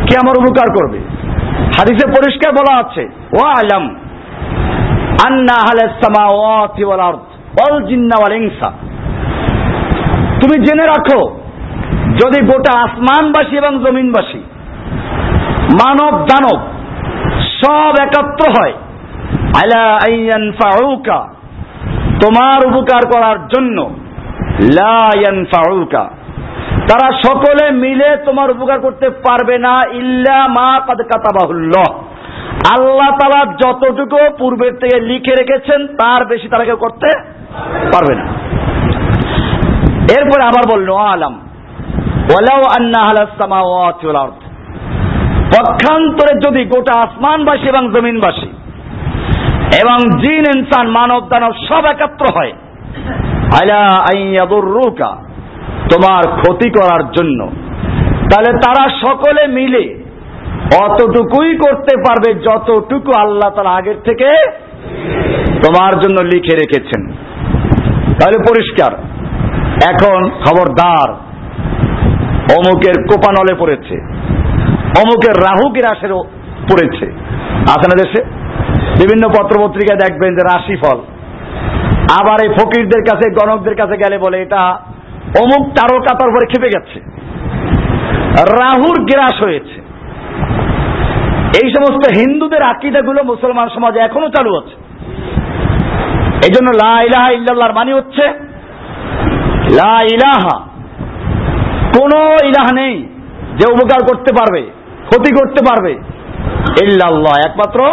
কে 0.06 0.16
আমার 0.16 0.38
উপকার 0.38 0.74
করবে? 0.74 0.98
হাদিসে 1.78 2.06
পরিষ্কার 2.06 2.52
বলা 2.52 2.78
আছে 2.78 3.08
ও 3.32 3.46
আলম 3.46 3.94
আন্না 5.26 5.54
আহলাস 5.54 5.92
সামাওয়াতি 6.04 6.84
ওয়াল 6.84 7.00
আরদ। 7.00 7.27
ওয়াল 7.58 7.76
জিন্না 7.90 8.16
ওয়াল 8.18 8.34
ইনসা। 8.40 8.68
তুমি 10.40 10.56
জেনে 10.66 10.84
রাখো, 10.94 11.20
যদি 12.20 12.38
গোটা 12.50 12.72
আসমানবাসী 12.86 13.54
এবং 13.56 13.72
জমিনবাসী 13.84 14.40
মানব 15.80 16.12
দানব 16.28 16.60
সব 17.60 17.92
একাত্র 18.06 18.42
হয়, 18.56 18.74
আলা 19.62 19.84
আইয়ান 20.08 20.46
ফাউকা 20.58 21.18
তোমার 22.22 22.60
উপকার 22.70 23.02
করার 23.12 23.38
জন্য 23.52 23.78
লা 24.78 25.00
ইয়ানফাউকা। 25.20 26.04
তারা 26.88 27.08
সকলে 27.26 27.64
মিলে 27.82 28.08
তোমার 28.26 28.48
উপকার 28.50 28.78
করতে 28.80 29.06
পারবে 29.26 29.56
না 29.66 29.74
ইল্লা 29.92 30.38
মা 30.56 30.70
কাদ 30.86 31.00
কাতাবাহুল্লাহ। 31.10 31.88
আল্লাহ 32.74 33.10
তালা 33.20 33.40
যতটুকু 33.62 34.18
পূর্বের 34.38 34.74
থেকে 34.76 35.00
লিখে 35.00 35.30
রেখেছেন, 35.30 35.86
তার 35.86 36.24
বেশি 36.26 36.48
তারা 36.48 36.64
কেউ 36.64 36.76
করতে 36.76 37.08
পারবে 37.92 38.14
না। 38.14 38.24
এরপরে 40.16 40.42
আবার 40.44 40.64
বলল 40.72 40.88
আলাম, 40.96 41.34
ওয়ালাউ 42.30 42.62
আন্না 42.76 43.00
আলাস 43.00 43.32
আরদ। 44.24 44.38
পক্ষান্তরে 45.56 46.40
যদি 46.46 46.64
গোটা 46.64 46.94
আসমানবাসী 47.00 47.66
এবং 47.68 47.92
জমিনবাসী 47.92 48.48
এবং 49.80 49.98
জিন, 50.10 50.44
ইনসান, 50.56 50.86
মানব, 50.88 51.22
দানব 51.28 51.52
সব 51.68 51.84
একাত্র 51.84 52.24
হয়, 52.36 52.52
আলা 53.62 53.82
আইয়াদুররুকা 54.12 55.10
তোমার 55.90 56.22
ক্ষতি 56.40 56.70
করার 56.70 57.02
জন্য, 57.12 57.40
তাহলে 58.30 58.50
তারা 58.64 58.84
সকলে 59.06 59.46
মিলে 59.46 59.84
অতটুকুই 60.76 61.56
করতে 61.56 61.96
পারবে 61.96 62.34
যতটুকু 62.34 63.12
আল্লাহ 63.20 63.50
তারা 63.50 63.70
আগের 63.70 63.94
থেকে 64.04 64.34
তোমার 65.44 66.00
জন্য 66.00 66.22
লিখে 66.22 66.56
রেখেছেন। 66.56 67.12
তাহলে 68.06 68.38
পরিষ্কার। 68.38 68.98
এখন 69.94 70.30
খবরদার। 70.30 71.10
অমুকের 72.58 73.02
কোপানলে 73.02 73.54
পড়েছে। 73.54 73.94
অমুকের 74.98 75.42
রাহু 75.42 75.72
কিরাসের 75.72 76.14
পড়েছে। 76.72 77.06
আছে 77.50 77.88
না 77.88 78.02
দেশে? 78.02 78.24
বিভিন্ন 79.02 79.28
পত্রপত্রিকায় 79.28 79.98
দেখবেন 79.98 80.36
যে 80.36 80.58
রাশিফল। 80.58 80.98
আবার 82.20 82.36
এই 82.42 82.48
ফকিরদের 82.48 83.02
কাছে, 83.02 83.30
গণকদের 83.30 83.74
কাছে 83.74 83.96
গেলে 83.96 84.18
বলে, 84.18 84.42
এটা 84.42 84.60
অমুক 85.42 85.68
তারকাতার 85.68 86.28
উপরে 86.28 86.46
খেপে 86.46 86.68
গেছে। 86.78 87.00
রাহুর 88.62 89.04
গ্রাস 89.04 89.42
হয়েছে। 89.42 89.87
এই 91.56 91.70
সমস্ত 91.70 92.18
হিন্দুদের 92.18 92.62
আকিদাগুলো 92.62 93.24
মুসলমান 93.24 93.68
সমাজে 93.68 93.98
এখনও 93.98 94.28
চালু 94.28 94.56
আছে। 94.56 94.74
এই 96.46 96.52
জন্য 96.52 96.68
লা 96.84 97.02
ইলাহা 97.02 97.30
ইল্লাল্লাহর 97.30 97.72
মানে 97.72 97.92
হচ্ছে, 97.94 98.22
লা 99.76 100.02
ইলাহা। 100.02 100.58
কোন 101.98 102.12
ইলাহ 102.44 102.74
নেই 102.74 103.02
যে 103.58 103.72
উপকার 103.72 104.00
করতে 104.04 104.34
পারবে, 104.34 104.62
ক্ষতি 105.04 105.34
করতে 105.34 105.64
পারবে। 105.68 105.92
ইল্লাল্লাহ, 106.82 107.32
একমাত্র 107.46 107.84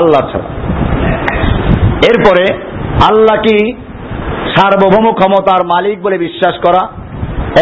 আল্লাহ 0.00 0.30
ছাড়া। 0.32 0.48
এরপরে 2.08 2.44
আল্লাহ 3.10 3.36
কি 3.42 3.72
সার্বভৌম 4.56 5.12
ক্ষমতার 5.12 5.66
মালিক 5.66 6.02
বলে 6.02 6.18
বিশ্বাস 6.18 6.54
করা 6.66 6.88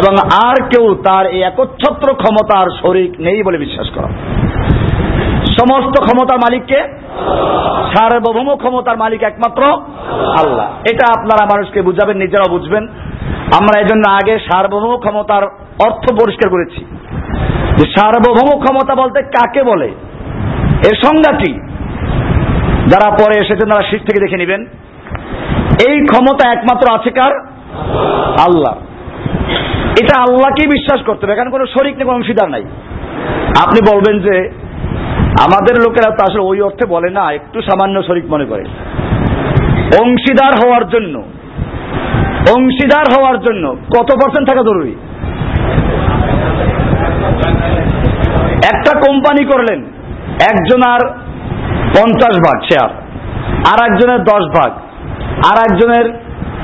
এবং 0.00 0.16
আর 0.48 0.62
কেউ 0.62 0.94
তার 0.94 1.26
এই 1.26 1.42
একচ্ছত্র 1.42 2.14
ক্ষমতার 2.14 2.66
শরিক 2.82 3.14
নেই 3.20 3.42
বলে 3.42 3.58
বিশ্বাস 3.58 3.86
করা। 3.94 4.08
সমস্ত 5.58 6.00
ক্ষমতার 6.00 6.38
মালিককে? 6.38 6.82
সার্বভৌম 7.94 8.56
ক্ষমতার 8.56 8.98
মালিক 8.98 9.22
একমাত্র 9.22 9.62
আল্লাহ। 10.40 10.66
এটা 10.90 11.20
আপনারা 11.20 11.44
মানুষকে 11.44 11.82
বুঝাবেন, 11.82 12.16
নিজেরাও 12.16 12.58
বুঝবেন। 12.58 12.86
আমরা 13.54 13.80
এই 13.80 13.84
জন্য 13.84 14.10
আগে 14.10 14.38
সার্বভৌম 14.38 14.96
ক্ষমতার 14.96 15.42
অর্থ 15.86 16.24
পরিষ্কার 16.24 16.50
করেছি। 16.50 16.84
যে 17.78 17.90
সার্বভৌম 17.98 18.60
ক্ষমতা 18.60 18.94
বলতে 18.94 19.22
কাকে 19.22 19.62
বলে? 19.62 19.86
এর 20.88 20.94
সংজ্ঞা 21.04 21.38
কি 21.38 21.52
যারা 22.86 23.10
পরে 23.10 23.40
এসেছেন 23.40 23.70
তারা 23.70 23.82
শীত 23.82 24.00
থেকে 24.00 24.20
দেখে 24.20 24.36
নেবেন। 24.36 24.66
এই 25.88 26.06
ক্ষমতা 26.06 26.52
একমাত্র 26.52 26.94
আছে 26.94 27.10
কার? 27.10 27.38
আল্লাহ। 28.40 28.74
এটা 30.00 30.20
আল্লাহকেই 30.20 30.70
বিশ্বাস 30.70 31.00
করতে 31.06 31.26
হবে। 31.26 31.32
এখানে 31.32 31.50
কোনো 31.50 31.66
শরিক 31.66 31.96
নেই, 31.96 32.04
কোনো 32.04 32.16
অংশীদার 32.16 32.50
নাই। 32.50 32.62
আপনি 33.64 33.96
বলবেন 33.96 34.20
যে 34.20 34.65
আমাদের 35.44 35.74
লোকেরা 35.84 36.10
তো 36.16 36.22
আসলে 36.28 36.42
ওই 36.42 36.58
অর্থে 36.60 36.84
বলে 36.86 37.10
না, 37.10 37.24
একটু 37.32 37.58
সামান্য 37.60 38.02
শরিক 38.02 38.24
মনে 38.30 38.44
করে। 38.44 38.64
অংশীদার 40.02 40.52
হওয়ার 40.62 40.84
জন্য, 40.88 41.22
অংশীদার 42.56 43.06
হওয়ার 43.14 43.36
জন্য 43.40 43.64
কত 43.96 44.08
পার্সেন্ট 44.20 44.48
থাকা 44.48 44.62
জরুরি? 44.62 44.94
একটা 48.74 48.92
কোম্পানি 49.06 49.44
করলেন 49.44 49.80
একজন 50.52 50.80
আর 50.92 51.02
পঞ্চাশ 51.96 52.34
ভাগ 52.46 52.58
শেয়ার 52.68 52.90
আর 53.72 53.78
একজনের 53.88 54.20
দশ 54.24 54.44
ভাগ 54.56 54.70
আর 55.50 55.58
একজনের 55.66 56.06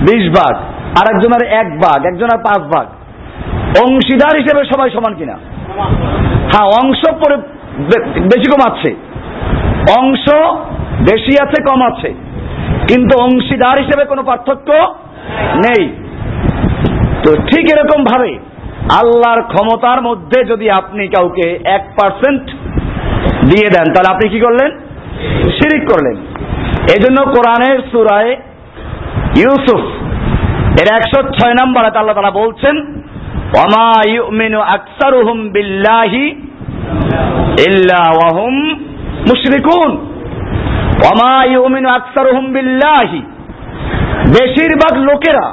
বিশ 0.00 0.24
ভাগ 0.38 0.54
আর 0.98 1.06
একজনের 1.12 1.42
এক 1.60 1.68
ভাগ, 1.84 1.98
একজনের 2.06 2.40
পাঁচ 2.46 2.62
ভাগ। 2.74 2.86
অংশীদার 3.84 4.34
হিসেবে 4.40 4.62
সবাই 4.72 4.90
সমান 4.90 5.14
কিনা? 5.14 5.36
হ্যাঁ 6.52 6.66
অংশ 6.80 7.02
বেশি 8.18 8.50
কম 8.50 8.72
আছে। 8.72 8.90
অংশ 9.98 10.34
বেশি 11.10 11.32
আছে, 11.42 11.62
কম 11.62 11.82
আছে। 11.82 12.14
কিন্তু 12.88 13.24
অংশীদার 13.24 13.78
হিসেবে 13.78 14.04
কোনো 14.04 14.22
পার্থক্য 14.22 14.72
নেই। 15.66 15.88
তো 17.24 17.36
ঠিক 17.36 17.64
এরকম 17.72 18.04
ভাবে 18.04 18.38
আল্লাহর 19.00 19.42
ক্ষমতার 19.42 20.02
মধ্যে 20.02 20.44
যদি 20.44 20.70
আপনি 20.70 21.08
কাউকে 21.08 21.58
এক 21.64 21.94
পার্সেন্ট 22.00 22.42
দিয়ে 23.50 23.68
দেন, 23.70 23.92
তাহলে 23.92 24.12
আপনি 24.14 24.28
কি 24.28 24.40
করলেন? 24.40 24.70
শিরিক 25.50 25.88
করলেন। 25.88 26.16
এই 26.94 27.00
জন্য 27.00 27.24
কোরআনের 27.24 27.80
সুরায় 27.92 28.36
ইউসুফ, 29.36 29.80
এর 30.80 30.88
একশো 30.94 31.22
ছয় 31.22 31.54
নম্বর 31.64 31.84
আল্লাহ 31.84 32.14
তারা 32.14 32.30
বলছেন, 32.30 32.76
ওমা 33.64 33.92
ইউমিনু 34.08 34.60
আকসারুহুম 34.60 35.48
বিল্লাহি 35.48 36.42
বেশিরভাগ 44.26 44.98
লোকেরা 44.98 45.46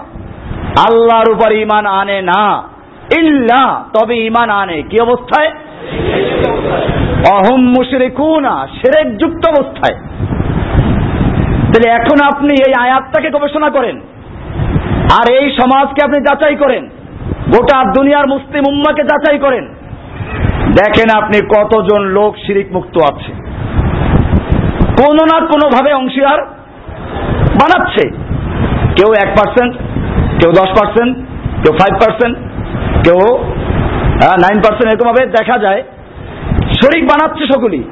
আল্লাহর 0.88 1.32
উপর 1.32 1.52
ইমান 1.52 1.86
আনে 1.86 2.22
না। 2.22 2.64
ইল্লা, 3.18 3.84
তবে 3.94 4.18
ইমান 4.18 4.50
আনে। 4.50 4.82
কি 4.82 5.02
অবস্থায়? 5.02 5.52
অহম 7.34 7.62
মুশরিকুনা 7.62 8.68
সেরেক 8.68 9.18
যুক্ত 9.18 9.48
অবস্থায়। 9.48 10.00
তাহলে 11.60 11.90
এখন 11.90 12.26
আপনি 12.26 12.56
এই 12.68 12.74
আয়াতটাকে 12.80 13.30
গবেষণা 13.30 13.70
করেন। 13.70 14.02
আর 15.20 15.32
এই 15.32 15.52
সমাজকে 15.52 16.04
আপনি 16.04 16.22
যাচাই 16.22 16.56
করেন। 16.56 16.90
গোটা 17.56 17.94
দুনিয়ার 17.94 18.28
মুসলিম 18.28 18.64
উম্মাকে 18.68 19.04
যাচাই 19.04 19.40
করেন। 19.40 19.74
দেখেন 20.78 21.10
আপনি 21.20 21.38
কতজন 21.56 22.02
লোক 22.18 22.32
শিরিক 22.38 22.68
মুক্ত 22.74 22.96
আছে। 23.12 23.32
কোন 25.00 25.18
না 25.32 25.38
কোনো 25.52 25.66
ভাবে 25.76 25.92
অংশীদার 25.94 26.40
বানাচ্ছে। 27.60 28.04
কেউ 28.98 29.10
এক 29.24 29.30
পার্সেন্ট 29.38 29.74
কেউ 30.40 30.52
দশ 30.52 30.70
পার্সেন্ট 30.80 31.14
কেউ 31.64 31.74
ফাইভ 31.82 31.94
পার্সেন্ট 32.04 32.36
কেউ 33.06 33.22
নাইন 34.44 34.58
পার্সেন্ট 34.66 34.90
এরকম 34.92 35.08
ভাবে 35.08 35.26
দেখা 35.38 35.58
যায়। 35.58 35.82
শরিক 36.80 37.04
বানাচ্ছে 37.06 37.46
সকলেই। 37.54 37.84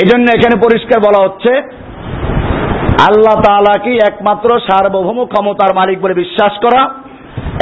এই 0.00 0.06
জন্য 0.10 0.26
এখানে 0.36 0.56
পরিষ্কার 0.64 0.98
বলা 1.00 1.20
হচ্ছে, 1.24 1.52
আল্লাহ 3.08 3.36
তালাকে 3.46 3.92
একমাত্র 4.08 4.48
সার্বভৌম 4.60 5.18
ক্ষমতার 5.24 5.74
মালিক 5.74 6.00
বলে 6.00 6.14
বিশ্বাস 6.14 6.52
করা 6.64 6.80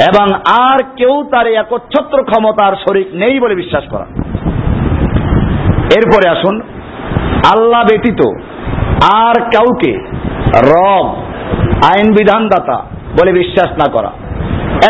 এবং 0.09 0.27
আর 0.59 0.83
কেউ 0.97 1.23
তার 1.31 1.47
একচ্ছত্র 1.47 2.23
ক্ষমতার 2.23 2.73
শরিক 2.75 3.07
নেই 3.13 3.39
বলে 3.39 3.55
বিশ্বাস 3.55 3.83
করা। 3.89 4.05
এরপরে 5.95 6.29
আসুন, 6.29 6.61
আল্লাহ 7.53 7.81
ব্যতীত 7.81 8.21
আর 9.13 9.41
কাউকে 9.41 9.93
রব, 10.71 11.15
আইন 11.93 12.11
বিধানদাতা 12.11 12.77
বলে 13.21 13.31
বিশ্বাস 13.31 13.67
না 13.67 13.91
করা। 13.91 14.11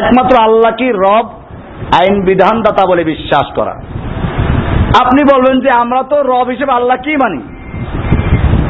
একমাত্র 0.03 0.43
আল্লাহকে 0.43 0.91
রব, 0.91 1.29
আইন 1.99 2.25
বিধানদাতা 2.25 2.87
বলে 2.89 3.03
বিশ্বাস 3.03 3.53
করা। 3.55 3.71
আপনি 5.03 5.35
বলবেন 5.35 5.59
যে 5.59 5.69
আমরা 5.79 6.03
তো 6.03 6.23
রব 6.23 6.47
হিসেবে 6.49 6.73
আল্লাহ 6.73 6.97
কি 6.97 7.15
মানি। 7.15 7.41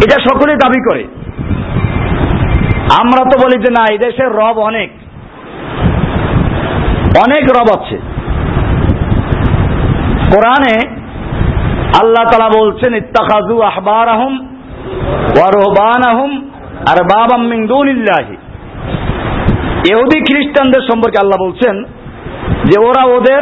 এটা 0.05 0.18
সকলে 0.24 0.55
দাবি 0.55 0.80
করে। 0.89 1.03
আমরা 3.01 3.24
তো 3.24 3.39
বলি 3.43 3.61
যে 3.61 3.72
না, 3.72 3.86
এই 3.91 3.97
দেশের 3.97 4.30
রব 4.30 4.59
অনেক। 4.59 4.91
অনেক 7.24 7.43
রব 7.57 7.70
আছে। 7.80 7.97
কোরআনে 10.34 10.76
আল্লাহ 12.01 12.24
তালা 12.32 12.49
বলছেন 12.59 12.95
ইত্তাখাজু 12.95 13.61
আহবার 13.61 14.07
আহম 14.09 14.34
ওয়ারহবান 15.38 16.03
আহম 16.11 16.32
আর 16.89 16.97
বাবাম 17.03 17.41
মিন 17.47 17.68
দুনিল্লাহি। 17.68 18.36
ইহুদি 19.91 20.20
খ্রিস্টানদের 20.20 20.82
সম্পর্কে 20.91 21.18
আল্লাহ 21.18 21.39
বলছেন 21.45 21.84
যে 22.65 22.80
ওরা 22.80 23.03
ওদের 23.05 23.41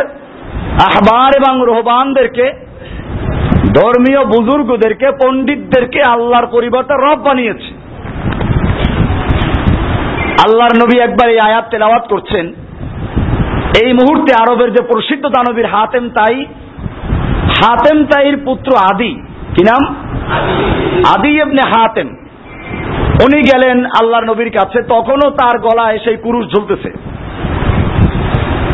আহবার 0.88 1.32
এবং 1.38 1.66
রোহবানদেরকে, 1.66 2.54
ধর্মীয় 3.74 4.26
বুজুর্গদেরকে, 4.26 5.08
পণ্ডিতদেরকে 5.24 6.02
আল্লাহর 6.10 6.48
পরিবর্তে 6.48 6.94
রব 6.94 7.20
বানিয়েছে। 7.24 7.72
আল্লাহর 10.46 10.76
নবী 10.84 11.00
একবার 11.00 11.30
এই 11.30 11.40
আয়াত 11.40 11.66
তেলাওয়াত 11.72 12.08
করছেন। 12.10 12.54
এই 13.84 13.94
মুহূর্তে 13.94 14.34
আরবের 14.42 14.70
যে 14.72 14.84
প্রসিদ্ধ 14.84 15.26
দানবীর 15.26 15.66
হাতেম 15.66 16.10
তাই, 16.10 16.46
হাতেম 17.64 18.06
তাইর 18.06 18.38
পুত্র 18.46 18.78
আদি, 18.78 19.14
কি 19.56 19.64
নাম? 19.64 19.96
আদি 21.16 21.42
এমনি 21.42 21.62
হাতেম। 21.68 22.08
উনি 23.26 23.42
গেলেন 23.42 23.86
আল্লাহর 23.86 24.24
নবীর 24.24 24.50
কাছে, 24.50 24.82
তখনও 24.82 25.30
তার 25.30 25.60
গলায় 25.60 26.00
সেই 26.04 26.18
কুরুশ 26.18 26.46
ঝুলতেছে। 26.46 26.90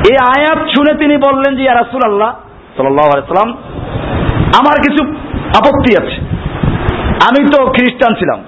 এই 0.09 0.17
আয়াত 0.37 0.57
শুনে 0.57 0.93
তিনি 0.93 1.17
বললেন 1.17 1.55
যে 1.55 1.63
রাসুল 1.63 2.01
আল্লাহ 2.05 2.31
সাল্লাম 2.77 3.49
আমার 4.59 4.77
কিছু 4.87 5.03
আপত্তি 5.59 6.03
আছে। 6.03 6.17
আমি 7.29 7.51
তো 7.51 7.65
খ্রিস্টান 7.65 8.13
ছিলাম। 8.13 8.39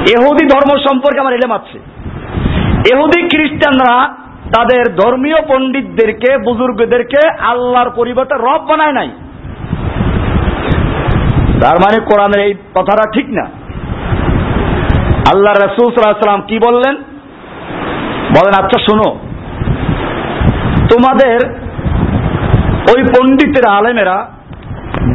এহুদি 0.00 0.46
ধর্ম 0.46 0.78
সম্পর্কে 0.78 1.20
আমার 1.20 1.32
এলেম 1.32 1.52
আছে। 1.52 1.78
এহুদি 2.94 3.28
খ্রিস্টানরা 3.28 4.14
তাদের 4.56 4.84
ধর্মীয় 4.96 5.40
পণ্ডিতদেরকে, 5.48 6.38
বুজুর্গদেরকে 6.38 7.20
আল্লাহর 7.38 7.90
পরিবর্তে 7.90 8.34
রব 8.34 8.62
বানায় 8.68 8.92
নাই। 8.92 9.08
তার 11.62 11.76
মানে 11.80 11.98
কোরআনের 12.00 12.40
এই 12.46 12.54
কথাটা 12.74 13.04
ঠিক 13.14 13.26
না। 13.30 13.44
আল্লাহ 15.32 15.52
রসুল 15.54 15.86
সাল্লাম 15.92 16.42
কি 16.48 16.58
বললেন? 16.58 16.94
বলেন 18.36 18.54
আচ্ছা 18.64 18.78
শোনো। 18.78 19.08
তোমাদের 20.92 21.38
ওই 22.92 23.00
পণ্ডিতের 23.02 23.66
আলেমেরা 23.70 24.16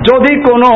যদি 0.09 0.31
কোনো 0.51 0.69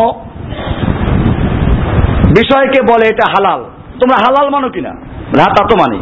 বিষয়কে 2.38 2.82
বলে 2.82 3.06
এটা 3.08 3.26
হালাল, 3.34 3.64
তোমরা 4.00 4.18
হালাল 4.26 4.50
মানো 4.50 4.70
কিনা? 4.70 4.92
হ্যাঁ 5.36 5.52
তা 5.58 5.64
তো 5.70 5.76
মানি 5.76 6.00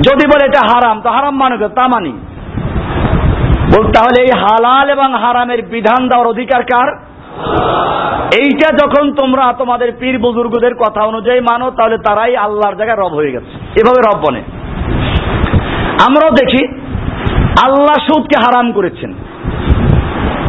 যদি 0.00 0.26
বলে 0.26 0.44
এটা 0.44 0.60
হারাম, 0.72 1.00
তো 1.00 1.10
হারাম 1.10 1.36
মানো 1.36 1.68
তা 1.68 1.88
মানি। 1.88 2.12
বল 3.76 3.92
তাহলে 3.92 4.22
এই 4.22 4.40
হালাল 4.40 4.90
এবং 4.90 5.14
হারামের 5.14 5.62
বিধান 5.62 6.08
দেওয়ার 6.08 6.28
অধিকার 6.28 6.62
কার? 6.62 6.88
এইটা 8.34 8.76
যখন 8.76 9.12
তোমরা 9.12 9.52
তোমাদের 9.52 9.92
পীর 10.00 10.18
বুজুর্গদের 10.18 10.74
কথা 10.74 11.04
অনুযায়ী 11.04 11.40
মানো, 11.40 11.70
তাহলে 11.70 11.98
তারাই 11.98 12.36
আল্লাহর 12.36 12.76
জায়গায় 12.76 12.98
রব 12.98 13.14
হয়ে 13.14 13.32
গেছে। 13.32 13.80
এভাবে 13.80 14.00
রব 14.00 14.22
বনে 14.28 14.42
আমরাও 16.08 16.30
দেখি, 16.30 16.68
আল্লাহ 17.64 18.06
সুদকে 18.06 18.36
হারাম 18.38 18.72
করেছেন। 18.72 19.14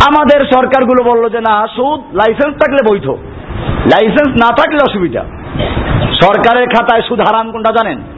আমাদের 0.08 0.39
সরকারগুলো 0.39 1.12
বলল 1.12 1.30
যে, 1.30 1.39
না, 1.39 1.68
সুদ 1.68 2.00
লাইসেন্স 2.16 2.58
থাকলে 2.58 2.91
বৈধ। 2.91 3.10
লাইসেন্স 3.93 4.28
না 4.28 4.50
থাকলে 4.50 4.78
অসুবিধা। 4.78 5.24
সরকারের 6.26 6.68
খাতায় 6.68 7.02
সুদ 7.02 7.20
হারাম 7.20 7.52
কোনটা 7.52 7.72
জানেন? 7.72 8.16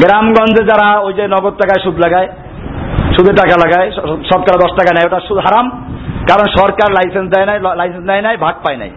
গ্রামগঞ্জে 0.00 0.62
যারা 0.70 0.88
ওই 1.06 1.12
যে 1.18 1.24
নগদ 1.34 1.54
টাকায় 1.60 1.82
সুদ 1.84 1.96
লাগায় 2.04 2.28
সুদে 3.14 3.32
টাকা 3.40 3.54
লাগায় 3.64 3.88
সরকার 4.30 4.54
দশ 4.64 4.72
টাকা 4.78 4.92
নেয়, 4.94 5.06
ওটা 5.08 5.20
সুদ 5.28 5.38
হারাম, 5.46 5.66
কারণ 6.30 6.46
সরকার 6.58 6.88
লাইসেন্স 6.98 7.28
দেয় 7.34 7.46
নাই 7.50 7.58
লাইসেন্স 7.80 8.04
নেয় 8.10 8.24
নাই, 8.26 8.36
ভাগ 8.44 8.54
পায় 8.64 8.78
নাই। 8.82 8.90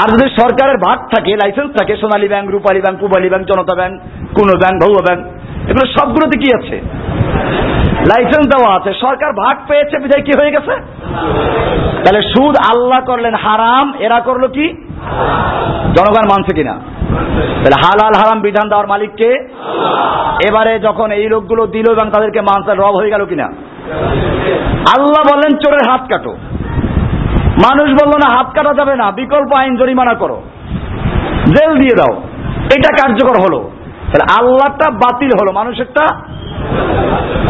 আর 0.00 0.08
যদি 0.14 0.26
সরকারের 0.40 0.78
ভাগ 0.86 0.98
থাকে 1.12 1.30
লাইসেন্স 1.42 1.70
থাকে, 1.78 1.92
Sonali 2.02 2.28
Bank, 2.32 2.46
Rupali 2.54 2.80
Bank, 2.84 2.96
Pubali 3.02 3.28
Bank, 3.32 3.44
Janata 3.52 3.74
Bank, 3.80 3.94
কোন 4.36 4.48
ব্যাংক 4.62 4.76
ভৌ 4.82 4.92
ব্যাংক, 5.08 5.20
এগুলো 5.70 5.86
সবগুলোতে 5.96 6.36
কি 6.42 6.48
আছে? 6.58 6.76
লাইসেন্স 8.10 8.46
দেওয়া 8.52 8.70
আছে, 8.78 8.90
সরকার 9.04 9.30
ভাগ 9.42 9.56
পেয়েছে, 9.68 9.96
বিধায় 10.02 10.24
কি 10.26 10.32
হয়ে 10.40 10.54
গেছে? 10.56 10.74
তাহলে 12.02 12.20
সুদ 12.32 12.54
আল্লাহ 12.72 13.00
করলেন 13.10 13.34
হারাম, 13.44 13.86
এরা 14.06 14.18
করল 14.28 14.44
কি? 14.56 14.66
জনগণ 15.96 16.24
মানছে 16.24 16.54
কিনা? 16.54 16.72
তাহলে 17.40 17.82
হালাল 17.84 18.12
হারাম 18.16 18.40
বিধান 18.40 18.68
দেওয়ার 18.68 18.88
মালিককে 18.88 19.48
এবারে 20.48 20.78
যখন 20.78 21.12
এই 21.12 21.28
লোকগুলো 21.28 21.66
দিল 21.66 21.92
এবং 21.92 22.10
তাদেরকে 22.10 22.40
মানসার 22.40 22.78
রব 22.78 22.94
হয়ে 22.96 23.10
গেল 23.10 23.24
কিনা? 23.24 23.44
আল্লাহ 24.96 25.34
বললেন, 25.34 25.58
চোরের 25.58 25.90
হাত 25.90 26.00
কাটো। 26.00 26.30
মানুষ 27.42 27.90
বলল, 27.90 28.10
না, 28.10 28.36
হাত 28.36 28.46
কাটা 28.46 28.74
যাবে 28.74 28.96
না, 28.96 29.10
বিকল্প 29.10 29.58
আইন 29.58 29.76
জরিমানা 29.76 30.14
করো। 30.14 30.42
জেল 31.44 31.74
দিয়ে 31.74 31.96
দাও। 31.96 32.20
এটা 32.76 32.96
কার্যকর 33.02 33.42
হলো। 33.42 33.70
তাহলে 34.12 34.40
আল্লাহটা 34.40 34.90
বাতিল 34.90 35.30
হলো, 35.42 35.52
মানুষেরটা 35.52 36.14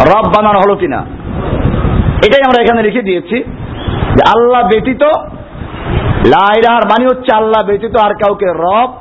রব 0.06 0.28
বানানো 0.28 0.60
হলো 0.66 0.76
কিনা? 0.76 1.04
এটাই 2.26 2.42
আমরা 2.46 2.62
এখানে 2.62 2.82
লিখে 2.82 3.02
দিয়েছি 3.02 3.42
যে 4.14 4.30
আল্লাহ 4.36 4.62
ব্যতীত 4.62 5.02
লাইরাহার 6.26 6.84
মানে 6.86 7.04
হচ্ছে 7.04 7.36
আল্লাহ 7.36 7.66
ব্যতীত 7.66 7.96
আর 7.96 8.14
কাউকে 8.14 8.46
রব, 8.46 8.92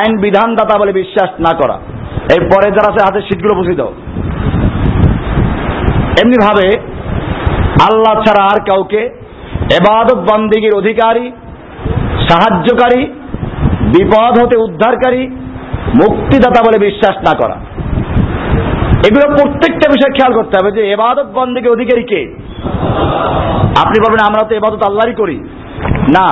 আইন, 0.00 0.18
বিধানদাতা 0.20 0.78
বলে 0.78 0.92
বিশ্বাস 0.92 1.30
না 1.40 1.56
করা। 1.56 1.74
এই 2.34 2.40
পরে 2.40 2.70
যারা 2.70 2.88
আছে, 2.88 3.04
হাতের 3.04 3.22
সিটগুলো 3.22 3.54
বুঝিয়ে 3.54 3.76
দাও। 3.76 3.92
এমনি 6.22 6.36
ভাবে 6.46 6.66
আল্লাহ 7.90 8.14
ছাড়া 8.14 8.44
আর 8.44 8.60
কাউকে 8.70 8.98
এবাদত 9.72 10.18
বন্দিগির 10.18 10.74
অধিকারী, 10.76 11.32
সাহায্যকারী, 12.30 13.06
বিপদ 13.98 14.44
হতে 14.44 14.56
উদ্ধারকারী, 14.56 15.26
মুক্তিদাতা 15.94 16.62
বলে 16.64 16.78
বিশ্বাস 16.78 17.16
না 17.16 17.38
করা। 17.38 17.56
এগুলো 19.08 19.36
প্রত্যেকটা 19.36 19.88
বিষয় 19.88 20.12
খেয়াল 20.14 20.32
করতে 20.32 20.54
হবে 20.58 20.70
যে 20.72 20.92
এবাদত 20.92 21.26
বন্দিকে 21.34 21.68
অধিকারী 21.68 22.02
কে? 22.02 22.22
আপনি 23.82 23.96
বলবেন, 24.00 24.26
আমরা 24.26 24.48
তো 24.48 24.54
এবাদত 24.54 24.82
আল্লাহরই 24.82 25.14
করি। 25.14 25.36
না। 26.18 26.26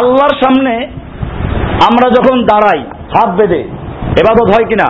আল্লাহর 0.00 0.34
সামনে 0.44 0.74
আমরা 1.88 2.08
যখন 2.10 2.44
দাঁড়াই, 2.44 2.80
হাত 3.16 3.30
বেঁধে, 3.36 3.62
এবাদত 4.20 4.50
হয় 4.54 4.64
কিনা? 4.64 4.88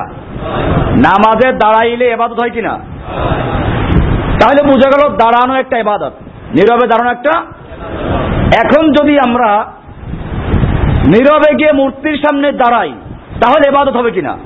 নামাজে 0.97 1.53
দাঁড়াইলে 1.53 2.05
এবাদত 2.05 2.41
হয় 2.41 2.51
কিনা? 2.51 2.79
তাহলে 4.41 4.63
বোঝা 4.67 4.89
গেল 4.89 5.17
দাঁড়ানো 5.17 5.55
একটা 5.55 5.79
এবাদত, 5.79 6.13
নীরবে 6.55 6.87
দাঁড়ানো 6.87 7.11
একটা। 7.11 7.41
এখন 8.65 8.93
যদি 8.93 9.19
আমরা 9.19 9.65
নীরবে 11.07 11.55
গিয়ে 11.55 11.73
মূর্তির 11.73 12.17
সামনে 12.17 12.53
দাঁড়াই, 12.53 12.93
তাহলে 13.41 13.69
এবাদত 13.69 13.97
হবে 13.97 14.11
কিনা? 14.11 14.37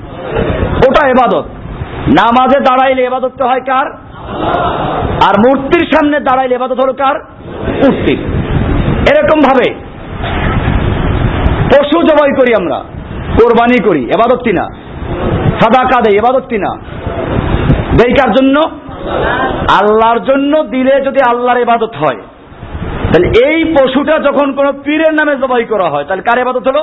ওটা 0.89 1.03
এবাদত। 1.07 1.45
নামাজে 2.19 2.59
দাঁড়াইলে 2.59 3.01
এবাদতটা 3.03 3.45
হয় 3.45 3.59
কার? 3.59 3.87
আর 5.27 5.35
মূর্তির 5.39 5.85
সামনে 5.93 6.19
দাঁড়াইলে 6.19 6.55
এবাদত 6.55 6.79
হলো 6.81 6.93
কার? 6.93 7.15
মূর্তির 7.81 8.19
এরকম 9.11 9.39
ভাবে। 9.39 9.67
পশু 11.71 11.97
জবাই 12.01 12.31
করি 12.39 12.51
আমরা, 12.55 12.79
কোরবানি 13.39 13.83
করি, 13.83 14.01
এবাদত 14.05 14.41
কিনা? 14.43 14.65
সাদা 15.59 15.83
কাদে 15.83 16.11
এবাদত 16.15 16.45
কিনা? 16.49 16.71
দেই 17.97 18.13
কার 18.13 18.31
জন্য? 18.31 18.55
আল্লাহর 19.79 20.19
জন্য 20.19 20.63
দিলে 20.63 20.95
যদি 21.01 21.19
আল্লাহর 21.29 21.59
এবাদত 21.59 21.93
হয়, 21.95 22.19
তাহলে 23.11 23.27
এই 23.45 23.75
পশুটা 23.75 24.15
যখন 24.19 24.47
কোন 24.53 24.71
পীরের 24.85 25.13
নামে 25.13 25.35
জবাই 25.35 25.63
করা 25.63 25.87
হয়, 25.89 26.05
তাহলে 26.07 26.21
কার 26.21 26.37
এবাদত 26.37 26.67
হলো? 26.67 26.81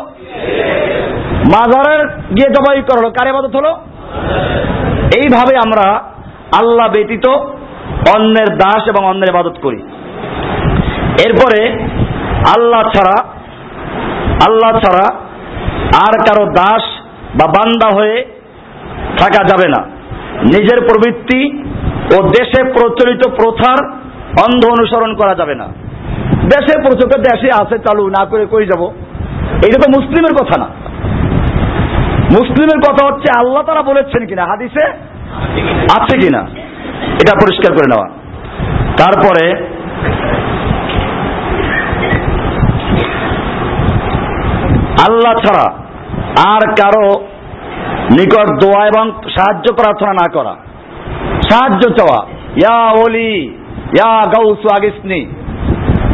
মাজারের 1.54 2.00
গিয়ে 2.08 2.50
জবাই 2.50 2.82
করা 2.82 3.00
হলো, 3.00 3.10
কার 3.10 3.26
এবাদত 3.26 3.56
হলো? 3.56 3.72
এইভাবে 5.16 5.56
আমরা 5.56 5.86
আল্লাহ 6.60 6.88
ব্যতীত 6.88 7.26
অন্যের 8.16 8.56
দাস 8.56 8.82
এবং 8.88 9.06
অন্যের 9.06 9.32
ইবাদত 9.34 9.56
করি। 9.62 9.82
এরপরে 11.26 11.60
আল্লাহ 12.56 12.82
ছাড়া 12.82 13.16
আল্লাহ 14.46 14.72
ছাড়া 14.78 15.06
আর 16.06 16.14
কারও 16.26 16.46
দাস 16.46 16.82
বা 17.38 17.46
বান্দা 17.46 17.88
হয়ে 17.96 18.16
থাকা 19.18 19.44
যাবে 19.48 19.68
না। 19.68 19.80
নিজের 20.42 20.80
প্রবৃত্তি 20.80 21.62
ও 22.16 22.28
দেশে 22.28 22.60
প্রচলিত 22.62 23.28
প্রথার 23.28 23.78
অন্ধ 24.46 24.66
অনুসরণ 24.66 25.14
করা 25.14 25.34
যাবে 25.34 25.54
না। 25.54 25.66
দেশে 26.54 26.74
প্রচলিত 26.82 27.14
দেশে 27.20 27.48
আছে, 27.62 27.78
চালু 27.78 28.08
না 28.08 28.24
করে 28.24 28.46
কই 28.46 28.66
যাব? 28.66 28.82
এটা 29.66 29.78
তো 29.82 30.00
মুসলিমের 30.00 30.34
কথা 30.34 30.56
না। 30.60 30.68
মুসলিমের 32.32 32.78
কথা 32.78 33.06
হচ্ছে 33.06 33.38
আল্লাহ 33.38 33.62
তারা 33.62 33.82
বলেছেন 33.82 34.26
কিনা? 34.26 34.44
হাদিসে 34.44 34.86
আছে 36.00 36.18
কিনা? 36.18 36.42
এটা 37.00 37.36
পরিষ্কার 37.42 37.76
করে 37.76 37.96
নেওয়া। 37.96 38.08
তারপরে 38.96 39.66
আল্লাহ 45.08 45.32
ছাড়া 45.32 45.74
আর 46.48 46.70
কারও 46.70 47.10
নিকট 48.10 48.64
দোয়া 48.64 48.86
এবং 48.86 49.10
সাহায্য 49.10 49.74
প্রার্থনা 49.74 50.12
না 50.12 50.30
করা। 50.32 50.56
সাহায্য 51.50 51.88
চাওয়া। 51.90 52.26
ইয়া 52.56 52.90
ওলি, 52.90 53.46
ইয়া 53.96 54.22
গাউসু 54.26 54.68
আগিসনি 54.78 55.26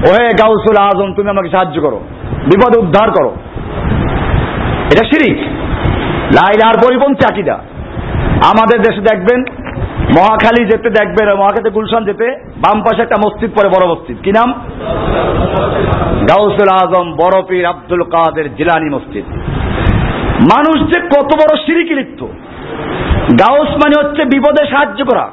ওহে 0.08 0.26
গাউসুল 0.26 0.76
আজম, 0.76 1.14
তুমি 1.14 1.30
আমাকে 1.30 1.48
সাহায্য 1.50 1.80
করো। 1.80 2.00
বিপদ 2.32 2.76
উদ্ধার 2.76 3.10
করো। 3.10 3.34
এটা 4.92 5.04
শিরিক। 5.04 5.51
লাইলার 6.34 6.74
পরিপন্থী 6.86 7.32
আকিদা 7.32 7.54
আমাদের 8.52 8.78
দেশে 8.78 9.00
দেখবেন, 9.00 9.44
মহাখালী 10.18 10.64
যেতে 10.64 10.90
দেখবেন 10.90 11.34
মহাখালী 11.34 11.70
গুলশান 11.70 12.04
যেতে 12.04 12.26
বাম 12.56 12.80
পাশে 12.80 13.02
একটা 13.02 13.16
মসজিদ 13.16 13.50
পরে 13.50 13.68
বড় 13.68 13.86
মসজিদ। 13.92 14.16
কি 14.22 14.30
নাম? 14.30 14.52
গাউসুল 16.28 16.68
আজম 16.82 17.12
বড় 17.12 17.42
পীর 17.42 17.64
আব্দুল 17.64 18.02
কাদের 18.02 18.56
জিলানি 18.56 18.90
মসজিদ। 18.90 19.24
মানুষ 20.56 20.94
যে 20.94 21.00
কত 21.00 21.30
বড় 21.34 21.56
সিরিকি 21.66 21.94
লিপ্ত। 21.94 22.26
গাউস 23.40 23.68
মানে 23.68 24.06
হচ্ছে 24.06 24.24
বিপদে 24.24 24.66
সাহায্য 24.70 25.04
করা। 25.04 25.30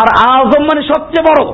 আর 0.00 0.36
আজম 0.36 0.62
মানে 0.62 0.82
সবচেয়ে 0.82 1.22
বড়। 1.22 1.52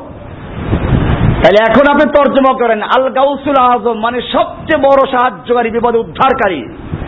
তাহলে 1.47 1.61
এখন 1.71 1.85
আপনি 1.93 2.05
তর্জমা 2.17 2.53
করেন। 2.63 2.81
আল 2.97 3.05
গাউসুল 3.19 3.59
আজম 3.73 3.97
মানে 4.07 4.19
সবচেয়ে 4.35 4.85
বড় 4.87 5.01
সাহায্যকারী 5.13 5.71
বিপদে 5.71 5.99
উদ্ধারকারী। 6.05 6.61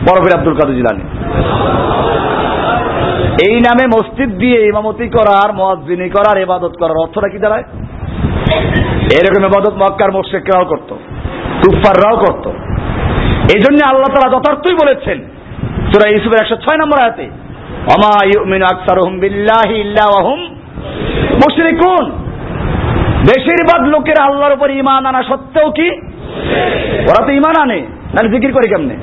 বরফের 0.05 0.37
আব্দুল 0.37 0.55
কাদের 0.59 0.75
জিলানি। 0.79 1.03
এই 3.47 3.55
নামে 3.67 3.85
মসজিদ 3.95 4.29
দিয়ে 4.41 4.59
ইমামতি 4.71 5.07
করার 5.17 5.49
মহাজিনী 5.59 6.09
করার 6.09 6.37
এবাদত 6.45 6.73
করার 6.81 6.97
অর্থটা 7.03 7.29
কি 7.33 7.39
দাঁড়ায়? 7.43 7.65
এরকম 9.17 9.41
এবাদত 9.49 9.75
মক্কার 9.81 10.11
মোশেকরাও 10.11 10.65
করত 10.71 10.89
তুফাররাও 11.61 12.15
করত। 12.25 12.45
এই 13.53 13.61
জন্য 13.65 13.79
আল্লাহ 13.91 14.09
তালা 14.13 14.33
যথার্থই 14.35 14.75
বলেছেন, 14.83 15.17
সুরা 15.91 16.07
ইউসুফের 16.09 16.41
একশো 16.41 16.57
ছয় 16.63 16.79
নম্বর 16.81 17.03
আয়াতে 17.03 17.25
অমা 17.95 18.15
ইউমিন 18.33 18.61
আকসারুহুম 18.71 19.13
বিল্লাহি 19.23 19.75
ইল্লা 19.83 20.05
ওয়াহুম 20.09 20.39
মুশরিকুন। 21.43 22.05
বেশিরভাগ 23.19 23.87
লোকের 23.87 24.21
আল্লাহর 24.21 24.53
উপর 24.53 24.71
ইমান 24.71 25.05
আনা 25.05 25.23
সত্ত্বেও 25.23 25.71
কি? 25.71 25.91
ওরা 27.01 27.25
তো 27.25 27.31
ইমান 27.31 27.61
আনে। 27.61 27.81
নাহলে 27.81 28.29
জিকির 28.29 28.53
করে 28.53 28.69
কেমনে? 28.69 28.95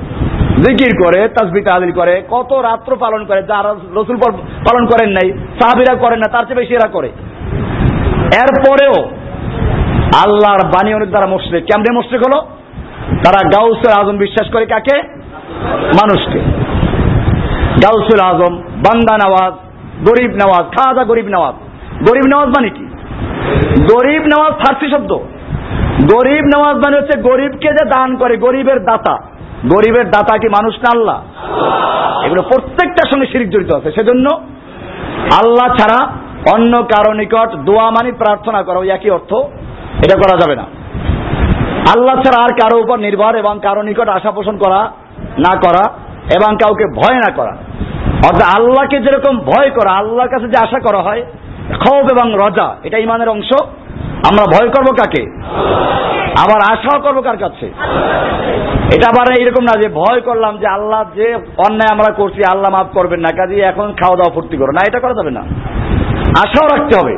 জিকির 0.62 1.03
করে, 1.05 1.29
তাসবি 1.29 1.61
তাহলিল 1.61 1.93
করে, 1.93 2.23
কত 2.31 2.53
রাত্র 2.53 2.97
পালন 2.97 3.25
করে 3.25 3.43
যারা 3.43 3.75
রসুল 3.95 4.17
পালন 4.17 4.87
করেন 4.87 5.11
নাই, 5.11 5.33
সাহাবিরা 5.33 5.95
করেন 5.95 6.19
না, 6.19 6.31
তার 6.33 6.47
চেয়ে 6.47 6.57
বেশি 6.57 6.75
এরা 6.75 6.89
করে। 6.89 7.09
এরপরেও 8.35 9.09
আল্লাহর 10.25 10.69
বাণী 10.69 10.95
অনেক 10.95 11.09
দ্বারা 11.09 11.27
মুশরিক। 11.27 11.64
কেমনে 11.64 11.95
মুশরিক 11.95 12.27
হলো? 12.27 12.47
তারা 13.25 13.49
গাউসুল 13.49 14.03
আজম 14.03 14.17
বিশ্বাস 14.17 14.53
করে 14.53 14.67
কাকে? 14.67 15.03
মানুষকে। 15.77 16.39
গাউসুল 17.83 18.21
আজম, 18.21 18.57
বান্দা 18.57 19.29
নওয়াজ, 19.29 19.53
গরিব 20.09 20.31
নওয়াজ। 20.31 20.64
খাওয়া 20.77 21.05
গরিব 21.05 21.27
নওয়াজ। 21.27 21.55
গরিব 22.11 22.23
নওয়াজ 22.33 22.49
মানে 22.49 22.69
কি? 22.69 22.86
গরিব 23.92 24.22
নওয়াজ 24.22 24.53
ফার্সি 24.53 24.90
শব্দ। 24.90 25.12
গরিব 26.14 26.44
নওয়াজ 26.57 26.76
মানে 26.76 26.97
হচ্ছে 26.97 27.20
গরিবকে 27.20 27.68
যে 27.68 27.84
দান 27.84 28.16
করে, 28.16 28.36
গরিবের 28.36 28.84
দাতা। 28.84 29.16
গরিবের 29.66 30.11
দাতা 30.11 30.38
কি 30.38 30.49
মানুষ 30.49 30.74
না 30.74 30.90
আল্লাহ? 30.90 31.18
এগুলো 32.24 32.42
প্রত্যেকটার 32.42 33.11
সঙ্গে 33.11 33.26
শিরিক 33.26 33.51
জড়িত 33.51 33.72
আছে। 33.72 33.90
সেজন্য 33.90 34.30
আল্লাহ 35.42 35.76
ছাড়া 35.76 36.09
অন্য 36.53 36.76
কারও 36.76 37.12
নিকট 37.12 37.57
দোয়া 37.57 37.90
মানি 37.90 38.12
প্রার্থনা 38.12 38.62
করা 38.62 38.78
ওই 38.78 38.90
একই 38.90 39.11
অর্থ। 39.11 39.34
এটা 40.05 40.16
করা 40.16 40.38
যাবে 40.38 40.57
না। 40.57 40.62
আল্লাহ 41.97 42.14
ছাড়া 42.14 42.42
আর 42.42 42.61
কারও 42.61 42.80
উপর 42.80 42.99
নির্ভর 42.99 43.36
এবং 43.36 43.59
কারও 43.62 43.82
নিকট 43.82 44.09
আশা 44.09 44.30
পোষণ 44.30 44.57
করা 44.57 44.90
না 45.38 45.59
করা 45.59 45.84
এবং 46.34 46.57
কাউকে 46.57 46.84
ভয় 46.97 47.14
না 47.14 47.32
করা। 47.36 47.57
অর্থাৎ 48.28 48.61
আল্লাহকে 48.61 48.99
যেরকম 49.01 49.38
ভয় 49.38 49.70
করা, 49.70 49.92
আল্লাহর 49.92 50.28
কাছে 50.28 50.49
যে 50.49 50.59
আশা 50.59 50.78
করা 50.80 51.03
হয় 51.03 51.22
ক্ষোভ 51.73 52.05
এবং 52.11 52.35
রজা, 52.35 52.77
এটা 52.85 52.99
ইমানের 52.99 53.29
অংশ। 53.29 53.62
আমরা 54.29 54.45
ভয় 54.45 54.69
করব 54.69 54.95
কাকে? 54.97 55.23
আবার 56.39 56.61
আশাও 56.73 57.01
করব 57.01 57.21
কার 57.21 57.37
কাছে? 57.37 57.67
এটা 58.97 59.09
আবার 59.09 59.41
এরকম 59.41 59.64
না 59.64 59.81
যে 59.81 59.89
ভয় 59.89 60.21
করলাম 60.21 60.59
যে 60.59 60.67
আল্লাহ 60.67 61.05
যে 61.14 61.35
অন্যায় 61.35 61.93
আমরা 61.93 62.12
করছি, 62.12 62.41
আল্লাহ 62.53 62.73
মাফ 62.73 62.87
করবেন 62.95 63.21
না 63.21 63.37
কাজে 63.37 63.61
এখন 63.61 63.85
খাওয়া 63.85 64.17
দাওয়া 64.17 64.35
ফুর্তি 64.35 64.57
করো। 64.57 64.73
না, 64.73 64.81
এটা 64.89 65.01
করা 65.01 65.14
যাবে 65.14 65.31
না। 65.31 65.41
আশাও 66.39 66.79
রাখতে 66.79 67.01
হবে 67.01 67.17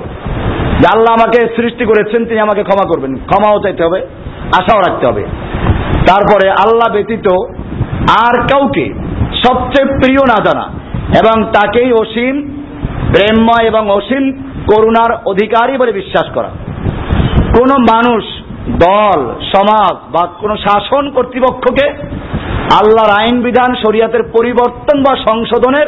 যে 0.78 0.86
আল্লাহ 0.94 1.12
আমাকে 1.12 1.62
সৃষ্টি 1.62 1.84
করেছেন, 1.84 2.24
তিনি 2.24 2.40
আমাকে 2.40 2.62
ক্ষমা 2.62 2.88
করবেন। 2.88 3.14
ক্ষমাও 3.14 3.60
চাইতে 3.60 3.84
হবে, 3.84 4.00
আশাও 4.58 4.80
রাখতে 4.80 5.10
হবে। 5.10 5.22
তারপরে 6.08 6.50
আল্লাহ 6.50 6.92
ব্যতীত 6.92 7.28
আর 8.24 8.46
কাউকে 8.46 8.94
সবচেয়ে 9.46 9.86
প্রিয় 9.86 10.18
না 10.28 10.44
জানা 10.44 10.66
এবং 11.18 11.52
তাকেই 11.52 11.92
অসীম 11.92 12.57
প্রেমময় 13.12 13.66
এবং 13.66 13.90
অসীম 13.90 14.32
করুণার 14.74 15.16
অধিকারী 15.26 15.76
বলে 15.76 15.92
বিশ্বাস 15.92 16.32
করা। 16.34 16.48
কোন 17.58 17.82
মানুষ, 17.82 18.24
দল, 18.68 19.34
সমাজ 19.56 19.96
বা 20.12 20.26
কোন 20.26 20.56
শাসন 20.56 21.10
কর্তৃপক্ষকে 21.10 21.88
আল্লাহর 22.72 23.20
আইন, 23.20 23.42
বিধান, 23.42 23.74
শরিয়াতের 23.74 24.22
পরিবর্তন 24.22 25.02
বা 25.02 25.16
সংশোধনের 25.16 25.86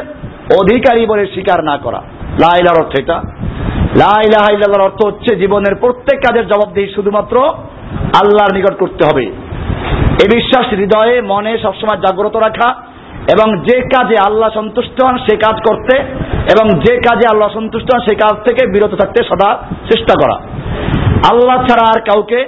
অধিকারী 0.61 1.05
বলে 1.05 1.25
স্বীকার 1.25 1.63
না 1.63 1.77
করা। 1.77 2.01
লাইলার 2.31 2.85
অর্থ 2.85 2.99
এটা। 2.99 3.21
লাইলাহার 3.97 4.81
অর্থ 4.81 5.05
হচ্ছে 5.05 5.35
জীবনের 5.35 5.75
প্রত্যেক 5.75 6.19
কাজের 6.19 6.47
জবাবদিহি 6.47 6.93
শুধুমাত্র 6.93 7.37
আল্লাহর 7.95 8.55
নিকট 8.55 8.77
করতে 8.79 9.07
হবে। 9.11 9.25
এ 10.23 10.27
বিশ্বাস 10.35 10.73
হৃদয়ে, 10.73 11.21
মনে 11.21 11.57
সবসময় 11.57 11.97
জাগ্রত 11.97 12.35
রাখা। 12.35 12.90
এবং 13.33 13.47
যে 13.67 13.77
কাজে 13.93 14.17
আল্লাহ 14.27 14.49
সন্তুষ্ট 14.59 14.97
হন, 15.05 15.15
সে 15.27 15.35
কাজ 15.45 15.57
করতে 15.67 15.95
এবং 16.53 16.65
যে 16.85 16.93
কাজে 17.07 17.25
আল্লাহ 17.31 17.49
সন্তুষ্ট 17.57 17.87
হন, 17.93 18.01
সে 18.07 18.13
কাজ 18.15 18.35
থেকে 18.47 18.61
বিরত 18.73 18.93
থাকতে 19.01 19.19
সদা 19.29 19.49
চেষ্টা 19.89 20.13
করা। 20.21 20.37
আল্লাহ 21.31 21.57
ছাড়া 21.67 21.85
আর 21.93 21.99
কাউকে 22.09 22.39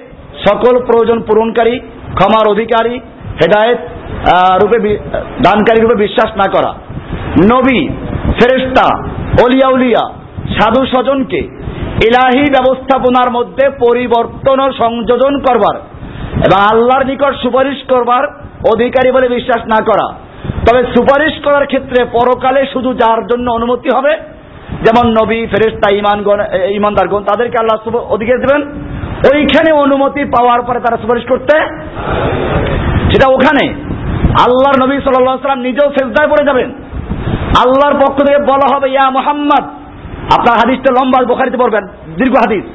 সকল 0.47 0.73
প্রয়োজন 0.87 1.19
পূরণকারী, 1.27 1.75
ক্ষমার 2.17 2.45
অধিকারী, 2.53 2.95
হেদায়েত 3.41 3.79
রূপে 4.61 4.77
দানকারী 5.45 5.79
রূপে 5.81 5.97
বিশ্বাস 6.05 6.29
না 6.41 6.47
করা। 6.55 6.71
নবী 7.53 7.79
ফেরেস্তা 8.39 8.87
অলিয়া 9.45 9.67
উলিয়া 9.75 10.03
সাধু 10.57 10.81
স্বজনকে 10.85 11.41
ইলাহি 12.07 12.45
ব্যবস্থাপনার 12.55 13.29
মধ্যে 13.31 13.65
পরিবর্তন 13.85 14.59
ও 14.65 14.67
সংযোজন 14.81 15.33
করবার 15.39 15.75
এবং 16.45 16.59
আল্লাহর 16.71 17.07
নিকট 17.11 17.33
সুপারিশ 17.43 17.79
করবার 17.91 18.23
অধিকারী 18.73 19.09
বলে 19.11 19.27
বিশ্বাস 19.27 19.61
না 19.73 19.79
করা। 19.89 20.07
তবে 20.65 20.81
সুপারিশ 20.93 21.33
করার 21.45 21.65
ক্ষেত্রে 21.65 22.05
পরকালে 22.05 22.61
শুধু 22.73 22.89
যার 22.93 23.19
জন্য 23.27 23.51
অনুমতি 23.51 23.89
হবে, 23.97 24.13
যেমন 24.85 25.05
নবী 25.19 25.39
ফেরেস্তা 25.51 25.87
ইমানগণ 25.95 26.39
ইমানদারগণ 26.79 27.23
তাদেরকে 27.23 27.57
আল্লাহ 27.59 27.77
অধিকার 28.15 28.37
দেবেন। 28.43 28.61
ওইখানে 29.33 29.71
অনুমতি 29.83 30.21
পাওয়ার 30.25 30.61
পরে 30.61 30.79
তারা 30.79 31.01
সুপারিশ 31.01 31.25
করতে 31.27 31.55
সেটা 33.11 33.27
ওখানে। 33.35 33.65
আল্লাহর 34.45 34.81
নবী 34.83 34.95
সাল্লাম 34.95 35.59
নিজেও 35.67 35.93
সেজদায় 35.95 36.29
পড়ে 36.31 36.47
যাবেন। 36.49 36.69
আল্লাহর 37.63 37.95
পক্ষ 38.03 38.17
থেকে 38.27 38.39
বলা 38.51 38.67
হবে, 38.73 38.87
ইয়া 38.89 39.05
মোহাম্মদ। 39.09 39.63
আপনার 40.35 40.55
হাদিসটা 40.61 40.89
লম্বা, 40.97 41.19
বোখারিতে 41.31 41.57
পড়বেন, 41.57 41.85
দীর্ঘ 42.17 42.35
হাদিস। 42.43 42.65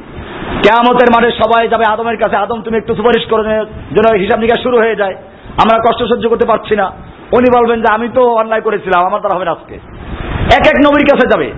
কেয়ামতের 0.62 1.08
মাঠে 1.14 1.30
সবাই 1.42 1.68
যাবে 1.68 1.84
আদমের 1.94 2.18
কাছে, 2.22 2.36
আদম, 2.36 2.58
তুমি 2.62 2.76
একটু 2.78 2.92
সুপারিশ 2.94 3.24
করে 3.30 3.42
যেন 3.94 4.06
হিসাব 4.22 4.38
নিকাশ 4.40 4.60
শুরু 4.62 4.76
হয়ে 4.82 4.96
যায়। 4.96 5.14
আমরা 5.62 5.76
কষ্ট 5.86 6.00
সহ্য 6.10 6.24
করতে 6.28 6.46
পারছি 6.46 6.74
না। 6.76 6.86
উনি 7.32 7.60
বলবেন 7.60 7.82
যে, 7.82 7.94
আমি 7.94 8.08
তো 8.14 8.22
অন্যায় 8.22 8.60
করেছিলাম, 8.60 9.06
আমার 9.06 9.20
দ্বারা 9.20 9.36
হবে 9.36 9.44
না 9.44 9.50
আজকে। 9.50 9.74
এক 10.54 10.66
এক 10.66 10.90
নবীর 10.90 11.06
কাছে 11.12 11.28
যাবে। 11.28 11.52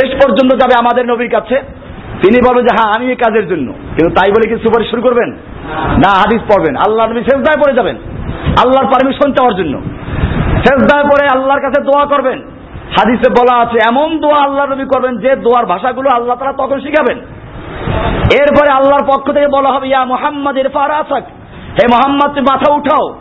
শেষ 0.00 0.14
পর্যন্ত 0.14 0.54
যাবে 0.54 0.74
আমাদের 0.78 1.06
নবীর 1.06 1.30
কাছে। 1.30 1.54
তিনি 2.22 2.48
বলবেন 2.48 2.64
যে 2.64 2.76
হ্যাঁ 2.80 2.92
আমি 2.96 3.06
এই 3.06 3.16
কাজের 3.16 3.48
জন্য। 3.48 3.72
কিন্তু 3.72 4.14
তাই 4.14 4.30
বলে 4.30 4.56
কি 4.56 4.62
সুপারিশ 4.62 4.90
শুরু 4.90 5.02
করবেন? 5.02 5.28
না, 5.76 6.10
হাদিস 6.10 6.40
পড়বেন। 6.40 6.76
আল্লাহ 6.76 7.06
নবী 7.06 7.20
শেষদায় 7.20 7.56
পড়ে 7.56 7.74
যাবেন। 7.74 7.96
আল্লাহর 8.64 8.86
পারমিশন 8.86 9.32
চাওয়ার 9.32 9.54
জন্য। 9.54 9.80
শেষদায় 10.56 11.02
পড়ে 11.02 11.38
আল্লাহর 11.38 11.60
কাছে 11.60 11.82
দোয়া 11.82 12.06
করবেন। 12.06 12.38
হাদিসে 12.98 13.30
বলা 13.30 13.62
আছে, 13.62 13.78
এমন 13.90 14.18
দোয়া 14.18 14.42
আল্লাহ 14.42 14.66
নবী 14.66 14.84
করবেন 14.84 15.18
যে 15.18 15.36
দোয়ার 15.36 15.66
ভাষাগুলো 15.66 16.08
আল্লাহ 16.14 16.36
তারা 16.36 16.52
তখন 16.52 16.80
শিখাবেন। 16.80 17.18
এরপরে 18.40 18.72
আল্লাহর 18.72 19.06
পক্ষ 19.06 19.32
থেকে 19.32 19.48
বলা 19.48 19.68
হবে, 19.68 19.88
ইয়া 19.88 20.04
মোহাম্মদ 20.04 20.58
ইরফার 20.58 20.90
আসাক 20.90 21.22
হে 21.70 21.86
মোহাম্মদ 21.92 22.38
মাথা 22.38 22.72
উঠাও। 22.72 23.14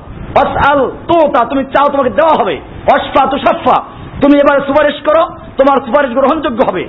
আল 0.72 0.92
তো 1.10 1.18
তা 1.34 1.46
তুমি 1.52 1.64
চাও 1.64 1.88
তোমাকে 1.94 2.10
দেওয়া 2.10 2.36
হবে। 2.40 2.56
অসফা 2.96 3.24
তো 3.32 3.38
সফা 3.46 3.78
তুমি 4.22 4.36
এবার 4.44 4.58
সুপারিশ 4.68 4.98
করো, 5.08 5.24
তোমার 5.60 5.78
সুপারিশ 5.86 6.12
গ্রহণযোগ্য 6.18 6.60
হবে। 6.70 6.84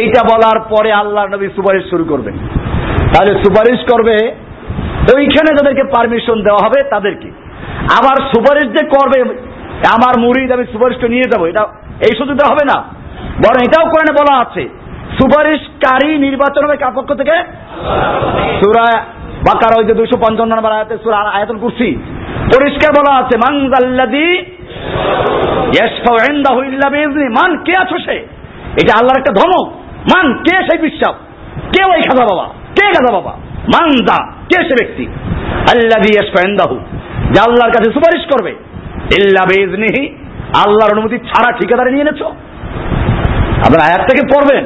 এইটা 0.00 0.20
বলার 0.30 0.58
পরে 0.72 0.92
আল্লাহ 0.92 1.24
নবী 1.26 1.46
সুপারিশ 1.56 1.90
শুরু 1.90 2.04
করবেন। 2.04 2.34
তাহলে 3.12 3.32
সুপারিশ 3.44 3.80
করবে, 3.92 4.16
ওইখানে 5.14 5.50
যাদেরকে 5.58 5.84
পারমিশন 5.94 6.42
দেওয়া 6.42 6.64
হবে 6.66 6.80
তাদেরকে। 6.90 7.28
আবার 7.98 8.16
সুপারিশ 8.32 8.66
যে 8.76 8.82
করবে, 8.96 9.18
আমার 9.96 10.14
মুড়ি 10.18 10.52
আমি 10.52 10.64
সুপারিশটা 10.72 11.08
নিয়ে 11.08 11.30
যাব, 11.32 11.42
এটা, 11.50 11.62
এই 12.06 12.14
শুধু 12.18 12.32
সুযোগটা 12.32 12.50
হবে 12.52 12.64
না। 12.64 12.78
বরং 13.44 13.60
এটাও 13.66 13.84
কোরআনে 13.92 14.12
বলা 14.20 14.34
আছে, 14.44 14.68
সুপারিশকারী 15.18 16.18
নির্বাচন 16.18 16.64
হবে 16.64 16.76
কার 16.76 16.92
পক্ষ 16.96 17.10
থেকে? 17.14 17.36
সুরা 18.60 18.86
বাকার, 19.48 19.72
ওই 19.78 19.84
যে 19.84 19.94
দুইশো 19.94 20.16
পঞ্চান্ন 20.24 20.52
নম্বর 20.54 20.72
আয়াতে 20.72 20.94
সুরা 21.04 21.18
আয়াতন 21.18 21.58
করছি 21.58 21.88
পরিষ্কার 22.52 22.90
বলা 22.98 23.12
আছে, 23.20 23.34
মান 27.38 27.50
কে 27.66 27.72
আছো 27.82 27.96
সে? 28.06 28.16
এটা 28.80 28.92
আল্লাহর 28.98 29.20
একটা 29.20 29.32
ধমক 29.38 29.66
মান, 30.12 30.26
কে 30.46 30.54
সেই 30.68 30.80
বিশ্বাস? 30.86 31.14
কে 31.72 31.80
ওই 31.92 32.00
খাজা 32.08 32.24
বাবা? 32.30 32.46
কে 32.76 32.86
খাদা 32.96 33.12
বাবা? 33.18 33.32
মান 33.74 33.88
দা 34.08 34.18
কে 34.50 34.58
সে 34.68 34.74
ব্যক্তি? 34.80 35.04
আল্লাদি 35.72 36.10
ইয়াসফাইন্দাহু 36.14 36.76
যে 37.32 37.38
আল্লাহর 37.46 37.74
কাছে 37.76 37.88
সুপারিশ 37.96 38.22
করবে। 38.32 38.52
ইল্লা 39.18 39.42
বেজনিহি 39.50 40.02
আল্লাহর 40.64 40.94
অনুমতি 40.94 41.16
ছাড়া 41.30 41.50
ঠিকাদারে 41.58 41.90
নিয়ে 41.94 42.06
এনেছো? 42.06 42.28
আপনার 43.66 43.82
আয়াত 43.88 44.02
থেকে 44.10 44.22
পড়বেন। 44.32 44.64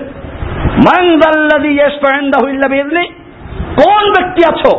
মান 0.89 1.05
দাল্লাদি 1.23 1.71
ইয়াসফাইন্দাহু 1.79 2.47
ইল্লা 2.53 2.69
বেজনি 2.75 3.05
কোন 3.81 4.03
ব্যক্তি 4.17 4.43
আছো? 4.53 4.73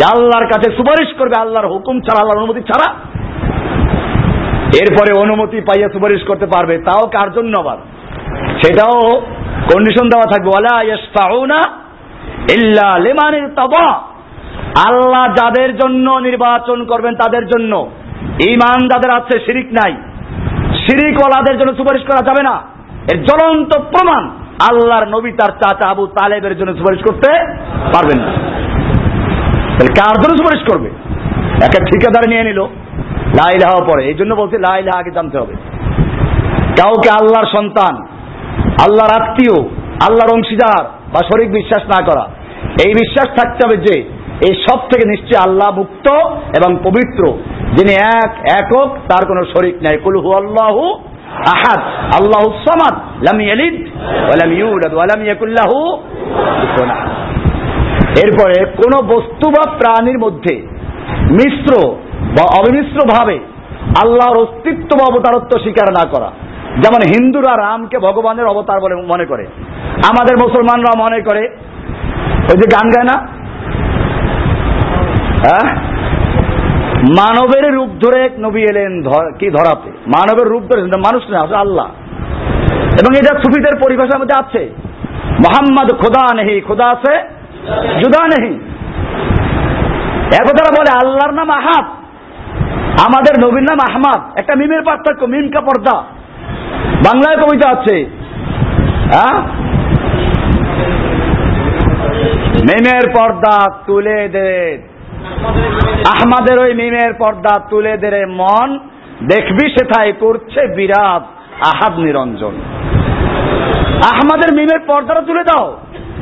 যে 0.00 0.18
আল্লাহর 0.18 0.46
কাছে 0.46 0.76
সুপারিশ 0.76 1.14
করবে, 1.14 1.40
আল্লাহর 1.40 1.68
হুকুম 1.68 2.00
ছাড়া, 2.00 2.20
আল্লাহর 2.20 2.44
অনুমতি 2.44 2.60
ছাড়া। 2.60 2.94
এরপরে 4.80 5.20
অনুমতি 5.20 5.60
পাইয়া 5.60 5.88
সুপারিশ 5.88 6.22
করতে 6.22 6.46
পারবে, 6.46 6.78
তাও 6.78 7.06
কার 7.06 7.32
জন্য 7.32 7.60
আবার? 7.60 7.76
সেটাও 8.62 9.10
কন্ডিশন 9.74 10.08
দেওয়া 10.08 10.24
থাকবে। 10.24 10.48
ওয়ালা 10.48 10.82
ইয়াশফাউনা 10.82 11.62
ইল্লা 12.50 12.92
আল্লাহ 14.88 15.34
যাদের 15.34 15.76
জন্য 15.76 16.10
নির্বাচন 16.10 16.84
করবেন, 16.84 17.14
তাদের 17.14 17.46
জন্য। 17.46 17.90
ইমান 18.48 18.88
যাদের 18.88 19.10
আছে, 19.10 19.38
শিরিক 19.38 19.72
নাই। 19.72 19.92
শিরিক 20.74 21.18
ওয়ালাদের 21.18 21.58
জন্য 21.58 21.74
সুপারিশ 21.76 22.02
করা 22.02 22.22
যাবে 22.26 22.42
না। 22.42 22.60
এর 23.12 23.24
জ্বলন্ত 23.24 23.78
প্রমাণ 23.78 24.30
আল্লাহর 24.70 25.08
নবী 25.08 25.32
তার 25.32 25.48
চাচা 25.48 25.88
আবু 25.88 26.06
তালেবের 26.06 26.58
জন্য 26.58 26.76
সুপারিশ 26.76 27.00
করতে 27.02 27.56
পারবেন 27.94 28.18
না। 28.18 28.32
তাহলে 29.80 30.02
কার 30.02 30.22
জন্য 30.22 30.36
সুপারিশ 30.36 30.72
করবে? 30.72 30.90
একটা 31.64 31.84
ঠিকাদার 31.84 32.28
নিয়ে 32.28 32.44
নিল। 32.44 32.62
লাইলাহ 33.26 33.84
পরে। 33.88 34.04
এই 34.04 34.14
জন্য 34.14 34.34
বলছে 34.34 34.58
লাইলাহ 34.58 35.00
আগে 35.00 35.10
জানতে 35.10 35.38
হবে। 35.38 35.54
কাউকে 36.82 37.10
আল্লাহর 37.10 37.46
সন্তান, 37.46 37.96
আল্লাহর 38.58 39.22
আত্মীয়, 39.22 39.68
আল্লাহর 40.08 40.34
অংশীদার 40.34 40.84
বা 40.84 41.18
শরিক 41.18 41.52
বিশ্বাস 41.52 41.84
না 41.86 42.04
করা। 42.04 42.28
এই 42.84 42.94
বিশ্বাস 42.94 43.26
থাকতে 43.26 43.66
হবে 43.66 43.76
যে, 43.76 44.00
এই 44.48 44.64
সব 44.70 44.78
থেকে 44.78 45.08
নিশ্চয় 45.08 45.50
আল্লাহ 45.50 45.78
মুক্ত 45.78 46.10
এবং 46.30 46.76
পবিত্র, 46.84 47.38
যিনি 47.76 47.92
এক, 47.92 48.30
একক, 48.52 48.88
তার 49.08 49.26
কোনো 49.26 49.44
শরিক 49.44 49.74
নাই। 49.74 49.98
কুলহু 49.98 50.32
আল্লাহ 50.32 50.78
আহাদ। 51.30 51.78
আল্লাহ 52.22 52.42
সামাদ, 52.42 52.94
লাম 52.98 53.40
ইয়ালিদ, 53.40 53.86
ওয়া 53.96 54.46
ইউলাদ, 54.46 54.94
ওয়া 54.94 55.06
লাম 55.06 55.24
ইয়াকুল 55.24 55.50
লাহু। 55.50 55.96
এরপরে 58.24 58.64
কোন 58.64 59.06
বস্তু 59.06 59.50
বা 59.50 59.70
প্রাণীর 59.70 60.18
মধ্যে 60.18 60.56
মিশ্র 61.32 61.90
বা 62.20 62.60
অবিমিশ্র 62.60 63.08
ভাবে 63.08 63.38
আল্লাহর 64.02 64.36
অস্তিত্ব 64.36 64.96
বা 64.98 65.14
অবতারত্ব 65.14 65.58
স্বীকার 65.58 65.92
না 65.92 66.08
করা। 66.08 66.30
যেমন 66.80 67.00
হিন্দুরা 67.08 67.52
রামকে 67.62 67.98
ভগবানের 67.98 68.46
অবতার 68.46 68.80
বলে 68.80 68.94
মনে 68.94 69.24
করে। 69.24 69.46
আমাদের 70.08 70.36
মুসলমানরা 70.36 70.98
মনে 70.98 71.20
করে। 71.20 71.40
ওই 72.50 72.56
যে 72.56 72.76
গান 72.76 72.88
গায় 72.88 73.04
না? 73.04 73.26
হ্যাঁ? 75.44 75.76
মানবের 77.00 77.74
রূপ 77.74 77.88
ধরে 77.88 78.24
এক 78.24 78.32
নবী 78.38 78.60
এলেন 78.60 79.02
কি 79.38 79.50
ধরাতে? 79.50 79.90
মানবের 79.90 80.48
রূপ 80.48 80.62
ধরে 80.62 80.82
মানুষ 80.82 81.30
না 81.30 81.40
আসলে 81.40 81.56
আল্লাহ। 81.56 81.86
এবং 82.76 83.16
এটা 83.16 83.38
সুফিদের 83.38 83.80
পরিভাষার 83.84 84.20
মধ্যে 84.20 84.44
আছে। 84.44 84.74
মোহাম্মদ 85.24 85.92
খোদা 85.92 86.34
নেহি, 86.34 86.60
খোদা 86.60 86.86
আছে 86.86 87.39
জুদা 87.76 88.26
নেহি 88.26 88.54
একথারা 90.24 90.74
বলে, 90.78 91.06
আল্লাহর 91.06 91.34
নাম 91.34 91.50
আহাদ 91.50 91.84
আমাদের 93.00 93.48
নবীর 93.48 93.62
নাম 93.62 93.78
আহমাদ। 93.90 94.40
একটা 94.40 94.54
মিমের 94.54 94.82
পার্থক্য, 94.82 95.24
মিম 95.24 95.48
পর্দা। 95.48 96.02
বাংলায় 96.84 97.36
কবিতা 97.36 97.70
আছে। 97.70 98.06
হ্যাঁ? 99.12 99.40
মিমের 102.48 103.10
পর্দা 103.10 103.72
তুলে 103.86 104.28
দে। 104.28 104.82
আহমাদের 106.06 106.58
ওই 106.58 106.74
মিমের 106.74 107.14
পর্দা 107.14 107.60
তুলে 107.70 107.96
দে 107.96 108.26
মন। 108.26 108.78
দেখবি 109.28 109.70
সেথায় 109.70 110.12
করছে 110.12 110.74
বিরাট 110.76 111.22
আহাদ 111.66 111.98
নিরঞ্জন। 111.98 112.52
আহমাদের 114.12 114.54
মিমের 114.54 114.78
পর্দাটা 114.86 115.20
তুলে 115.20 115.44
দাও, 115.44 115.76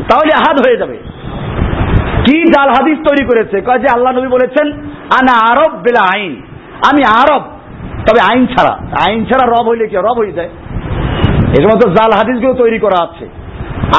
তাহলে 0.08 0.34
আহাদ 0.34 0.56
হয়ে 0.66 0.76
যাবে। 0.76 1.07
কি 2.28 2.42
জাল 2.42 2.68
হাদিস 2.68 2.98
তৈরি 2.98 3.26
করেছে? 3.26 3.60
কয় 3.60 3.78
যে 3.78 3.86
আল্লাহ 3.94 4.12
নবী 4.12 4.28
বলেছেন, 4.28 4.72
আনা 5.20 5.34
আরব 5.50 5.76
বেলা 5.76 6.00
আইন। 6.14 6.42
আমি 6.90 7.02
আরব, 7.04 7.42
তবে 8.08 8.20
আইন 8.32 8.46
ছাড়া। 8.46 8.78
আইন 9.06 9.24
ছাড়া 9.24 9.46
রব 9.46 9.68
হইলে 9.68 9.86
কি 9.86 9.96
রব 9.96 10.18
হয়ে 10.18 10.32
যায়। 10.32 10.48
এই 11.48 11.62
সমস্ত 11.62 11.88
জাল 11.88 12.12
হাদিসগুলো 12.12 12.54
তৈরি 12.54 12.78
করা 12.78 12.96
আছে। 13.02 13.24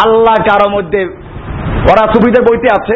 আল্লাহ 0.06 0.34
কারও 0.34 0.70
মধ্যে, 0.70 1.06
ওরা 1.92 2.14
সুবিধা 2.14 2.42
বইতে 2.42 2.68
আছে। 2.82 2.96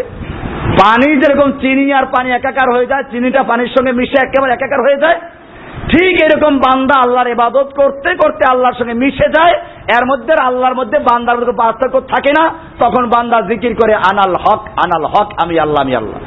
পানি 0.65 1.15
যেরকম 1.15 1.51
চিনি 1.51 1.93
আর 1.93 2.05
পানি 2.05 2.31
একাকার 2.31 2.75
হয়ে 2.75 2.85
যায়, 2.85 3.03
চিনিটা 3.03 3.43
পানির 3.43 3.67
সঙ্গে 3.67 3.91
মিশে 3.91 4.27
একেবারে 4.27 4.53
একাকার 4.53 4.81
হয়ে 4.81 4.97
যায় 4.97 5.19
ঠিক 5.91 6.13
এরকম 6.23 6.53
বান্দা 6.57 6.95
আল্লাহর 7.05 7.27
ইবাদত 7.27 7.69
করতে 7.75 8.09
করতে 8.15 8.43
আল্লাহর 8.51 8.77
সঙ্গে 8.79 8.93
মিশে 8.93 9.27
যায়, 9.37 9.55
এর 9.97 10.05
মধ্যে 10.05 10.33
আল্লাহর 10.41 10.75
মধ্যে 10.75 10.97
বান্দার 10.99 11.37
মধ্যে 11.37 11.59
পার্থক্য 11.61 12.01
থাকে 12.01 12.31
না। 12.39 12.43
তখন 12.79 13.03
বান্দা 13.15 13.41
জিকির 13.41 13.73
করে, 13.73 13.93
আনাল 13.93 14.35
হক 14.43 14.61
আনাল 14.85 15.05
হক, 15.05 15.29
আমি 15.43 15.59
আল্লাহ 15.59 15.81
আমি 15.81 15.95
আল্লাহ। 15.95 16.19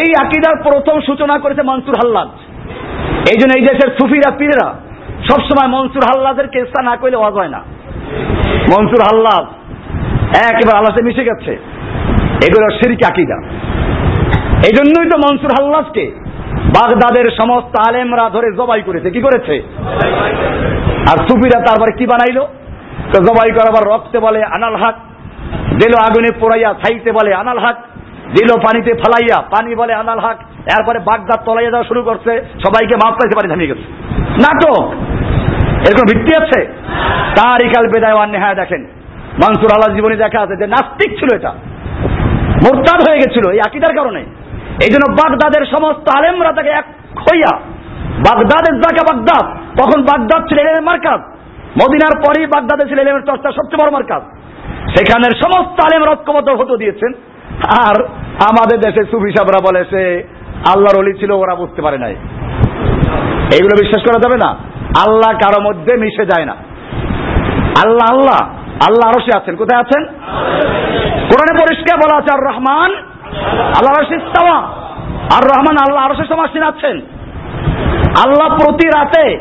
এই 0.00 0.08
আকিদার 0.24 0.56
প্রথম 0.62 1.00
সূচনা 1.00 1.38
করেছে 1.38 1.62
মনসুর 1.62 1.94
হাল্লাদ। 1.94 2.28
এই 3.32 3.38
জন্য 3.40 3.52
এই 3.56 3.64
দেশের 3.66 3.90
সুফিরা, 3.98 4.30
পীরেরা 4.38 4.68
সবসময় 5.28 5.68
মনসুর 5.68 6.04
হাল্লাদের 6.10 6.46
কেসটা 6.48 6.82
না 6.82 6.96
করলে 6.96 7.16
ওয়াজ 7.16 7.34
হয় 7.34 7.48
না। 7.48 7.60
মনসুর 8.72 9.02
হাল্লাদ 9.08 9.44
একেবারে 10.50 10.78
আল্লাহতে 10.78 11.02
মিশে 11.04 11.24
গেছে। 11.24 11.52
এগুলো 12.46 12.66
শিরিক 12.78 13.02
আকিদা। 13.10 13.38
এই 14.68 14.72
জন্যই 14.78 15.10
তো 15.10 15.16
মনসুর 15.18 15.52
হাল্লাদকে 15.58 16.06
বাগদাদের 16.66 17.30
সমস্ত 17.30 17.88
আলেমরা 17.88 18.30
ধরে 18.30 18.52
জবাই 18.52 18.82
করেছে। 18.82 19.10
কি 19.10 19.20
করেছে? 19.20 19.62
আর 21.12 21.16
সুফিরা 21.16 21.60
তারপরে 21.60 21.92
কি 21.92 22.06
বানাইলো? 22.06 22.48
জবাই 23.12 23.50
করাবার 23.50 23.94
রক্তে 23.94 24.18
বলে, 24.18 24.44
আনাল 24.44 24.76
হাক। 24.76 24.94
দিল 25.70 25.92
আগুনে 26.08 26.28
পোড়াইয়া, 26.40 26.74
ছাইতে 26.74 27.12
বলে, 27.12 27.34
আনাল 27.34 27.58
হাক। 27.58 27.76
দিল 28.38 28.48
পানিতে 28.54 28.94
ফালাইয়া, 28.94 29.40
পানি 29.40 29.74
বলে, 29.74 29.94
আনাল 29.94 30.18
হাক। 30.18 30.36
এরপরে 30.78 30.98
বাগদাদ 30.98 31.44
তলাইয়া 31.44 31.70
যাওয়া 31.70 31.88
শুরু 31.88 32.02
করছে, 32.02 32.30
সবাইকে 32.64 32.96
মাফ 32.96 33.14
পাইতে 33.14 33.36
পানি 33.36 33.48
থামিয়ে 33.48 33.68
গেছে। 33.68 33.82
নাটক! 34.26 34.92
এর 35.88 35.94
কোনো 35.94 36.18
ভিত্তি 36.18 36.42
আছে? 36.42 36.64
তার 37.36 37.62
ইকাল 37.62 37.86
বেদায় 37.86 38.26
নেহায় 38.26 38.54
দেখেন। 38.54 38.86
মানসুর 39.44 39.70
আল্লাহ 39.72 39.94
জীবনে 39.94 40.16
দেখা 40.16 40.40
আছে 40.40 40.56
যে 40.56 40.66
নাস্তিক 40.66 41.18
ছিল 41.18 41.36
এটা। 41.36 41.52
মোরতাদ 42.64 43.08
হয়ে 43.08 43.18
গেছিল 43.18 43.50
এই 43.50 43.60
আকিদার 43.60 43.94
কারণে। 43.94 44.24
এই 44.84 44.90
জন্য 44.92 45.06
বাগদাদের 45.22 45.66
সমস্ত 45.66 46.06
আলেমরা 46.16 46.52
তাকে 46.52 46.68
এক 46.68 46.84
হইয়া, 47.20 47.52
বাগদাদের 48.18 48.74
জায়গা 48.80 49.02
বাগদাদ, 49.12 49.46
তখন 49.80 50.02
বাগদাদ 50.02 50.48
ছিল 50.48 50.58
এলেমের 50.58 50.82
মার্কাজ। 50.82 51.20
মদিনার 51.82 52.20
পরেই 52.26 52.46
বাগদাদে 52.46 52.88
ছিল 52.88 52.98
এলেমের 52.98 53.22
চর্চা 53.22 53.52
সবচেয়ে 53.52 53.82
বড় 53.82 53.90
মার্কাজ। 53.90 54.22
সেখানের 54.96 55.32
সমস্ত 55.44 55.76
আলেম 55.80 56.02
ঐক্যবদ্ধ 56.12 56.48
হতে 56.48 56.76
দিয়েছেন। 56.76 57.12
আর 57.86 58.04
আমাদের 58.50 58.80
দেশে 58.80 59.04
সুফি 59.04 59.30
সাহরা 59.30 59.60
বলে, 59.68 59.84
সে 59.84 60.28
আল্লাহর 60.74 60.98
অলি 60.98 61.14
ছিল, 61.14 61.30
ওরা 61.30 61.54
বুঝতে 61.54 61.82
পারে 61.82 61.98
নাই। 61.98 62.16
এইগুলো 63.52 63.74
বিশ্বাস 63.80 64.02
করা 64.02 64.18
যাবে 64.18 64.38
না। 64.46 64.50
আল্লাহ 65.06 65.30
কারও 65.30 65.60
মধ্যে 65.62 65.96
মিশে 65.96 66.26
যায় 66.26 66.44
না। 66.44 66.52
আল্লাহ 67.84 68.06
আল্লাহ 68.10 68.40
আল্লাহ 68.86 69.08
আরও 69.08 69.20
সে 69.20 69.38
আছেন। 69.38 69.56
কোথায় 69.56 69.80
আছেন? 69.80 70.04
কোরআনে 71.30 71.64
পরিষ্কার 71.64 71.96
বলা 71.98 72.16
আছে, 72.16 72.30
আর 72.38 72.44
রহমান 72.44 72.90
আল্লাহ 73.52 74.02
রশিস্তাওয়া 74.02 74.58
আর 75.36 75.44
রহমান 75.44 75.76
আল্লাহ 75.80 76.04
আরও 76.04 76.14
সমাসীন 76.14 76.62
আছেন। 76.62 77.00
আল্লাহ 78.24 78.48
প্রতি 78.48 78.88
রাতে 78.88 79.38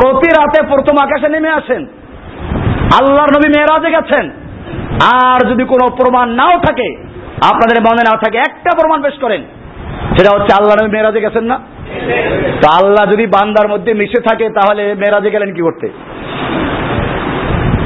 প্রতি 0.00 0.28
রাতে 0.28 0.66
প্রথম 0.66 1.04
আকাশে 1.04 1.28
নেমে 1.28 1.48
আসেন। 1.48 1.86
আল্লাহর 3.00 3.28
নবী 3.28 3.48
মেয়েরাজে 3.48 3.90
গেছেন। 3.90 4.30
আর 5.14 5.46
যদি 5.46 5.64
কোনো 5.64 5.96
প্রমাণ 5.96 6.30
নাও 6.30 6.58
থাকে, 6.58 6.96
আপনাদের 7.44 7.82
মনে 7.82 8.02
না 8.10 8.16
থাকে, 8.16 8.38
একটা 8.38 8.70
প্রমাণ 8.80 9.02
পেশ 9.02 9.14
করেন। 9.20 9.42
সেটা 10.18 10.38
হচ্ছে 10.38 10.56
আল্লাহ 10.58 10.84
নবী 10.84 10.92
মেয়েরাজে 10.92 11.20
গেছেন 11.20 11.44
না? 11.44 11.58
তো 12.62 12.86
আল্লাহ 12.86 13.12
যদি 13.12 13.26
বান্দার 13.26 13.68
মধ্যে 13.68 13.94
মিশে 13.94 14.22
থাকে, 14.22 14.50
তাহলে 14.50 14.94
মেয়েরাজে 14.94 15.30
গেলেন 15.30 15.54
কি 15.54 15.62
করতে? 15.62 15.88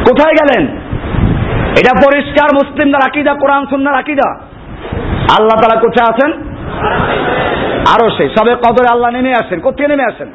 কোথায় 0.08 0.34
গেলেন? 0.34 0.76
এটা 1.70 1.92
পরিষ্কার 2.06 2.48
মুসলিমদের 2.54 3.00
আকিদা, 3.06 3.34
কোরআন 3.34 3.66
সুন্নার 3.66 3.94
আকিদা। 3.94 4.49
আল্লাহ 5.38 5.60
তারা 5.60 5.80
কোথায় 5.80 6.08
আছেন? 6.10 6.30
আরও 7.94 8.10
সে 8.10 8.28
সবে 8.28 8.54
কদরে 8.54 8.88
আল্লাহ 8.90 9.10
নেমে 9.10 9.32
আসেন। 9.32 9.60
কোথায় 9.60 9.88
নেমে 9.88 10.04
আসেন? 10.04 10.28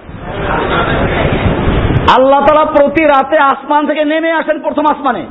আল্লাহ 2.17 2.39
তালা 2.39 2.65
প্রতি 2.65 3.03
রাতে 3.03 3.37
আসমান 3.37 3.87
থেকে 3.87 4.05
নেমে 4.05 4.31
আসেন 4.31 4.59
প্রথম 4.59 4.83
আসমানে। 4.89 5.25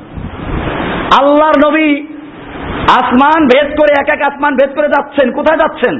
আল্লাহর 1.21 1.69
নবী 1.69 2.07
আসমান 3.01 3.47
ভেদ 3.47 3.69
করে 3.81 3.93
এক 4.01 4.09
এক 4.09 4.21
আসমান 4.33 4.57
ভেদ 4.57 4.75
করে 4.77 4.89
যাচ্ছেন। 4.89 5.33
কোথায় 5.33 5.59
যাচ্ছেন? 5.59 5.95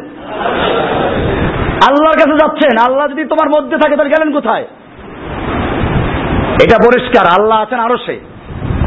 আল্লাহর 1.89 2.19
কাছে 2.19 2.37
যাচ্ছেন। 2.37 2.77
আল্লাহ 2.85 3.09
যদি 3.09 3.25
তোমার 3.25 3.49
মধ্যে 3.49 3.77
থাকে, 3.77 3.97
তাহলে 3.97 4.11
গেলেন 4.11 4.33
কোথায়? 4.33 4.65
এটা 6.65 6.77
পরিষ্কার। 6.77 7.41
আল্লাহ 7.41 7.63
আছেন 7.63 7.81
আরও 7.81 7.97
সে 8.07 8.34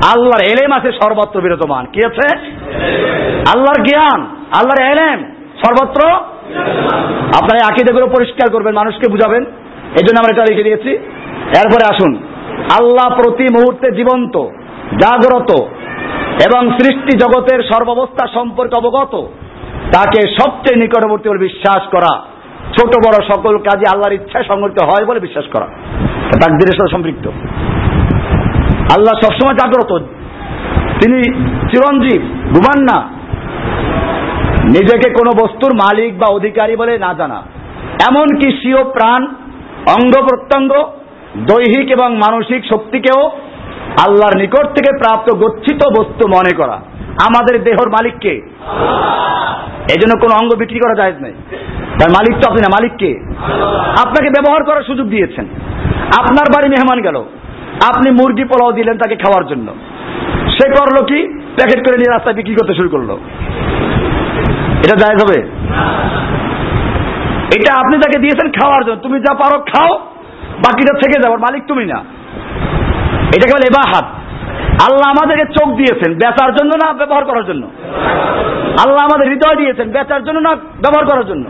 আল্লাহর 0.05 0.43
এলেম 0.43 0.71
আছে 0.71 0.91
সর্বত্র 0.91 1.41
বিরতমান 1.41 1.85
কি 1.85 2.05
আছে? 2.05 2.37
আল্লাহর 3.55 3.83
জ্ঞান, 3.83 4.21
আল্লাহর 4.55 4.91
এলেম, 4.91 5.31
সর্বত্র 5.65 6.07
আপনারা 7.35 7.67
আকিদাগুলো 7.67 8.07
পরিষ্কার 8.07 8.51
করবেন, 8.51 8.73
মানুষকে 8.73 9.11
বুঝাবেন। 9.11 9.43
এই 9.99 10.03
জন্য 10.03 10.19
আমরা 10.19 10.33
এটা 10.33 10.45
লিখে 10.49 10.63
দিয়েছি। 10.63 10.89
এরপরে 11.57 11.85
আসুন। 11.89 12.15
আল্লাহ 12.79 13.21
প্রতি 13.21 13.43
মুহূর্তে 13.43 13.91
জীবন্ত, 13.91 14.37
জাগ্রত 14.93 15.51
এবং 16.47 16.69
সৃষ্টি 16.69 17.17
জগতের 17.17 17.63
সর্বাবস্থা 17.63 18.27
সম্পর্কে 18.33 18.77
অবগত। 18.77 19.27
তাকে 19.93 20.27
সবচেয়ে 20.27 20.81
নিকটবর্তী 20.81 21.29
বলে 21.29 21.39
বিশ্বাস 21.39 21.83
করা। 21.91 22.21
ছোট 22.79 22.89
বড় 22.89 23.27
সকল 23.35 23.57
কাজে 23.57 23.83
আল্লাহর 23.91 24.13
ইচ্ছায় 24.13 24.43
সংগঠিত 24.47 24.83
হয় 24.83 25.05
বলে 25.05 25.19
বিশ্বাস 25.19 25.45
করা। 25.53 25.65
তাকদিরের 26.31 26.77
সাথে 26.77 26.91
সম্পৃক্ত। 26.91 27.29
আল্লাহ 28.95 29.13
সবসময় 29.21 29.53
জাগ্রত। 29.53 29.91
তিনি 31.01 31.19
চিরঞ্জীব 31.69 32.21
ঘুমান 32.53 32.79
না 32.83 32.97
নিজেকে 34.63 35.09
কোনো 35.09 35.31
বস্তুর 35.41 35.73
মালিক 35.73 36.19
বা 36.19 36.27
অধিকারী 36.31 36.75
বলে 36.75 36.97
না 36.97 37.13
জানা। 37.13 37.39
এমনকি 38.09 38.47
স্বীয় 38.51 38.83
প্রাণ, 38.83 39.21
অঙ্গ 39.87 40.13
প্রত্যঙ্গ, 40.29 40.71
দৈহিক 41.37 41.87
এবং 41.91 42.17
মানসিক 42.17 42.61
শক্তিকেও 42.73 43.21
আল্লাহর 44.05 44.37
নিকট 44.37 44.65
থেকে 44.67 44.97
প্রাপ্ত 44.97 45.27
গচ্ছিত 45.33 45.81
বস্তু 45.99 46.23
মনে 46.27 46.53
করা। 46.55 46.77
আমাদের 47.27 47.63
দেহর 47.63 47.89
মালিককে 47.89 48.33
এই 49.93 49.99
জন্য 50.01 50.13
কোনো 50.21 50.33
অঙ্গ 50.41 50.51
বিক্রি 50.55 50.79
করা 50.79 50.95
যায় 50.95 51.13
নাই। 51.19 51.33
তার 51.99 52.09
মালিক 52.09 52.33
তো 52.41 52.49
আপনি 52.49 52.61
না 52.61 52.69
মালিককে 52.73 53.09
আপনাকে 54.03 54.29
ব্যবহার 54.29 54.63
করার 54.63 54.83
সুযোগ 54.83 55.07
দিয়েছেন। 55.07 55.45
আপনার 56.19 56.47
বাড়ি 56.55 56.69
মেহমান 56.69 57.01
গেল। 57.01 57.17
আপনি 57.83 58.11
মুরগি 58.11 58.43
পোলাও 58.43 58.71
দিলেন 58.71 58.97
তাকে 58.97 59.15
খাওয়ার 59.15 59.47
জন্য। 59.47 59.75
সে 60.49 60.69
করল 60.69 61.05
কি? 61.05 61.39
প্যাকেট 61.55 61.87
করে 61.87 61.97
নিয়ে 61.97 62.11
রাস্তায় 62.11 62.35
বিক্রি 62.35 62.53
করতে 62.53 62.73
শুরু 62.73 62.89
করল। 62.89 63.09
এটা 64.85 64.97
জায়জ 64.97 65.23
হবে? 65.23 65.41
এটা 67.55 67.73
আপনি 67.73 67.97
তাকে 67.97 68.19
দিয়েছেন 68.19 68.51
খাওয়ার 68.51 68.85
জন্য। 68.85 68.95
তুমি 68.95 69.19
যা 69.19 69.33
পারো 69.33 69.59
খাও, 69.59 69.97
বাকিটা 70.57 70.97
থেকে 70.97 71.21
যাবার 71.21 71.39
মালিক 71.39 71.63
তুমি 71.67 71.85
না। 71.85 72.03
এটা 73.35 73.47
কেবল 73.47 73.61
এবাহাত। 73.63 74.05
আল্লাহ 74.89 75.09
আমাদেরকে 75.09 75.45
চোখ 75.45 75.75
দিয়েছেন 75.75 76.13
বেচার 76.13 76.55
জন্য 76.55 76.71
না, 76.85 76.93
ব্যবহার 76.93 77.25
করার 77.25 77.45
জন্য। 77.45 77.67
আল্লাহ 78.85 79.03
আমাদের 79.03 79.29
হৃদয় 79.29 79.55
দিয়েছেন 79.55 79.91
বেচার 79.91 80.23
জন্য 80.23 80.39
না, 80.39 80.55
ব্যবহার 80.55 81.05
করার 81.05 81.27
জন্য। 81.27 81.45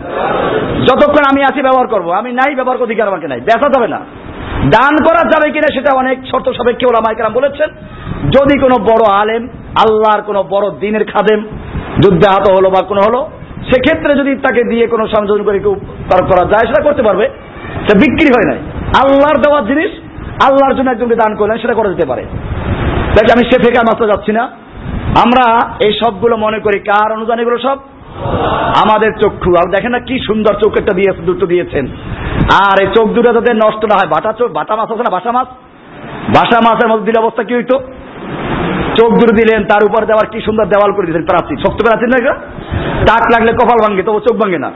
যতক্ষণ 0.81 1.23
আমি 1.31 1.43
আছি, 1.43 1.61
ব্যবহার 1.61 1.87
করব। 1.87 2.11
আমি 2.11 2.31
নাই, 2.31 2.55
ব্যবহার 2.55 2.83
অধিকার 2.83 3.07
আমাকে 3.07 3.27
নাই। 3.27 3.39
বেচা 3.39 3.69
যাবে 3.69 3.87
না। 3.87 3.99
দান 4.69 4.93
করা 5.07 5.29
যাবে 5.29 5.51
কিনা 5.51 5.67
সেটা 5.73 5.97
অনেক 5.97 6.17
শর্ত 6.31 6.49
সাপেক্ষে 6.49 6.85
ওরা 6.85 6.99
মাইকেরাম 6.99 7.33
বলেছেন। 7.33 7.69
যদি 8.25 8.59
কোনো 8.59 8.75
বড় 8.83 9.13
আলেম 9.13 9.47
আল্লাহর 9.75 10.21
কোনো 10.21 10.43
বড় 10.43 10.69
দিনের 10.79 11.03
খাদেম, 11.03 11.43
যুদ্ধে 12.01 12.27
আহত 12.29 12.51
হলো 12.51 12.69
বা 12.69 12.81
কোনো 12.81 13.01
হলো, 13.01 13.29
সেক্ষেত্রে 13.69 14.15
যদি 14.15 14.35
তাকে 14.35 14.63
দিয়ে 14.63 14.87
কোনো 14.87 15.07
সংযোজন 15.07 15.43
করে 15.43 15.59
কেউ 15.59 15.75
তার 16.09 16.25
করা 16.25 16.45
যায়, 16.45 16.67
সেটা 16.67 16.83
করতে 16.83 17.03
পারবে। 17.03 17.29
সেটা 17.81 17.99
বিক্রি 17.99 18.27
হয় 18.27 18.47
নাই। 18.47 18.59
আল্লাহর 19.03 19.41
দেওয়ার 19.41 19.67
জিনিস, 19.67 19.91
আল্লাহর 20.43 20.75
জন্য 20.75 20.91
একজনকে 20.91 21.15
দান 21.15 21.35
করলেন, 21.35 21.57
সেটা 21.57 21.73
করা 21.73 21.89
যেতে 21.89 22.05
পারে। 22.05 22.23
তাই 23.15 23.25
আমি 23.33 23.43
সে 23.51 23.57
ফেকার 23.59 23.85
মাত্রা 23.85 24.07
যাচ্ছি 24.07 24.31
না। 24.31 24.43
আমরা 25.23 25.59
এই 25.85 25.93
সবগুলো 26.05 26.37
মনে 26.37 26.59
করি, 26.59 26.79
কার 26.79 27.11
অনুদান 27.11 27.39
এগুলো 27.39 27.57
সব? 27.57 27.77
আমাদের 28.83 29.11
চক্ষু 29.21 29.51
আর 29.59 29.67
দেখেন 29.75 29.91
না 29.91 29.99
কি 29.99 30.19
সুন্দর 30.27 30.53
চোখ 30.53 30.71
একটা 30.79 30.93
দিয়ে 30.93 31.11
দুটো 31.25 31.45
দিয়েছেন। 31.45 31.87
আর 32.67 32.75
এই 32.81 32.87
চোখ 32.95 33.07
দুটো 33.07 33.33
যাতে 33.33 33.53
নষ্ট 33.53 33.85
না 33.85 33.95
হয়, 33.95 34.07
বাটা 34.07 34.33
চোখ 34.33 34.51
বাটা 34.51 34.75
মাছ 34.75 34.91
আছে 34.91 35.03
না, 35.03 35.09
বাসা 35.09 35.31
মাছ? 35.31 35.47
বাসা 36.35 36.57
মাছের 36.65 36.89
মধ্যে 36.89 37.05
দিলে 37.05 37.23
অবস্থা 37.23 37.43
কি 37.43 37.53
হইতো? 37.55 37.75
চোখ 38.99 39.09
দুটো 39.11 39.33
দিলেন, 39.35 39.63
তার 39.63 39.83
উপর 39.85 40.05
দেওয়ার 40.05 40.27
কি 40.31 40.39
সুন্দর 40.41 40.65
দেওয়াল 40.65 40.91
করে 40.91 41.05
দিয়েছেন 41.05 41.25
প্রাচীর 41.25 41.57
শক্ত 41.57 41.79
প্রাচীর 41.85 42.09
না 42.09 42.17
এগুলো? 42.17 42.35
টাক 43.07 43.23
লাগলে 43.33 43.51
কপাল 43.53 43.77
ভাঙ্গে 43.83 44.03
তবু 44.03 44.19
চোখ 44.19 44.35
ভাঙ্গে 44.41 44.57
না। 44.57 44.71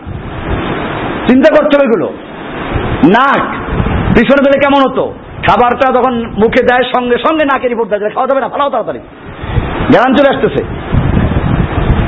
চিন্তা 1.27 1.47
হবে 1.53 1.85
এগুলো। 1.87 2.07
নাক, 3.15 3.43
পিছনে 4.15 4.41
দিলে 4.45 4.57
কেমন 4.59 4.81
হতো? 4.89 5.13
খাবারটা 5.47 5.93
যখন 5.97 6.13
মুখে 6.17 6.61
দেয়, 6.69 6.83
সঙ্গে 6.95 7.17
সঙ্গে 7.27 7.45
নাকের 7.45 7.73
উপর 7.73 7.85
দেয় 7.85 8.13
খাওয়া 8.13 8.27
যাবে 8.27 8.41
না, 8.41 8.49
ফালাও 8.49 8.69
তাড়াতাড়ি। 8.69 8.99
জ্ঞান 9.91 10.13
চলে 10.13 10.31
আসতেছে। 10.33 10.63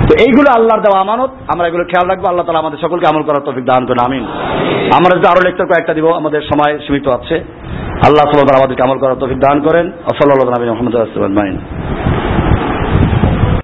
তো 0.10 0.16
এইগুলো 0.20 0.52
আল্লাহর 0.56 0.82
দেওয়া 0.82 1.02
আমানত। 1.02 1.30
আমরা 1.48 1.68
এগুলো 1.68 1.84
খেয়াল 1.84 2.10
রাখব। 2.10 2.26
আল্লাহ 2.26 2.46
তালা 2.46 2.60
আমাদের 2.60 2.80
সকলকে 2.82 3.08
আমল 3.08 3.24
করার 3.24 3.42
তফিক 3.46 3.66
দান 3.66 3.86
করে 3.86 4.06
আমিন। 4.06 4.24
আমরা 4.98 5.18
যদি 5.18 5.28
আরও 5.28 5.42
লেকচার 5.46 5.68
কয়েকটা 5.68 5.94
দিব, 5.94 6.14
আমাদের 6.14 6.42
সময় 6.42 6.80
সীমিত 6.88 7.08
আছে। 7.08 7.36
আল্লাহ 8.06 8.26
সাল্লাহ 8.26 8.58
আমাদেরকে 8.58 8.84
আমল 8.84 8.98
করার 8.98 9.16
তফিক 9.16 9.40
দান 9.40 9.62
করেন। 9.62 9.88
আসল্লাহ 9.88 10.50
নবীন 10.50 10.70
মোহাম্মদ 10.70 12.13